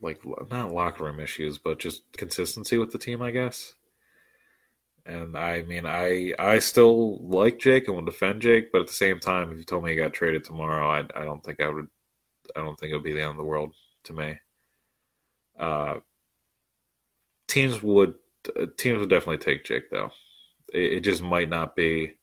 like 0.00 0.22
not 0.50 0.72
locker 0.72 1.04
room 1.04 1.20
issues, 1.20 1.58
but 1.58 1.78
just 1.78 2.02
consistency 2.16 2.78
with 2.78 2.90
the 2.90 2.98
team, 2.98 3.20
I 3.20 3.30
guess. 3.32 3.74
And 5.04 5.36
I 5.36 5.62
mean, 5.62 5.84
I 5.84 6.32
I 6.38 6.58
still 6.58 7.18
like 7.18 7.58
Jake 7.58 7.86
and 7.86 7.96
will 7.96 8.04
defend 8.04 8.40
Jake, 8.42 8.72
but 8.72 8.82
at 8.82 8.86
the 8.86 8.92
same 8.94 9.20
time, 9.20 9.50
if 9.50 9.58
you 9.58 9.64
told 9.64 9.84
me 9.84 9.90
he 9.90 9.96
got 9.96 10.14
traded 10.14 10.44
tomorrow, 10.44 10.88
I 10.88 11.00
I 11.20 11.24
don't 11.24 11.42
think 11.44 11.60
I 11.60 11.68
would. 11.68 11.88
I 12.56 12.60
don't 12.60 12.78
think 12.78 12.92
it 12.92 12.94
would 12.94 13.04
be 13.04 13.12
the 13.12 13.22
end 13.22 13.32
of 13.32 13.36
the 13.36 13.44
world 13.44 13.74
to 14.04 14.12
me. 14.12 14.38
Uh, 15.58 15.96
teams 17.48 17.82
would 17.82 18.14
uh, 18.58 18.66
teams 18.76 18.98
would 18.98 19.10
definitely 19.10 19.38
take 19.38 19.64
Jake 19.64 19.90
though. 19.90 20.10
It, 20.72 20.92
it 20.94 21.00
just 21.00 21.22
might 21.22 21.48
not 21.48 21.76
be. 21.76 22.14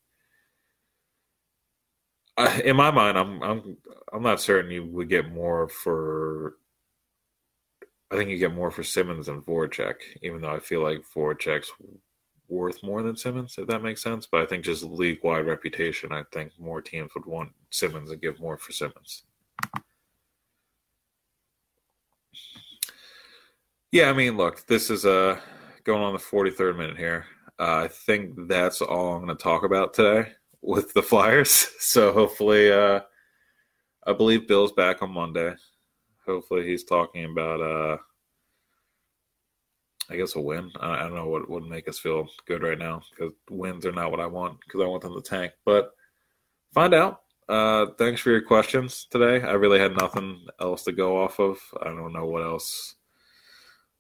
Uh, 2.38 2.60
in 2.64 2.76
my 2.76 2.92
mind, 2.92 3.18
I'm 3.18 3.42
I'm 3.44 3.78
I'm 4.14 4.24
not 4.24 4.42
certain 4.42 4.72
you 4.72 4.86
would 4.86 5.10
get 5.10 5.32
more 5.32 5.68
for. 5.68 6.56
I 8.10 8.16
think 8.16 8.30
you 8.30 8.38
get 8.38 8.54
more 8.54 8.72
for 8.72 8.84
Simmonds 8.84 9.28
than 9.28 9.42
Voracek, 9.42 9.96
even 10.22 10.42
though 10.42 10.56
I 10.56 10.60
feel 10.60 10.82
like 10.82 11.04
Voracek's 11.14 11.72
worth 12.48 12.82
more 12.82 13.04
than 13.04 13.18
Simmonds, 13.18 13.58
if 13.58 13.68
that 13.68 13.84
makes 13.84 14.02
sense. 14.02 14.26
But 14.26 14.42
I 14.42 14.46
think 14.46 14.64
just 14.64 14.84
league 14.84 15.20
wide 15.24 15.46
reputation, 15.46 16.14
I 16.14 16.24
think 16.32 16.54
more 16.58 16.82
teams 16.82 17.12
would 17.16 17.26
want 17.26 17.52
Simmonds 17.70 18.12
and 18.12 18.22
give 18.22 18.40
more 18.40 18.58
for 18.58 18.72
Simmonds. 18.72 19.24
Yeah, 23.92 24.10
I 24.10 24.14
mean, 24.14 24.38
look, 24.38 24.66
this 24.68 24.90
is 24.90 25.06
uh, 25.06 25.40
going 25.84 26.04
on 26.04 26.14
the 26.14 26.20
43rd 26.20 26.78
minute 26.78 26.98
here. 26.98 27.26
Uh, 27.60 27.84
I 27.86 27.88
think 27.88 28.48
that's 28.48 28.82
all 28.82 29.16
I'm 29.16 29.26
going 29.26 29.36
to 29.36 29.42
talk 29.42 29.64
about 29.64 29.94
today 29.94 30.32
with 30.62 30.94
the 30.94 31.04
Flyers. 31.04 31.68
So 31.80 32.12
hopefully, 32.12 32.72
uh, 32.72 33.00
I 34.06 34.14
believe 34.14 34.48
Bill's 34.48 34.74
back 34.74 35.02
on 35.02 35.12
Monday. 35.12 35.54
Hopefully, 36.26 36.68
he's 36.68 36.84
talking 36.84 37.24
about 37.24 37.62
uh, 37.62 37.98
I 40.10 40.16
guess 40.16 40.36
a 40.36 40.42
win. 40.42 40.72
I, 40.80 41.04
don't 41.04 41.16
know 41.16 41.28
what 41.28 41.50
would 41.50 41.64
make 41.64 41.88
us 41.88 42.00
feel 42.00 42.28
good 42.46 42.64
right 42.64 42.78
now 42.78 43.02
because 43.12 43.34
wins 43.50 43.86
are 43.86 43.92
not 43.92 44.12
what 44.12 44.20
I 44.20 44.26
want 44.26 44.60
because 44.62 44.82
I 44.82 44.86
want 44.86 45.04
them 45.04 45.16
to 45.16 45.22
tank. 45.22 45.54
But 45.66 45.92
find 46.74 46.94
out. 46.94 47.22
Uh, 47.50 47.88
thanks 47.98 48.20
for 48.20 48.32
your 48.32 48.42
questions 48.42 49.08
today. 49.10 49.42
I 49.42 49.54
really 49.54 49.80
had 49.80 49.96
nothing 49.96 50.46
else 50.60 50.84
to 50.84 50.92
go 50.92 51.24
off 51.24 51.40
of. 51.40 51.58
I 51.82 51.86
don't 51.86 52.12
know 52.12 52.26
what 52.26 52.44
else 52.44 52.96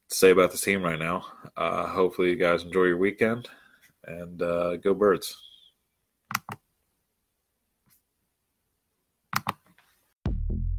to 0.09 0.15
say 0.15 0.31
about 0.31 0.51
the 0.51 0.57
team 0.57 0.83
right 0.83 0.99
now. 0.99 1.25
Uh, 1.55 1.87
hopefully, 1.87 2.29
you 2.29 2.35
guys 2.35 2.63
enjoy 2.63 2.83
your 2.83 2.97
weekend 2.97 3.47
and 4.05 4.41
uh, 4.41 4.75
go 4.77 4.93
birds. 4.93 5.37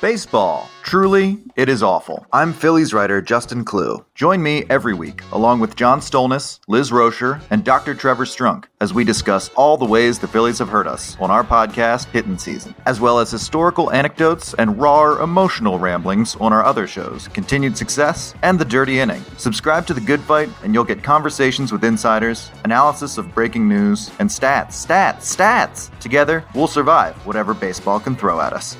Baseball. 0.00 0.68
Truly, 0.82 1.38
it 1.54 1.68
is 1.68 1.82
awful. 1.82 2.26
I'm 2.32 2.52
Phillies 2.52 2.92
writer 2.92 3.22
Justin 3.22 3.64
Klugh. 3.64 4.04
Join 4.16 4.42
me 4.42 4.64
every 4.68 4.94
week, 4.94 5.22
along 5.30 5.60
with 5.60 5.76
John 5.76 6.00
Stolnis, 6.00 6.58
Liz 6.66 6.90
Roscher, 6.90 7.40
and 7.50 7.62
Dr. 7.62 7.94
Trevor 7.94 8.24
Strunk, 8.24 8.64
as 8.80 8.92
we 8.92 9.04
discuss 9.04 9.50
all 9.50 9.76
the 9.76 9.84
ways 9.84 10.18
the 10.18 10.26
Phillies 10.26 10.58
have 10.58 10.70
hurt 10.70 10.88
us 10.88 11.16
on 11.20 11.30
our 11.30 11.44
podcast, 11.44 12.06
Hittin' 12.06 12.36
Season, 12.38 12.74
as 12.84 13.00
well 13.00 13.20
as 13.20 13.30
historical 13.30 13.92
anecdotes 13.92 14.54
and 14.54 14.80
raw, 14.80 15.22
emotional 15.22 15.78
ramblings 15.78 16.34
on 16.36 16.52
our 16.52 16.64
other 16.64 16.86
shows, 16.88 17.28
Continued 17.28 17.76
Success 17.76 18.34
and 18.42 18.58
The 18.58 18.64
Dirty 18.64 18.98
Inning. 18.98 19.22
Subscribe 19.36 19.86
to 19.86 19.94
The 19.94 20.00
Good 20.00 20.20
Phight, 20.22 20.48
and 20.64 20.74
you'll 20.74 20.84
get 20.84 21.04
conversations 21.04 21.70
with 21.70 21.84
insiders, 21.84 22.50
analysis 22.64 23.18
of 23.18 23.32
breaking 23.34 23.68
news, 23.68 24.10
and 24.18 24.28
stats, 24.28 24.84
stats, 24.84 25.36
stats. 25.36 25.96
Together, 26.00 26.44
we'll 26.56 26.66
survive 26.66 27.14
whatever 27.24 27.54
baseball 27.54 28.00
can 28.00 28.16
throw 28.16 28.40
at 28.40 28.52
us. 28.52 28.76